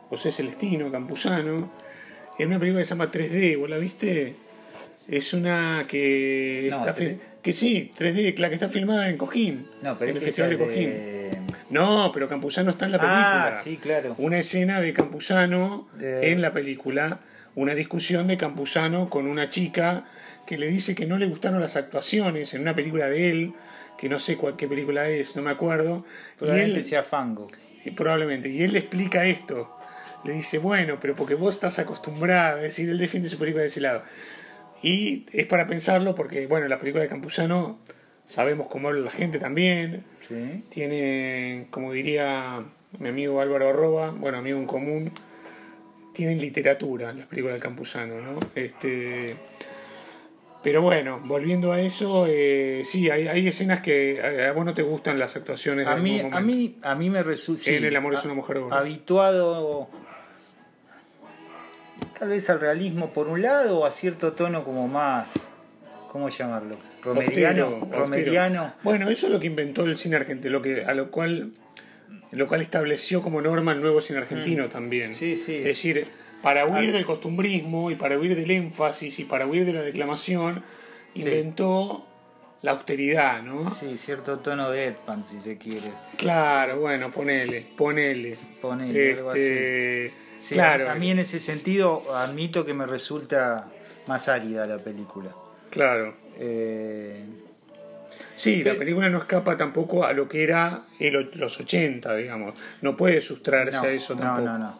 José 0.08 0.32
Celestino 0.32 0.90
Campuzano, 0.90 1.70
en 2.38 2.48
una 2.48 2.58
película 2.58 2.80
que 2.80 2.84
se 2.84 2.94
llama 2.94 3.10
3D, 3.12 3.56
¿vos 3.58 3.70
la 3.70 3.76
viste? 3.78 4.34
Es 5.08 5.34
una 5.34 5.84
que 5.88 6.68
No, 6.70 6.78
está 6.80 6.94
fi- 6.94 7.04
3D. 7.04 7.18
que 7.42 7.52
sí, 7.52 7.92
3D, 7.96 8.38
la 8.38 8.48
que 8.48 8.54
está 8.54 8.68
filmada 8.68 9.10
en 9.10 9.18
Cojín, 9.18 9.66
No, 9.82 9.98
pero 9.98 10.10
en 10.10 10.16
el 10.16 10.22
Festival 10.22 10.50
de 10.50 10.56
esa 10.56 10.64
Cojín. 10.64 10.90
de- 10.90 11.38
No, 11.70 12.10
pero 12.12 12.28
Campuzano 12.28 12.70
está 12.70 12.86
en 12.86 12.92
la 12.92 12.98
película. 12.98 13.48
Ah, 13.48 13.60
sí, 13.62 13.76
claro. 13.76 14.14
Una 14.18 14.38
escena 14.38 14.80
de 14.80 14.92
Campuzano 14.94 15.88
De- 15.98 16.30
en 16.32 16.40
la 16.40 16.52
película, 16.52 17.20
una 17.54 17.74
discusión 17.74 18.28
de 18.28 18.38
Campuzano 18.38 19.10
con 19.10 19.26
una 19.26 19.50
chica 19.50 20.04
que 20.46 20.56
le 20.58 20.68
dice 20.68 20.94
que 20.94 21.06
no 21.06 21.18
le 21.18 21.26
gustaron 21.26 21.60
las 21.60 21.76
actuaciones 21.76 22.54
en 22.54 22.62
una 22.62 22.74
película 22.74 23.06
de 23.08 23.30
él, 23.30 23.52
que 23.98 24.08
no 24.08 24.18
sé 24.18 24.36
cuál 24.36 24.56
qué 24.56 24.66
película 24.68 25.08
es, 25.08 25.36
no 25.36 25.42
me 25.42 25.50
acuerdo. 25.50 26.04
Y 26.36 26.38
Probablemente 26.38 26.78
él, 26.80 26.84
sea 26.84 27.02
Fango. 27.02 27.50
y 27.84 27.90
probablemente, 27.90 28.48
y 28.48 28.62
él 28.62 28.72
le 28.72 28.78
explica 28.80 29.26
esto. 29.26 29.70
Le 30.24 30.32
dice, 30.32 30.56
bueno, 30.58 30.98
pero 31.00 31.14
porque 31.14 31.34
vos 31.34 31.54
estás 31.54 31.78
acostumbrada, 31.78 32.56
es 32.56 32.62
decir, 32.62 32.88
él 32.88 32.96
defiende 32.98 33.28
su 33.28 33.38
película 33.38 33.60
de 33.62 33.68
ese 33.68 33.80
lado. 33.82 34.02
Y 34.84 35.24
es 35.32 35.46
para 35.46 35.66
pensarlo 35.66 36.14
porque, 36.14 36.46
bueno, 36.46 36.68
la 36.68 36.78
película 36.78 37.02
de 37.02 37.08
Campuzano 37.08 37.78
sabemos 38.26 38.66
cómo 38.68 38.88
habla 38.88 39.00
la 39.00 39.10
gente 39.10 39.38
también, 39.38 40.04
Sí. 40.28 40.62
tiene, 40.68 41.66
como 41.70 41.92
diría 41.92 42.62
mi 42.98 43.08
amigo 43.08 43.40
Álvaro 43.40 43.70
Arroba, 43.70 44.10
bueno, 44.10 44.38
amigo 44.38 44.58
en 44.58 44.66
común, 44.66 45.10
tienen 46.12 46.38
literatura 46.38 47.12
las 47.12 47.26
películas 47.26 47.56
de 47.56 47.60
Campuzano, 47.60 48.20
¿no? 48.20 48.38
Este, 48.54 49.36
pero 50.62 50.80
bueno, 50.80 51.20
volviendo 51.24 51.72
a 51.72 51.80
eso, 51.80 52.26
eh, 52.28 52.82
sí, 52.84 53.10
hay, 53.10 53.26
hay 53.28 53.48
escenas 53.48 53.80
que 53.80 54.20
a, 54.22 54.48
a 54.48 54.52
vos 54.52 54.64
no 54.64 54.74
te 54.74 54.82
gustan 54.82 55.18
las 55.18 55.34
actuaciones 55.36 55.86
de 55.86 55.92
A 55.92 55.96
mí, 55.96 56.20
algún 56.20 56.34
a 56.34 56.40
mí, 56.40 56.76
a 56.82 56.94
mí 56.94 57.10
me 57.10 57.22
resulta. 57.22 57.70
En 57.70 57.84
El 57.84 57.96
amor 57.96 58.14
es 58.14 58.24
una 58.24 58.34
mujer 58.34 58.58
obra. 58.58 58.78
Habituado. 58.78 59.88
Tal 62.18 62.28
vez 62.28 62.48
al 62.50 62.60
realismo 62.60 63.12
por 63.12 63.28
un 63.28 63.42
lado 63.42 63.80
o 63.80 63.86
a 63.86 63.90
cierto 63.90 64.32
tono 64.32 64.64
como 64.64 64.86
más. 64.88 65.32
¿Cómo 66.10 66.28
llamarlo? 66.28 66.76
Romeriano. 67.02 67.64
Austero, 67.64 67.76
austero. 67.82 68.00
Romeriano. 68.04 68.72
Bueno, 68.82 69.10
eso 69.10 69.26
es 69.26 69.32
lo 69.32 69.40
que 69.40 69.46
inventó 69.48 69.84
el 69.84 69.98
cine 69.98 70.16
argentino, 70.16 70.52
lo 70.52 70.62
que, 70.62 70.84
a 70.84 70.94
lo 70.94 71.10
cual, 71.10 71.52
lo 72.30 72.46
cual 72.48 72.62
estableció 72.62 73.20
como 73.20 73.40
norma 73.42 73.72
el 73.72 73.80
nuevo 73.80 74.00
cine 74.00 74.20
argentino 74.20 74.68
también. 74.68 75.10
Mm. 75.10 75.14
Sí, 75.14 75.34
sí. 75.36 75.56
Es 75.56 75.64
decir, 75.64 76.06
para 76.40 76.66
huir 76.66 76.90
Ah. 76.90 76.92
del 76.92 77.04
costumbrismo 77.04 77.90
y 77.90 77.96
para 77.96 78.16
huir 78.18 78.36
del 78.36 78.50
énfasis 78.50 79.18
y 79.18 79.24
para 79.24 79.46
huir 79.46 79.64
de 79.64 79.72
la 79.72 79.82
declamación, 79.82 80.62
Sí. 81.10 81.20
inventó 81.22 82.06
la 82.62 82.70
austeridad, 82.72 83.42
¿no? 83.42 83.68
Sí, 83.68 83.96
cierto 83.98 84.38
tono 84.38 84.70
de 84.70 84.86
Edpan, 84.86 85.22
si 85.24 85.38
se 85.40 85.58
quiere. 85.58 85.90
Claro, 86.16 86.78
bueno, 86.80 87.10
ponele, 87.10 87.66
ponele. 87.76 88.36
Ponele, 88.62 89.14
algo 89.14 89.34
Este, 89.34 90.12
Sí, 90.38 90.54
claro, 90.54 90.90
a, 90.90 90.94
mí 90.94 91.10
en 91.10 91.18
ese 91.20 91.40
sentido 91.40 92.14
admito 92.14 92.64
que 92.64 92.74
me 92.74 92.86
resulta 92.86 93.68
más 94.06 94.28
árida 94.28 94.66
la 94.66 94.78
película. 94.78 95.34
claro. 95.70 96.14
Eh, 96.38 97.24
Sí, 98.36 98.64
la 98.64 98.72
Pe- 98.72 98.78
película 98.78 99.08
no 99.08 99.18
escapa 99.18 99.56
tampoco 99.56 100.04
a 100.04 100.12
lo 100.12 100.28
que 100.28 100.42
era 100.42 100.82
el, 100.98 101.30
los 101.34 101.60
80, 101.60 102.16
digamos. 102.16 102.54
No 102.82 102.96
puede 102.96 103.20
sustraerse 103.20 103.78
no, 103.78 103.84
a 103.84 103.90
eso 103.90 104.14
no, 104.14 104.20
tampoco. 104.20 104.48
no, 104.48 104.58
no. 104.58 104.78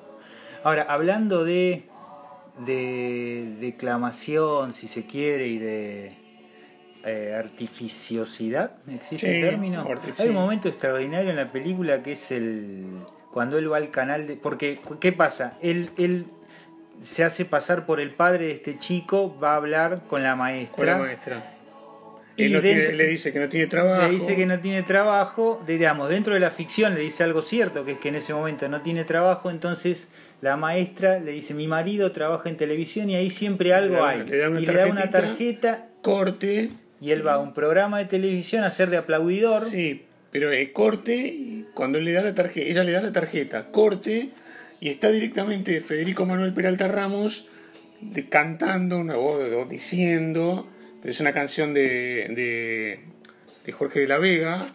Ahora, 0.65 0.87
hablando 0.89 1.45
de, 1.45 1.85
de 2.67 3.55
declamación, 3.61 4.73
si 4.73 4.89
se 4.89 5.05
quiere, 5.07 5.47
y 5.47 5.59
de, 5.59 6.13
eh, 7.05 7.35
artificiosidad, 7.37 8.73
¿existe 8.89 9.27
Sí, 9.27 9.27
el 9.37 9.41
término? 9.51 9.87
Hay 10.19 10.29
un 10.29 10.35
momento 10.35 10.69
extraordinario 10.69 11.31
en 11.31 11.37
la 11.37 11.53
película 11.53 12.03
que 12.03 12.13
es 12.13 12.33
el 12.33 12.99
cuando 13.35 13.59
él 13.59 13.71
va 13.71 13.79
al 13.79 13.91
canal 13.91 14.29
de 14.29 14.37
porque 14.37 14.79
¿qué 15.01 15.11
pasa? 15.11 15.59
Él 15.61 15.91
él 15.99 16.27
se 17.03 17.25
hace 17.25 17.45
pasar 17.45 17.85
por 17.85 18.01
el 18.01 18.11
padre 18.15 18.47
de 18.47 18.53
este 18.53 18.79
chico, 18.79 19.37
va 19.43 19.55
a 19.55 19.57
hablar 19.57 20.03
con 20.07 20.23
la 20.23 20.37
maestra. 20.37 20.77
con 20.77 20.87
la 20.87 20.99
maestra. 20.99 21.51
Y 22.37 22.49
no 22.49 22.61
tiene- 22.61 22.93
le 22.93 23.07
dice 23.09 23.33
que 23.33 23.39
no 23.41 23.49
tiene 23.49 23.67
trabajo. 23.67 24.03
Le 24.07 24.11
dice 24.11 24.35
que 24.37 24.47
no 24.47 24.59
tiene 24.61 24.83
trabajo, 24.85 25.63
digamos, 25.67 26.09
dentro 26.09 26.35
de 26.35 26.41
la 26.41 26.51
ficción 26.51 26.95
le 26.95 27.01
dice 27.01 27.23
algo 27.25 27.43
cierto, 27.43 27.85
que 27.85 27.93
es 27.93 27.99
que 27.99 28.09
en 28.09 28.15
ese 28.17 28.33
momento 28.35 28.69
no 28.69 28.81
tiene 28.83 29.05
trabajo, 29.05 29.51
entonces 29.51 30.09
la 30.41 30.57
maestra 30.57 31.19
le 31.21 31.33
dice, 31.33 31.55
mi 31.55 31.67
marido 31.69 32.11
trabaja 32.13 32.49
en 32.49 32.57
televisión 32.57 33.09
y 33.11 33.17
ahí 33.17 33.31
siempre 33.31 33.73
algo 33.75 33.97
da- 33.97 34.09
hay. 34.11 34.25
le 34.25 34.37
da 34.39 34.49
una 34.49 34.61
y 34.61 34.67
le 34.67 34.73
da 34.75 34.87
una 34.87 35.11
tarjeta 35.11 35.89
Corte, 36.03 36.71
y 37.01 37.11
él 37.13 37.27
va 37.27 37.35
a 37.35 37.39
un 37.39 37.53
programa 37.55 37.99
de 37.99 38.05
televisión 38.07 38.63
a 38.65 38.71
ser 38.71 38.91
de 38.91 38.97
aplaudidor. 38.97 39.65
sí, 39.65 40.05
pero 40.35 40.51
eh, 40.51 40.73
corte, 40.73 41.65
cuando 41.75 42.01
le 42.01 42.11
da 42.11 42.21
la 42.21 42.35
tarjeta, 42.35 42.69
ella 42.69 42.83
le 42.83 42.91
da 42.91 43.01
la 43.01 43.13
tarjeta, 43.13 43.71
corte, 43.71 44.31
y 44.81 44.89
está 44.89 45.13
directamente 45.13 45.81
Federico 45.81 46.27
Manuel 46.27 46.53
Peralta 46.53 46.89
Ramos 46.89 47.49
de, 48.01 48.29
cantando 48.29 48.99
una 48.99 49.15
voz 49.15 49.39
o 49.53 49.65
diciendo, 49.65 50.69
pero 51.01 51.13
es 51.13 51.21
una 51.21 51.33
canción 51.33 51.73
de, 51.73 52.33
de, 52.35 53.01
de 53.65 53.73
Jorge 53.73 54.01
de 54.01 54.09
la 54.09 54.19
Vega, 54.19 54.75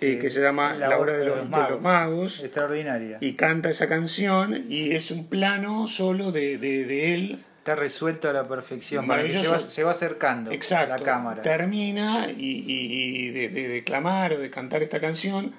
eh, 0.00 0.20
que 0.20 0.30
se 0.30 0.40
llama 0.40 0.74
La, 0.74 0.96
hora 0.96 1.14
de 1.14 1.24
los, 1.24 1.50
de 1.50 1.70
los 1.70 1.82
magos. 1.82 2.44
Extraordinaria. 2.44 3.18
y 3.20 3.32
canta 3.32 3.70
esa 3.70 3.88
canción 3.88 4.66
y 4.68 4.92
es 4.92 5.10
un 5.10 5.26
plano 5.26 5.88
solo 5.88 6.30
de, 6.30 6.56
de 6.56 7.14
él. 7.14 7.38
Está 7.68 7.82
resuelto 7.82 8.30
a 8.30 8.32
la 8.32 8.48
perfección. 8.48 9.06
para 9.06 9.22
que 9.22 9.28
Se 9.28 9.34
Maravilloso. 9.36 9.66
va, 9.66 9.70
se 9.70 9.84
va 9.84 9.90
acercando 9.90 10.50
Exacto. 10.52 10.96
la 10.96 11.02
cámara. 11.02 11.42
Termina 11.42 12.28
y, 12.30 12.64
y- 12.66 13.26
y 13.26 13.30
de, 13.30 13.48
de 13.50 13.68
declamar 13.68 14.32
o 14.32 14.38
de 14.38 14.48
cantar 14.48 14.82
esta 14.82 15.00
canción. 15.00 15.52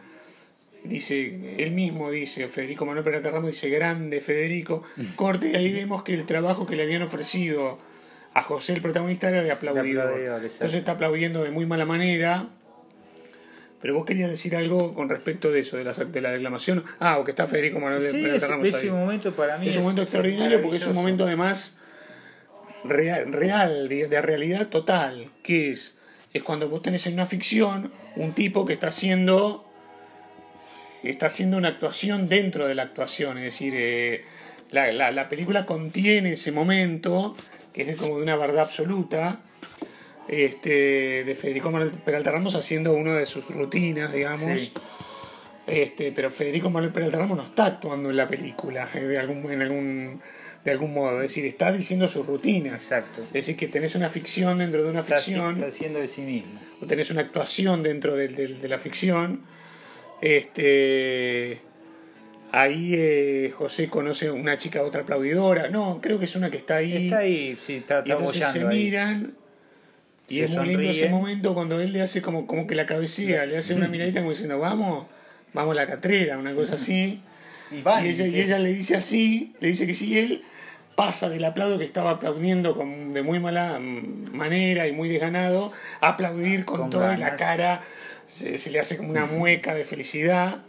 Dice, 0.84 1.56
él 1.64 1.70
mismo 1.72 2.10
dice, 2.10 2.48
Federico 2.48 2.86
Manuel 2.88 3.04
Peralta 3.04 3.30
Ramos 3.30 3.52
dice, 3.52 3.70
grande 3.70 4.22
Federico. 4.22 4.82
Corte 5.16 5.50
y 5.52 5.56
ahí 5.56 5.72
vemos 5.72 6.02
que 6.02 6.16
el 6.16 6.26
trabajo 6.26 6.66
que 6.66 6.76
le 6.76 6.82
habían 6.84 7.04
ofrecido 7.04 7.78
a 8.34 8.42
José, 8.42 8.74
el 8.74 8.82
protagonista, 8.82 9.30
era 9.30 9.44
de 9.44 9.50
exacto. 9.52 9.78
Entonces 9.78 10.74
está 10.74 10.94
aplaudiendo 10.94 11.44
de 11.44 11.52
muy 11.52 11.68
mala 11.68 11.86
manera. 11.86 12.48
Pero 13.82 13.94
vos 13.94 14.04
querías 14.06 14.30
decir 14.32 14.56
algo 14.56 14.94
con 14.96 15.10
respecto 15.10 15.52
de 15.52 15.60
eso, 15.62 15.78
de 15.78 15.84
la, 15.84 15.94
de 15.94 16.22
la 16.22 16.32
declamación. 16.32 16.84
Ah, 17.00 17.20
o 17.20 17.24
que 17.24 17.32
está 17.32 17.46
Federico 17.46 17.80
Manuel 17.80 18.02
Sí, 18.02 18.24
Peralta 18.24 18.48
Ramos 18.48 18.68
ese 18.68 18.78
ahí. 18.80 18.90
momento 18.90 19.36
para 19.36 19.58
mí 19.60 19.70
Es 19.70 19.76
un 19.78 19.84
momento 19.84 20.02
extraordinario 20.02 20.60
porque 20.62 20.78
es 20.78 20.88
un 20.88 20.96
momento 20.96 21.24
además 21.26 21.79
real, 22.84 23.32
real 23.34 23.90
de, 23.90 24.08
de 24.08 24.22
realidad 24.22 24.68
total, 24.68 25.30
que 25.44 25.72
es, 25.72 25.98
es 26.34 26.44
cuando 26.44 26.70
vos 26.70 26.82
tenés 26.82 27.06
en 27.08 27.14
una 27.14 27.26
ficción 27.26 27.92
un 28.16 28.34
tipo 28.34 28.66
que 28.66 28.74
está 28.74 28.88
haciendo 28.88 29.66
está 31.04 31.28
haciendo 31.28 31.56
una 31.58 31.70
actuación 31.70 32.28
dentro 32.28 32.68
de 32.68 32.76
la 32.76 32.84
actuación, 32.84 33.38
es 33.38 33.46
decir, 33.46 33.74
eh, 33.78 34.24
la, 34.72 34.92
la- 34.92 35.12
la 35.12 35.30
película 35.30 35.66
contiene 35.66 36.34
ese 36.34 36.52
momento, 36.52 37.38
que 37.74 37.82
es 37.84 37.88
de- 37.88 37.96
como 37.96 38.18
de 38.18 38.24
una 38.24 38.36
verdad 38.36 38.64
absoluta, 38.64 39.40
este, 40.28 41.24
de 41.24 41.36
Federico 41.36 41.72
Manuel 41.72 41.92
Peralta 41.92 42.32
Ramos 42.32 42.54
haciendo 42.56 42.94
una 42.94 43.16
de 43.16 43.26
sus 43.26 43.46
rutinas, 43.48 44.12
digamos. 44.14 44.60
Sí. 44.60 44.74
Este, 45.68 46.12
pero 46.12 46.32
Federico 46.32 46.70
Manuel 46.70 46.92
Peralta 46.92 47.18
Ramos 47.20 47.38
no 47.38 47.44
está 47.44 47.66
actuando 47.66 48.10
en 48.10 48.18
la 48.18 48.28
película 48.28 48.90
eh, 48.94 49.00
de 49.02 49.18
algún, 49.18 49.52
en 49.52 49.62
algún, 49.62 50.22
de 50.66 50.72
algún 50.72 50.94
modo, 50.94 51.16
es 51.18 51.30
decir, 51.30 51.46
está 51.46 51.72
diciendo 51.72 52.08
sus 52.08 52.26
rutinas. 52.26 52.82
Exacto. 52.82 53.22
Es 53.28 53.34
decir, 53.34 53.56
que 53.56 53.68
tenés 53.68 53.96
una 53.96 54.10
ficción 54.10 54.58
dentro 54.58 54.84
de 54.84 54.90
una 54.92 55.00
Está, 55.02 55.18
ficción 55.20 55.56
está 55.56 55.68
haciendo 55.68 56.00
de 56.00 56.08
sí 56.08 56.22
mismo. 56.22 56.60
o 56.82 56.86
tenés 56.86 57.10
una 57.12 57.22
actuación 57.22 57.82
dentro 57.84 58.16
de, 58.16 58.28
de- 58.28 58.48
de 58.56 58.68
la 58.68 58.78
ficción. 58.78 59.42
Este, 60.22 61.62
ahí 62.52 62.92
eh, 62.96 63.54
José 63.56 63.90
conoce 63.90 64.32
una 64.32 64.58
chica, 64.58 64.82
otra 64.84 65.02
aplaudidora. 65.02 65.70
No, 65.70 66.00
creo 66.02 66.20
que 66.20 66.26
es 66.26 66.36
una 66.36 66.50
que 66.52 66.58
está 66.58 66.78
ahí. 66.78 67.06
Está 67.06 67.20
ahí, 67.20 67.56
sí, 67.58 67.76
está, 67.78 68.04
y 68.06 68.12
entonces 68.12 68.46
se 68.48 68.60
ahí. 68.60 68.66
miran. 68.68 69.34
Y 70.28 70.38
Se 70.38 70.44
es 70.44 70.58
muy 70.58 70.68
lindo 70.68 70.92
ese 70.92 71.10
momento 71.10 71.54
cuando 71.56 71.80
él 71.82 71.92
le 71.92 72.02
hace 72.02 72.22
como, 72.22 72.46
como 72.46 72.68
que 72.68 72.76
la 72.76 72.86
cabecea, 72.86 73.46
le 73.48 73.58
hace 73.58 73.74
una 73.74 73.88
miradita 73.88 74.20
como 74.20 74.30
diciendo, 74.32 74.60
vamos, 74.60 75.08
vamos 75.54 75.72
a 75.72 75.76
la 75.76 75.88
catrera, 75.88 76.38
una 76.38 76.54
cosa 76.54 76.76
así. 76.76 77.22
Y 77.72 77.82
van. 77.82 78.06
Y 78.06 78.10
ella, 78.10 78.28
y 78.28 78.40
ella 78.40 78.60
le 78.60 78.74
dice 78.74 78.96
así, 78.96 79.54
le 79.60 79.70
dice 79.70 79.86
que 79.88 79.96
sí, 79.96 80.14
y 80.14 80.18
él 80.18 80.44
pasa 80.96 81.30
del 81.30 81.46
aplauso 81.46 81.78
que 81.78 81.86
estaba 81.86 82.12
aplaudiendo 82.12 82.76
con, 82.76 83.14
de 83.14 83.22
muy 83.22 83.40
mala 83.40 83.80
manera 83.80 84.88
y 84.88 84.92
muy 84.92 85.08
desganado, 85.08 85.72
a 86.02 86.10
aplaudir 86.10 86.66
con, 86.66 86.90
y 86.92 87.18
la 87.18 87.36
cara 87.38 87.84
se, 88.26 88.58
se 88.58 88.70
le 88.70 88.80
hace 88.80 88.98
como 88.98 89.10
una 89.10 89.26
mueca 89.26 89.74
de 89.74 89.86
felicidad. 89.86 90.60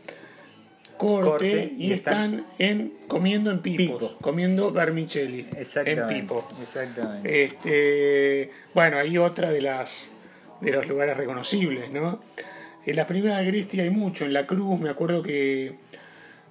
Corte, 0.97 1.31
Corte, 1.31 1.73
y 1.79 1.87
y 1.87 1.93
están, 1.93 2.47
en 2.59 2.93
comiendo 3.09 3.51
en 3.51 3.61
pipos, 3.61 4.03
Pipo. 4.03 4.19
comiendo 4.21 4.71
vermicelli 4.71 5.47
en 5.87 6.07
pipo. 6.07 6.47
Exactamente. 6.61 7.45
Este, 7.45 8.51
bueno, 8.75 8.99
hay 8.99 9.17
otra 9.17 9.51
de 9.51 9.63
las 9.63 10.13
de 10.61 10.73
los 10.73 10.87
lugares 10.87 11.17
reconocibles, 11.17 11.91
¿no? 11.91 12.21
En 12.85 12.97
la 12.97 13.07
película 13.07 13.37
de 13.37 13.41
Agresti 13.41 13.81
hay 13.81 13.89
mucho, 13.89 14.27
en 14.27 14.35
La 14.35 14.47
Cruz 14.47 14.79
me 14.79 14.91
acuerdo 14.91 15.23
que 15.23 15.75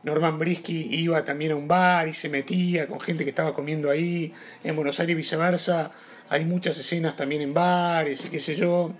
Norman 0.03 0.39
Brisky 0.39 0.87
iba 0.95 1.23
también 1.25 1.51
a 1.51 1.55
un 1.55 1.67
bar 1.67 2.07
y 2.07 2.13
se 2.13 2.29
metía 2.29 2.87
con 2.87 2.99
gente 2.99 3.23
que 3.23 3.31
estaba 3.31 3.53
comiendo 3.53 3.89
ahí, 3.89 4.33
en 4.63 4.75
Buenos 4.75 4.99
Aires 4.99 5.15
viceversa, 5.15 5.91
hay 6.29 6.45
muchas 6.45 6.77
escenas 6.77 7.15
también 7.15 7.41
en 7.41 7.53
bares 7.53 8.23
y 8.25 8.29
qué 8.29 8.39
sé 8.39 8.55
yo, 8.55 8.93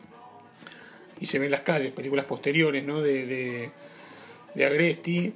y 1.19 1.25
se 1.25 1.39
ven 1.39 1.45
en 1.45 1.51
las 1.51 1.61
calles, 1.61 1.91
películas 1.91 2.25
posteriores, 2.25 2.83
¿no? 2.83 3.01
De, 3.01 3.25
de, 3.25 3.71
de 4.55 4.65
Agresti, 4.65 5.33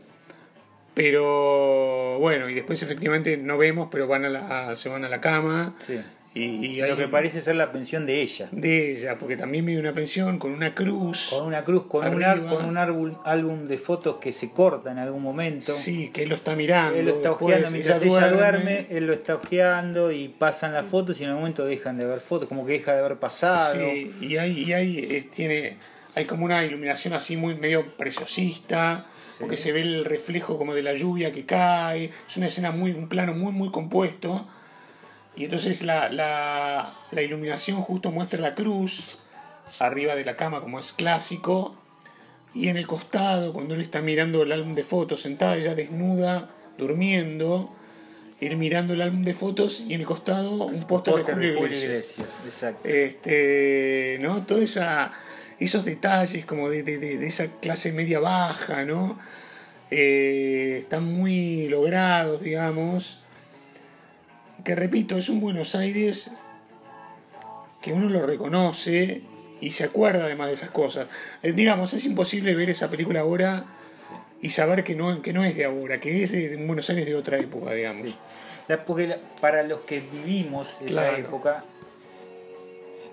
pero 0.93 2.20
bueno, 2.20 2.49
y 2.49 2.53
después 2.53 2.82
efectivamente 2.84 3.38
no 3.38 3.57
vemos, 3.57 3.89
pero 3.91 4.07
van 4.07 4.26
a 4.26 4.30
la, 4.30 4.76
se 4.76 4.89
van 4.89 5.05
a 5.05 5.09
la 5.09 5.22
cama, 5.22 5.76
Sí. 5.86 5.99
Y, 6.36 6.81
Lo 6.81 6.97
que 6.97 7.07
parece 7.07 7.41
ser 7.43 7.55
la 7.55 7.71
pensión 7.71 8.07
de 8.07 8.21
ella. 8.21 8.49
de 8.51 8.93
ella, 8.93 9.17
porque 9.19 9.38
también 9.38 9.65
vive 9.65 9.79
una 9.79 9.93
pensión 9.93 10.39
con 10.39 10.51
una 10.51 10.73
cruz. 10.73 11.27
Con 11.29 11.45
una 11.45 11.63
cruz, 11.63 11.86
con, 11.86 12.07
un, 12.07 12.47
con 12.47 12.65
un 12.65 12.77
álbum, 12.77 13.15
álbum 13.23 13.67
de 13.67 13.77
fotos 13.77 14.17
que 14.17 14.31
se 14.31 14.51
corta 14.51 14.91
en 14.91 14.97
algún 14.97 15.21
momento. 15.21 15.73
Sí, 15.73 16.09
que 16.11 16.23
él 16.23 16.29
lo 16.29 16.36
está 16.36 16.55
mirando. 16.55 16.97
Él 16.97 17.05
lo 17.05 17.11
está 17.11 17.34
ojeando 17.34 17.69
mientras 17.69 18.01
ella 18.01 18.31
duerme. 18.31 18.88
él 18.89 19.05
lo 19.05 19.13
está 19.13 19.36
ojeando 19.36 20.11
y 20.11 20.27
pasan 20.27 20.73
las 20.73 20.88
fotos 20.88 21.19
y 21.21 21.23
en 21.23 21.29
algún 21.29 21.43
momento 21.43 21.65
dejan 21.65 21.97
de 21.97 22.05
ver 22.05 22.19
fotos, 22.19 22.47
como 22.47 22.65
que 22.65 22.73
deja 22.73 22.93
de 22.93 22.99
haber 22.99 23.17
pasado. 23.17 23.73
Sí, 23.73 24.11
y 24.19 24.38
hay, 24.38 24.59
y 24.59 24.73
hay, 24.73 24.97
eh, 24.97 25.29
tiene, 25.31 25.77
hay 26.15 26.25
como 26.25 26.45
una 26.45 26.65
iluminación 26.65 27.13
así 27.13 27.38
muy 27.38 27.53
medio 27.53 27.86
preciosista, 27.95 29.05
porque 29.39 29.55
se 29.55 29.71
ve 29.71 29.81
el 29.81 30.03
reflejo 30.03 30.57
como 30.57 30.73
de 30.73 30.81
la 30.81 30.95
lluvia 30.95 31.31
que 31.31 31.45
cae. 31.45 32.09
Es 32.27 32.38
una 32.38 32.47
escena 32.47 32.71
muy, 32.71 32.91
un 32.91 33.07
plano 33.07 33.36
muy, 33.36 33.51
muy 33.51 33.69
compuesto. 33.69 34.47
Y 35.36 35.45
entonces 35.45 35.81
la, 35.81 36.09
la, 36.09 36.93
la 37.11 37.21
iluminación 37.21 37.81
justo 37.81 38.11
muestra 38.11 38.39
la 38.39 38.53
cruz 38.55 39.17
arriba 39.79 40.15
de 40.15 40.25
la 40.25 40.36
cama, 40.36 40.61
como 40.61 40.79
es 40.79 40.93
clásico. 40.93 41.75
Y 42.53 42.67
en 42.67 42.77
el 42.77 42.86
costado, 42.86 43.51
cuando 43.53 43.73
él 43.73 43.81
está 43.81 44.01
mirando 44.01 44.43
el 44.43 44.51
álbum 44.51 44.73
de 44.73 44.84
fotos, 44.84 45.21
sentada 45.21 45.55
ella 45.57 45.73
desnuda, 45.73 46.49
durmiendo, 46.77 47.73
ir 48.39 48.57
mirando 48.57 48.93
el 48.93 49.01
álbum 49.01 49.23
de 49.23 49.34
fotos 49.34 49.84
y 49.88 49.95
en 49.95 50.01
el 50.01 50.05
costado 50.05 50.65
un 50.65 50.84
póster 50.86 51.15
de 51.15 51.23
Julio 51.34 51.53
Iglesias. 51.65 51.84
Iglesias, 51.84 52.29
exacto. 52.45 52.88
Este, 52.88 54.19
¿no? 54.21 54.43
Todo 54.45 54.59
esa, 54.61 55.11
esos 55.59 55.84
detalles 55.84 56.45
como 56.45 56.69
de, 56.69 56.84
de- 56.84 56.99
de- 56.99 57.17
de 57.17 57.25
esa 57.27 57.47
clase 57.59 57.91
media 57.91 58.19
baja, 58.19 58.86
¿no? 58.86 59.17
Eh, 59.89 60.77
están 60.81 61.05
muy 61.05 61.67
logrados, 61.69 62.41
digamos. 62.41 63.22
Que 64.64 64.76
repito, 64.76 65.18
es 65.18 65.30
un 65.30 65.39
Buenos 65.41 65.76
Aires 65.76 66.32
que 67.82 67.91
uno 67.91 68.07
lo 68.09 68.26
reconoce 68.26 69.22
y 69.59 69.72
se 69.72 69.84
acuerda 69.84 70.26
además 70.26 70.47
de 70.47 70.53
esas 70.53 70.70
cosas. 70.70 71.07
Eh, 71.41 71.51
digamos, 71.51 71.93
es 71.93 72.05
imposible 72.05 72.55
ver 72.55 72.70
esa 72.70 72.89
película 72.89 73.22
ahora 73.22 73.66
y 74.41 74.49
saber 74.49 74.84
que 74.84 74.95
no, 74.95 75.22
que 75.22 75.34
no 75.34 75.43
es 75.43 75.55
de 75.57 75.66
ahora, 75.66 75.99
que 75.99 76.24
es 76.24 76.32
de, 76.32 76.55
Buenos 76.66 76.89
Aires 76.89 77.05
de 77.05 77.16
otra 77.16 77.38
época, 77.39 77.74
digamos. 77.74 78.07
Sí. 78.07 78.16
La- 78.70 78.86
porque 78.86 79.07
la- 79.07 79.18
para 79.41 79.64
los 79.64 79.82
que 79.82 79.99
vivimos 79.99 80.78
esa 80.86 81.01
Claro. 81.09 81.18
época, 81.18 81.66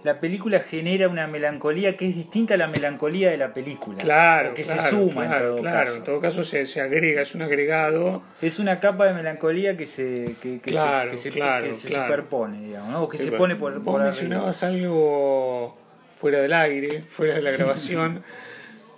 la 0.03 0.19
película 0.21 0.61
genera 0.61 1.09
una 1.09 1.27
melancolía 1.27 1.97
que 1.97 2.09
es 2.09 2.15
distinta 2.15 2.55
a 2.55 2.57
la 2.57 2.69
melancolía 2.69 3.31
de 3.31 3.37
la 3.37 3.53
película. 3.53 4.03
Claro, 4.03 4.55
que 4.55 4.63
claro, 4.63 4.81
se 4.83 4.89
suma 4.91 5.27
claro, 5.27 5.35
en 5.37 5.51
todo 5.53 5.61
claro, 5.61 5.79
caso. 5.87 5.97
en 5.97 6.05
todo 6.05 6.21
caso 6.21 6.45
se, 6.45 6.67
se 6.67 6.81
agrega, 6.81 7.23
es 7.23 7.35
un 7.35 7.43
agregado. 7.43 8.23
Es 8.41 8.59
una 8.59 8.81
capa 8.81 9.07
de 9.07 9.15
melancolía 9.15 9.77
que 9.77 9.87
se, 9.87 10.37
que, 10.43 10.61
que 10.61 10.71
Claro, 10.71 11.11
se, 11.17 11.31
que 11.31 11.73
se, 11.75 11.89
que 11.89 11.95
superpone, 11.95 12.61
digamos, 12.63 12.91
¿no? 12.93 13.03
o 13.03 13.09
que 13.09 13.19
se 13.19 13.33
pone 13.33 13.57
por, 13.57 13.75
Vos 13.75 13.83
por 13.85 14.01
arriba. 14.01 14.11
mencionabas 14.13 14.63
algo 14.65 15.77
fuera 16.19 16.41
del 16.41 16.53
aire, 16.53 17.03
fuera 17.03 17.35
de 17.35 17.43
la 17.43 17.51
grabación, 17.57 18.23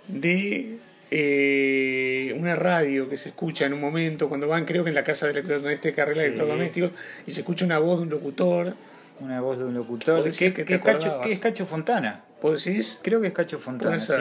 de 0.07 0.77
eh, 1.11 2.35
una 2.37 2.55
radio 2.55 3.07
que 3.09 3.17
se 3.17 3.29
escucha 3.29 3.65
en 3.65 3.73
un 3.73 3.81
momento 3.81 4.29
cuando 4.29 4.47
van, 4.47 4.65
creo 4.65 4.83
que 4.83 4.89
en 4.89 4.95
la 4.95 5.03
casa 5.03 5.27
de 5.27 5.41
donde 5.41 5.73
este 5.73 5.93
que 5.93 6.01
arregla 6.01 6.21
Sí. 6.23 6.27
electrodomésticos, 6.27 6.91
y 7.27 7.31
se 7.31 7.41
escucha 7.41 7.65
una 7.65 7.79
voz 7.79 7.99
de 7.99 8.03
un 8.03 8.09
locutor 8.09 8.73
Una 9.19 9.41
voz 9.41 9.57
de 9.59 9.65
un 9.65 9.73
locutor. 9.73 10.23
Decías 10.23 10.53
Que, 10.53 10.61
es 10.67 10.81
Cacho, 10.81 11.21
que 11.21 11.31
es 11.33 11.39
Cacho 11.39 11.65
Fontana. 11.65 12.23
¿Vos 12.41 12.63
decís? 12.63 12.99
Creo 13.01 13.21
que 13.21 13.27
es 13.27 13.33
Cacho 13.33 13.59
Fontana, 13.59 13.99
sí. 13.99 14.13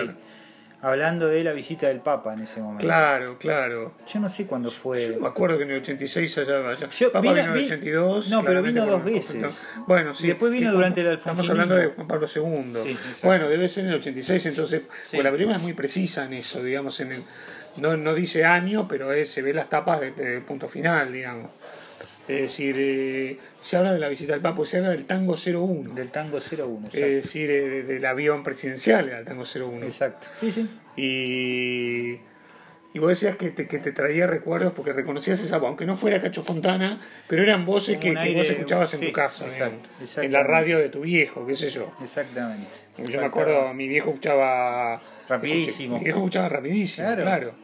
Hablando 0.84 1.28
de 1.28 1.45
la 1.45 1.53
visita 1.53 1.86
del 1.86 2.01
Papa 2.01 2.32
en 2.32 2.40
ese 2.40 2.61
momento. 2.61 2.82
Claro, 2.84 3.38
claro. 3.38 3.95
Yo 4.12 4.18
no 4.18 4.28
sé 4.28 4.47
cuándo 4.47 4.68
fue. 4.68 5.12
Yo 5.14 5.20
me 5.20 5.28
acuerdo 5.28 5.57
que 5.57 5.62
en 5.62 5.70
el 5.70 5.76
86 5.80 6.38
allá, 6.38 6.68
allá. 6.70 6.88
Yo- 6.90 7.12
Papá 7.12 7.20
vino- 7.20 7.34
vino 7.34 7.45
en 7.45 7.53
el 7.53 7.59
vi- 7.61 7.64
82. 7.66 8.30
no, 8.30 8.45
pero 8.45 8.62
vino 8.64 8.84
dos 8.84 9.05
veces. 9.05 9.68
Bueno, 9.86 10.12
sí. 10.12 10.26
Después 10.26 10.51
vino 10.51 10.70
Y 10.70 10.74
durante 10.74 11.01
el 11.03 11.07
Estamos 11.07 11.38
alfonsinismo. 11.38 11.62
hablando 11.62 11.76
de 11.76 11.95
Juan 11.95 12.09
Pablo 12.09 12.26
II. 12.26 12.74
Sí, 12.82 12.99
bueno, 13.22 13.49
debe 13.49 13.68
ser 13.68 13.84
en 13.84 13.90
el 13.90 13.97
86, 14.01 14.45
entonces. 14.47 14.82
Sí. 15.05 15.11
Porque 15.12 15.22
la 15.22 15.30
película 15.30 15.57
es 15.57 15.62
muy 15.62 15.72
precisa 15.72 16.24
en 16.24 16.32
eso, 16.32 16.61
digamos. 16.64 16.99
en 16.99 17.12
el, 17.12 17.22
no, 17.76 17.97
no 17.97 18.12
dice 18.12 18.45
año, 18.45 18.88
pero 18.88 19.12
es- 19.12 19.30
se 19.30 19.40
ve 19.40 19.55
las 19.55 19.68
tapas 19.68 20.01
de, 20.01 20.11
de 20.11 20.40
punto 20.40 20.66
final, 20.66 21.12
digamos. 21.12 21.49
Es 22.28 22.40
decir, 22.42 22.76
eh, 22.78 23.38
se 23.60 23.76
habla 23.76 23.92
de 23.92 23.98
la 23.98 24.08
visita 24.08 24.32
del 24.32 24.40
Papa, 24.42 24.64
se 24.64 24.76
habla 24.78 24.90
del 24.90 25.04
tango 25.06 25.34
01. 25.36 25.94
Del 25.94 26.10
tango 26.10 26.38
01, 26.38 26.86
exacto. 26.86 26.98
Es 27.06 27.14
decir, 27.24 27.50
eh, 27.50 27.68
de- 27.68 27.82
del 27.82 28.04
avión 28.06 28.44
presidencial 28.44 29.12
al 29.12 29.24
tango 29.24 29.42
01. 29.44 29.84
Exacto. 29.84 30.28
Sí, 30.38 30.52
sí. 30.52 30.68
Y, 30.96 32.18
y 32.94 32.98
vos 33.00 33.08
decías 33.08 33.36
que 33.36 33.50
te, 33.50 33.66
que 33.66 33.78
te 33.78 33.90
traía 33.92 34.26
recuerdos 34.26 34.72
porque 34.72 34.92
reconocías 34.92 35.40
esa 35.42 35.58
voz, 35.58 35.68
aunque 35.68 35.84
no 35.86 35.96
fuera 35.96 36.20
Cacho 36.20 36.42
Fontana, 36.42 37.00
pero 37.26 37.42
eran 37.42 37.64
voces 37.66 37.98
que, 37.98 38.14
que 38.14 38.34
vos 38.34 38.48
escuchabas 38.48 38.94
en 38.94 39.00
sí, 39.00 39.06
tu 39.06 39.12
casa, 39.12 39.46
exacto, 39.46 39.88
digamos, 39.98 40.18
en 40.18 40.32
la 40.32 40.42
radio 40.42 40.78
de 40.78 40.88
tu 40.90 41.00
viejo, 41.00 41.44
qué 41.46 41.54
sé 41.54 41.70
yo. 41.70 41.92
Exactamente. 42.02 42.66
Yo 43.08 43.20
me 43.20 43.26
acuerdo, 43.26 43.72
mi 43.74 43.88
viejo 43.88 44.10
escuchaba... 44.10 45.00
Rapidísimo. 45.28 45.98
Mi 45.98 46.04
viejo 46.04 46.18
escuchaba 46.18 46.48
rapidísimo, 46.50 47.06
Claro. 47.06 47.22
claro. 47.22 47.54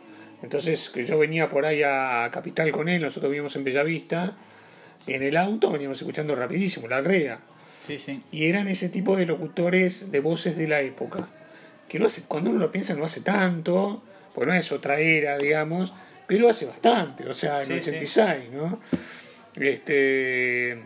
Entonces, 0.42 0.88
que 0.90 1.04
yo 1.04 1.18
venía 1.18 1.48
por 1.50 1.66
ahí 1.66 1.82
a 1.84 2.28
Capital 2.32 2.70
con 2.70 2.88
él, 2.88 3.02
nosotros 3.02 3.30
vivíamos 3.30 3.54
en 3.56 3.64
Bellavista, 3.64 4.36
en 5.14 5.22
el 5.22 5.36
auto 5.36 5.70
veníamos 5.70 5.98
escuchando 5.98 6.34
rapidísimo, 6.34 6.88
la 6.88 7.00
rea. 7.00 7.38
Sí, 7.86 7.98
sí. 7.98 8.22
Y 8.32 8.46
eran 8.46 8.68
ese 8.68 8.88
tipo 8.88 9.16
de 9.16 9.26
locutores 9.26 10.10
de 10.10 10.20
voces 10.20 10.56
de 10.56 10.68
la 10.68 10.80
época. 10.80 11.28
Que 11.88 11.98
no 11.98 12.06
hace, 12.06 12.22
cuando 12.28 12.50
uno 12.50 12.58
lo 12.58 12.70
piensa 12.70 12.94
no 12.94 13.04
hace 13.04 13.20
tanto, 13.22 14.02
porque 14.34 14.50
no 14.50 14.56
es 14.56 14.70
otra 14.72 14.98
era, 15.00 15.38
digamos, 15.38 15.94
pero 16.26 16.50
hace 16.50 16.66
bastante, 16.66 17.26
o 17.26 17.32
sea, 17.32 17.60
en 17.62 17.66
Sí, 17.66 17.72
el 17.72 17.82
sí. 17.82 17.90
86, 17.90 18.50
¿no? 18.52 18.78
Este, 19.56 20.78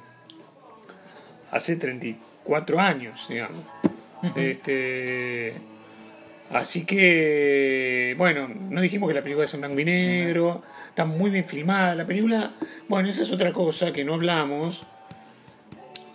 hace 1.50 1.76
34 1.76 2.80
años, 2.80 3.26
digamos. 3.28 3.58
Este, 4.36 5.54
así 6.50 6.84
que, 6.86 8.14
bueno, 8.16 8.48
no 8.48 8.80
dijimos 8.80 9.08
que 9.08 9.14
la 9.14 9.22
película 9.22 9.44
es 9.46 9.54
en 9.54 9.60
blanco 9.60 9.80
y 9.80 9.84
negro, 9.84 10.62
está 10.93 11.07
muy 11.07 11.30
bien 11.30 11.47
filmada. 11.47 11.95
La 11.95 12.07
película, 12.07 12.53
bueno, 12.86 13.09
esa 13.09 13.22
es 13.22 13.32
otra 13.32 13.51
cosa 13.55 13.95
que 13.95 14.05
no 14.05 14.12
hablamos. 14.12 14.82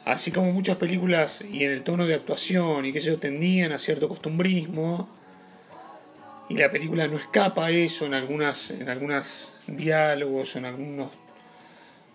Así 0.06 0.32
como 0.32 0.52
muchas 0.52 0.78
películas 0.78 1.44
y 1.52 1.64
en 1.64 1.72
el 1.72 1.84
tono 1.84 2.06
de 2.06 2.14
actuación 2.14 2.86
y 2.86 2.94
que 2.94 3.02
se 3.02 3.18
tendían 3.18 3.72
a 3.72 3.80
cierto 3.80 4.08
costumbrismo, 4.08 5.10
y 6.48 6.58
la 6.58 6.70
película 6.70 7.08
no 7.08 7.18
escapa 7.18 7.66
a 7.66 7.72
eso 7.72 8.06
en 8.06 8.14
algunas 8.14 8.72
en 8.72 8.88
algunos 8.88 9.54
diálogos 9.66 10.56
en 10.56 10.64
algunos 10.64 11.12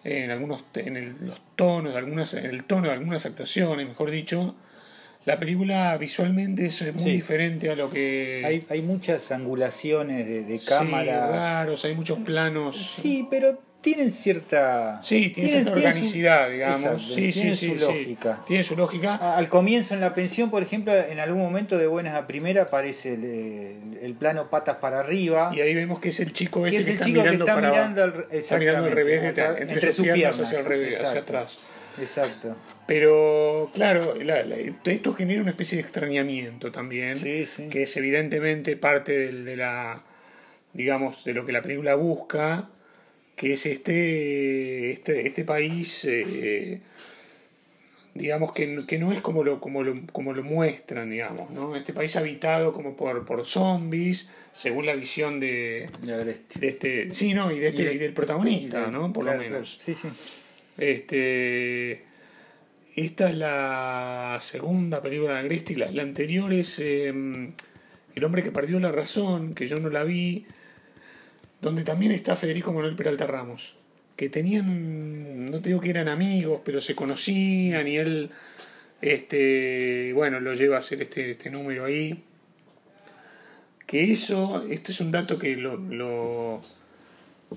en 0.04 0.30
algunos 0.30 0.64
en 0.74 0.96
el- 0.96 1.16
los 1.20 1.38
tonos 1.54 1.94
algunas 1.94 2.32
en 2.32 2.46
el 2.46 2.64
tono 2.64 2.86
de 2.86 2.94
algunas 2.94 3.26
actuaciones 3.26 3.86
mejor 3.86 4.10
dicho 4.10 4.54
la 5.24 5.38
película 5.38 5.96
visualmente 5.98 6.66
es 6.66 6.82
muy 6.94 7.02
Sí. 7.04 7.10
diferente 7.12 7.70
a 7.70 7.76
lo 7.76 7.90
que 7.90 8.42
Hay, 8.44 8.64
hay 8.68 8.82
muchas 8.82 9.30
angulaciones 9.32 10.26
de, 10.26 10.42
de 10.44 10.58
sí, 10.58 10.66
cámara. 10.68 11.28
raros 11.28 11.84
hay 11.84 11.94
muchos 11.94 12.18
planos 12.20 12.76
Sí, 12.76 13.26
pero 13.30 13.58
tienen 13.80 14.10
cierta. 14.12 15.00
Sí, 15.02 15.30
tiene 15.30 15.32
tienen- 15.32 15.50
cierta 15.50 15.72
tienen 15.74 15.92
su- 15.92 15.98
organicidad, 15.98 16.50
digamos. 16.50 16.82
Exacto, 16.82 16.98
sí, 17.00 17.14
sí, 17.14 17.32
tienen 17.32 17.56
sí, 17.56 17.66
su 17.68 17.72
sí. 17.74 17.80
lógica. 17.80 18.44
Tiene 18.46 18.62
su 18.64 18.76
lógica. 18.76 19.36
Al 19.36 19.48
comienzo 19.48 19.94
en 19.94 20.00
la 20.00 20.14
pensión, 20.14 20.50
por 20.52 20.62
ejemplo, 20.62 20.92
en 20.94 21.18
algún 21.18 21.40
momento 21.42 21.76
de 21.78 21.88
buenas 21.88 22.14
a 22.14 22.28
primera 22.28 22.62
aparece 22.62 23.14
el, 23.14 23.24
el- 23.24 23.98
el 24.02 24.14
plano 24.14 24.50
patas 24.50 24.76
para 24.76 25.00
arriba. 25.00 25.50
Y 25.54 25.60
ahí 25.60 25.74
vemos 25.74 25.98
que 25.98 26.10
es 26.10 26.20
el 26.20 26.32
chico 26.32 26.62
que 26.62 26.68
este 26.68 26.80
es 26.80 26.86
el 26.88 26.92
está 26.94 27.06
chico 27.06 27.16
que 27.22 27.30
mirando 27.30 27.44
está 27.44 27.54
para 27.56 27.70
mirando 27.70 28.02
al, 28.04 28.26
está 28.30 28.58
mirando 28.58 28.86
al 28.86 28.92
revés, 28.92 29.22
entre, 29.24 29.62
entre 29.62 29.92
sus 29.92 30.06
piernas, 30.06 30.38
hacia, 30.40 30.60
el 30.60 30.64
revés, 30.64 31.00
hacia 31.02 31.20
atrás. 31.20 31.58
Exacto. 31.98 32.56
Pero 32.86 33.70
claro, 33.74 34.14
la- 34.22 34.42
la- 34.44 34.56
esto 34.56 35.14
genera 35.14 35.40
una 35.40 35.50
especie 35.50 35.76
de 35.76 35.82
extrañamiento 35.82 36.72
también, 36.72 37.16
Sí, 37.18 37.46
sí. 37.46 37.68
que 37.70 37.82
es 37.84 37.96
evidentemente 37.96 38.76
parte 38.76 39.16
del- 39.18 39.44
de 39.44 39.56
la, 39.56 40.02
digamos, 40.72 41.24
de 41.24 41.34
lo 41.34 41.44
que 41.46 41.52
la 41.52 41.62
película 41.62 41.94
busca, 41.94 42.70
que 43.36 43.54
es 43.54 43.66
este, 43.66 44.90
este, 44.92 45.26
este 45.26 45.44
país, 45.44 46.04
eh, 46.06 46.80
digamos, 48.14 48.52
que, 48.52 48.84
que 48.86 48.98
no 48.98 49.10
es 49.12 49.20
como 49.22 49.42
lo, 49.42 49.58
como, 49.60 49.82
lo, 49.82 49.94
como 50.12 50.34
lo 50.34 50.42
muestran, 50.44 51.08
digamos, 51.10 51.50
¿no? 51.50 51.74
Este 51.76 51.92
país 51.94 52.14
habitado 52.16 52.74
como 52.74 52.94
por, 52.94 53.24
por 53.24 53.46
zombies, 53.46 54.28
según 54.52 54.84
la 54.84 54.94
visión 54.94 55.40
de, 55.40 55.88
de 56.02 56.68
este, 56.68 57.14
sí, 57.14 57.32
no, 57.32 57.50
y, 57.50 57.58
de 57.58 57.68
este, 57.68 57.82
Y 57.82 57.84
de- 57.86 57.94
y 57.94 57.98
del 57.98 58.12
protagonista, 58.12 58.82
Y 58.82 58.84
de- 58.86 58.90
¿no? 58.90 59.12
Por 59.12 59.24
claro, 59.24 59.38
lo 59.42 59.44
menos. 59.44 59.80
claro. 59.82 59.96
Sí, 59.98 60.08
sí. 60.08 60.14
Este, 60.78 62.04
esta 62.94 63.30
es 63.30 63.36
la 63.36 64.38
segunda 64.40 65.02
película 65.02 65.34
de 65.34 65.38
Agresti. 65.40 65.74
La, 65.76 66.02
anterior 66.02 66.52
es 66.52 66.78
eh, 66.78 67.08
El 67.08 68.24
hombre 68.24 68.42
que 68.42 68.52
perdió 68.52 68.80
la 68.80 68.92
razón, 68.92 69.54
que 69.54 69.66
yo 69.68 69.78
no 69.78 69.88
la 69.88 70.04
vi, 70.04 70.46
donde 71.60 71.84
también 71.84 72.12
está 72.12 72.36
Federico 72.36 72.72
Manuel 72.72 72.96
Peralta 72.96 73.26
Ramos, 73.26 73.76
que 74.16 74.28
tenían, 74.28 75.46
no 75.46 75.60
te 75.60 75.70
digo 75.70 75.80
que 75.80 75.90
eran 75.90 76.08
amigos, 76.08 76.60
pero 76.64 76.80
se 76.80 76.94
conocían 76.94 77.86
y 77.88 77.96
él, 77.96 78.30
este, 79.00 80.12
bueno, 80.14 80.40
lo 80.40 80.54
lleva 80.54 80.76
a 80.76 80.80
hacer 80.80 81.02
este, 81.02 81.30
este 81.30 81.50
número 81.50 81.84
ahí. 81.84 82.24
Que 83.86 84.12
eso, 84.12 84.64
esto 84.70 84.92
es 84.92 85.00
un 85.00 85.12
dato 85.12 85.38
que 85.38 85.56
lo, 85.56 85.76
lo, 85.76 86.62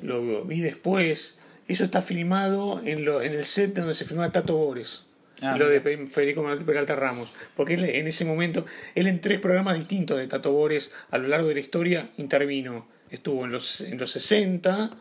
lo 0.01 0.43
vi 0.45 0.59
después. 0.59 1.39
Eso 1.67 1.83
está 1.83 2.01
filmado 2.01 2.81
en, 2.85 3.05
lo, 3.05 3.21
en 3.21 3.33
el 3.33 3.45
set 3.45 3.73
donde 3.73 3.95
se 3.95 4.05
filmaba 4.05 4.31
Tato 4.31 4.55
Bores. 4.55 5.05
Ah, 5.41 5.57
lo 5.57 5.67
de 5.67 5.81
Federico 5.81 6.43
Manuel 6.43 6.63
Peralta 6.63 6.95
Ramos. 6.95 7.33
Porque 7.55 7.73
él 7.73 7.83
en 7.83 8.07
ese 8.07 8.23
momento, 8.23 8.65
él 8.93 9.07
en 9.07 9.19
tres 9.19 9.39
programas 9.39 9.77
distintos 9.77 10.17
de 10.17 10.27
Tato 10.27 10.51
Bores 10.51 10.93
a 11.11 11.17
lo 11.17 11.27
largo 11.27 11.47
de 11.47 11.55
la 11.55 11.59
historia 11.59 12.09
intervino. 12.17 12.87
Estuvo 13.09 13.45
en 13.45 13.51
los, 13.51 13.81
en 13.81 13.97
los 13.97 14.11
60, 14.11 14.91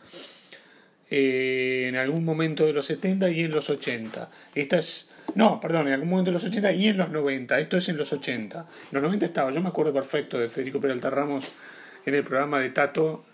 eh, 1.11 1.87
en 1.89 1.97
algún 1.97 2.25
momento 2.25 2.67
de 2.67 2.73
los 2.73 2.87
70 2.87 3.31
y 3.31 3.41
en 3.43 3.51
los 3.51 3.71
80. 3.71 4.31
Esta 4.55 4.79
es. 4.79 5.11
No, 5.35 5.61
perdón, 5.61 5.89
en 5.89 5.95
algún 5.95 6.11
momento 6.11 6.31
de 6.31 6.35
los 6.35 6.45
80 6.45 6.73
y 6.73 6.89
en 6.89 6.97
los 6.97 7.11
90. 7.11 7.59
Esto 7.59 7.77
es 7.77 7.89
en 7.89 7.97
los 7.97 8.12
80. 8.12 8.59
En 8.59 8.67
los 8.93 9.03
90 9.03 9.27
estaba, 9.27 9.51
yo 9.51 9.61
me 9.61 9.69
acuerdo 9.69 9.93
perfecto 9.93 10.39
de 10.39 10.49
Federico 10.49 10.81
Peralta 10.81 11.11
Ramos 11.11 11.55
en 12.07 12.15
el 12.15 12.25
programa 12.25 12.61
de 12.61 12.71
Tato 12.71 13.25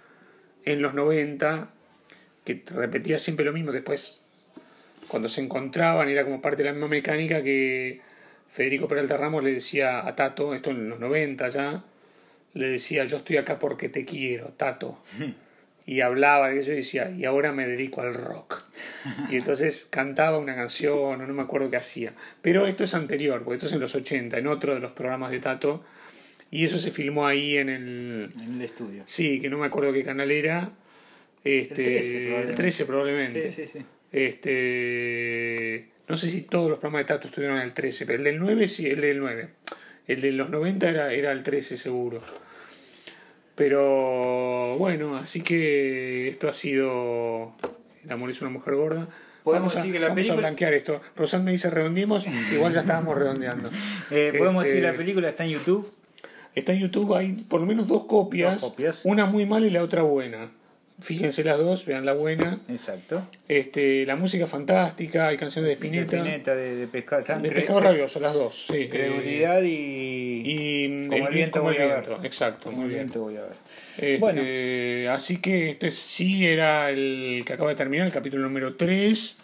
en 0.65 0.83
los 0.83 0.95
90, 0.95 1.71
que 2.45 2.63
repetía 2.67 3.19
siempre 3.19 3.45
lo 3.45 3.53
mismo. 3.53 3.73
Después, 3.73 4.23
cuando 5.09 5.29
se 5.29 5.41
encontraban, 5.41 6.09
era 6.09 6.25
como 6.25 6.41
parte 6.41 6.63
de 6.63 6.69
la 6.69 6.73
misma 6.73 6.89
mecánica 6.89 7.43
que 7.43 8.01
Federico 8.51 8.89
Peralta 8.89 9.17
Ramos 9.17 9.45
le 9.45 9.53
decía 9.53 10.07
a 10.07 10.17
Tato, 10.17 10.55
esto 10.55 10.71
en 10.71 10.89
los 10.89 10.99
90 10.99 11.49
ya, 11.49 11.85
le 12.55 12.69
decía, 12.69 13.05
yo 13.05 13.19
estoy 13.19 13.37
acá 13.37 13.59
porque 13.59 13.89
te 13.89 14.05
quiero, 14.05 14.49
Tato. 14.57 14.99
Y 15.87 16.03
hablaba 16.03 16.51
de 16.51 16.61
eso 16.61 16.71
y 16.71 16.77
decía, 16.77 17.11
y 17.11 17.25
ahora 17.25 17.51
me 17.51 17.67
dedico 17.67 18.01
al 18.01 18.15
rock. 18.15 18.63
Y 19.29 19.37
entonces 19.37 19.89
cantaba 19.91 20.39
una 20.39 20.55
canción, 20.55 20.97
o 20.97 21.17
no 21.17 21.35
me 21.35 21.43
acuerdo 21.43 21.69
qué 21.69 21.79
hacía. 21.79 22.13
Pero 22.43 22.67
esto 22.69 22.85
es 22.85 22.95
anterior, 22.95 23.43
porque 23.43 23.57
esto 23.57 23.67
es 23.67 23.73
en 23.73 23.81
los 23.81 23.97
80, 23.97 24.39
en 24.39 24.47
otro 24.47 24.75
de 24.75 24.79
los 24.79 24.93
programas 24.93 25.33
de 25.33 25.41
Tato. 25.41 25.83
Y 26.49 26.65
eso 26.65 26.79
se 26.79 26.93
filmó 26.93 27.27
ahí 27.27 27.57
en 27.57 27.71
el, 27.71 28.33
En 28.41 28.55
el 28.55 28.63
estudio. 28.63 29.03
Sí, 29.07 29.41
que 29.41 29.51
no 29.51 29.59
me 29.59 29.67
acuerdo 29.67 29.93
qué 29.93 30.05
canal 30.05 30.31
era. 30.31 30.71
Este, 31.45 31.63
El 31.69 31.75
13 31.75 32.17
probablemente. 32.27 32.51
el 32.51 32.55
13 32.57 32.85
probablemente. 32.87 33.49
Sí, 33.51 33.67
sí, 33.67 33.79
sí. 33.79 33.85
Este, 34.13 35.89
no 36.09 36.17
sé 36.17 36.29
si 36.29 36.43
todos 36.43 36.69
los 36.69 36.79
programas 36.79 37.07
de 37.07 37.15
Tato 37.15 37.29
estuvieron 37.29 37.57
en 37.59 37.63
el 37.65 37.73
13, 37.75 38.07
pero 38.07 38.19
el 38.19 38.25
del 38.25 38.39
9 38.39 38.69
sí, 38.69 38.87
el 38.87 39.01
del 39.01 39.19
9. 39.21 39.49
El 40.07 40.21
de 40.21 40.33
los 40.33 40.51
90 40.51 40.89
era, 40.91 41.13
era 41.13 41.33
el 41.33 41.43
13 41.43 41.77
seguro. 41.77 42.23
Pero 43.55 44.77
bueno, 44.79 45.17
así 45.17 45.43
que 45.43 46.29
esto 46.29 46.49
ha 46.49 46.55
sido 46.55 47.55
El 48.05 48.11
amor 48.13 48.31
es 48.31 48.41
una 48.41 48.51
mujer 48.51 48.75
gorda. 48.75 49.09
Podemos 49.45 49.73
vamos 49.73 49.75
a, 49.75 49.79
decir 49.79 49.93
que 49.93 50.01
la 50.01 50.09
vamos 50.09 50.17
película- 50.17 50.35
a 50.35 50.41
blanquear 50.41 50.75
esto. 50.75 51.01
Rosán 51.17 51.45
me 51.45 51.53
dice 51.53 51.71
redondeemos, 51.71 52.27
igual 52.53 52.73
ya 52.75 52.81
estábamos 52.81 53.17
redondeando. 53.19 53.71
Eh, 54.11 54.33
Podemos 54.37 54.65
Este, 54.65 54.77
decir 54.77 54.91
la 54.91 54.97
película 54.97 55.29
está 55.29 55.45
en 55.45 55.51
YouTube. 55.51 55.93
Está 56.55 56.73
en 56.73 56.81
YouTube, 56.81 57.15
hay 57.15 57.33
por 57.49 57.61
lo 57.61 57.67
menos 57.67 57.87
dos 57.87 58.07
copias, 58.07 58.61
Dos 58.61 58.71
copias. 58.71 59.01
una 59.05 59.25
muy 59.27 59.47
mala 59.47 59.67
y 59.67 59.71
la 59.71 59.83
otra 59.83 60.03
buena. 60.03 60.51
Fíjense 61.03 61.43
las 61.45 61.59
dos, 61.59 61.85
vean 61.87 62.05
la 62.05 62.13
buena. 62.13 62.59
Exacto. 62.69 63.23
Este, 63.49 64.05
la 64.07 64.17
música 64.17 64.47
fantástica, 64.47 65.29
hay 65.29 65.37
canciones 65.37 65.69
de 65.69 65.75
Spinetta, 65.75 66.17
De 66.17 66.23
Spinetta, 66.23 66.55
de, 66.55 66.77
de 66.77 66.87
pescado. 66.87 67.23
de 67.41 67.81
Rabioso, 67.81 68.21
las 68.21 68.35
dos, 68.35 68.67
sí. 68.71 68.89
Credulidad 68.89 69.63
y. 69.63 70.43
y 70.45 71.09
Como 71.09 71.29
el 71.29 71.35
viento 71.35 71.61
como 71.61 71.71
el 71.71 71.77
voy 71.79 71.85
a 71.91 72.01
ver. 72.01 72.17
exacto, 72.25 72.65
Como 72.65 72.77
muy 72.79 72.85
el 72.87 72.91
bien. 72.91 73.01
viento 73.07 73.21
voy 73.21 73.37
a 73.37 73.43
ver. 73.43 73.53
Este, 73.97 74.19
Bueno. 74.19 74.43
Así 75.15 75.39
que 75.41 75.71
este 75.71 75.91
sí 75.91 76.47
era 76.47 76.91
el 76.91 77.43
que 77.47 77.53
acaba 77.55 77.71
de 77.71 77.77
terminar, 77.77 78.07
el 78.07 78.13
capítulo 78.13 78.43
número 78.43 78.75
3. 78.77 79.37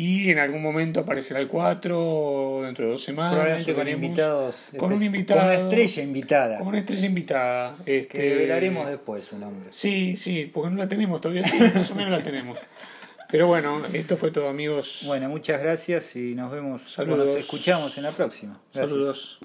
Y 0.00 0.30
en 0.30 0.38
algún 0.38 0.62
momento 0.62 1.00
aparecerá 1.00 1.40
el 1.40 1.48
4, 1.48 2.60
dentro 2.64 2.86
de 2.86 2.92
dos 2.92 3.04
semanas. 3.04 3.32
Probablemente 3.32 3.74
con 3.74 3.86
invitados. 3.86 4.70
Con 4.78 4.92
un 4.94 5.02
invitado. 5.02 5.40
Con 5.40 5.48
una 5.48 5.56
estrella 5.56 6.02
invitada. 6.02 6.58
Con 6.58 6.68
una 6.68 6.78
estrella 6.78 7.06
invitada. 7.06 7.76
Este, 7.84 8.08
Que 8.08 8.22
develaremos 8.30 8.88
después 8.88 9.26
su 9.26 9.38
nombre. 9.38 9.68
Sí, 9.68 10.16
sí, 10.16 10.50
porque 10.54 10.70
no 10.70 10.78
la 10.78 10.88
tenemos 10.88 11.20
todavía, 11.20 11.44
sí, 11.44 11.58
más 11.74 11.90
o 11.90 11.94
menos 11.94 12.12
la 12.12 12.22
tenemos. 12.22 12.58
Pero 13.30 13.46
bueno, 13.46 13.82
esto 13.92 14.16
fue 14.16 14.30
todo, 14.30 14.48
amigos. 14.48 15.02
Bueno, 15.04 15.28
muchas 15.28 15.60
gracias 15.60 16.16
y 16.16 16.34
nos 16.34 16.50
vemos. 16.50 16.80
Saludos. 16.80 17.28
Nos 17.28 17.36
escuchamos 17.36 17.98
en 17.98 18.04
la 18.04 18.12
próxima. 18.12 18.58
Gracias. 18.72 18.88
Saludos. 18.88 19.40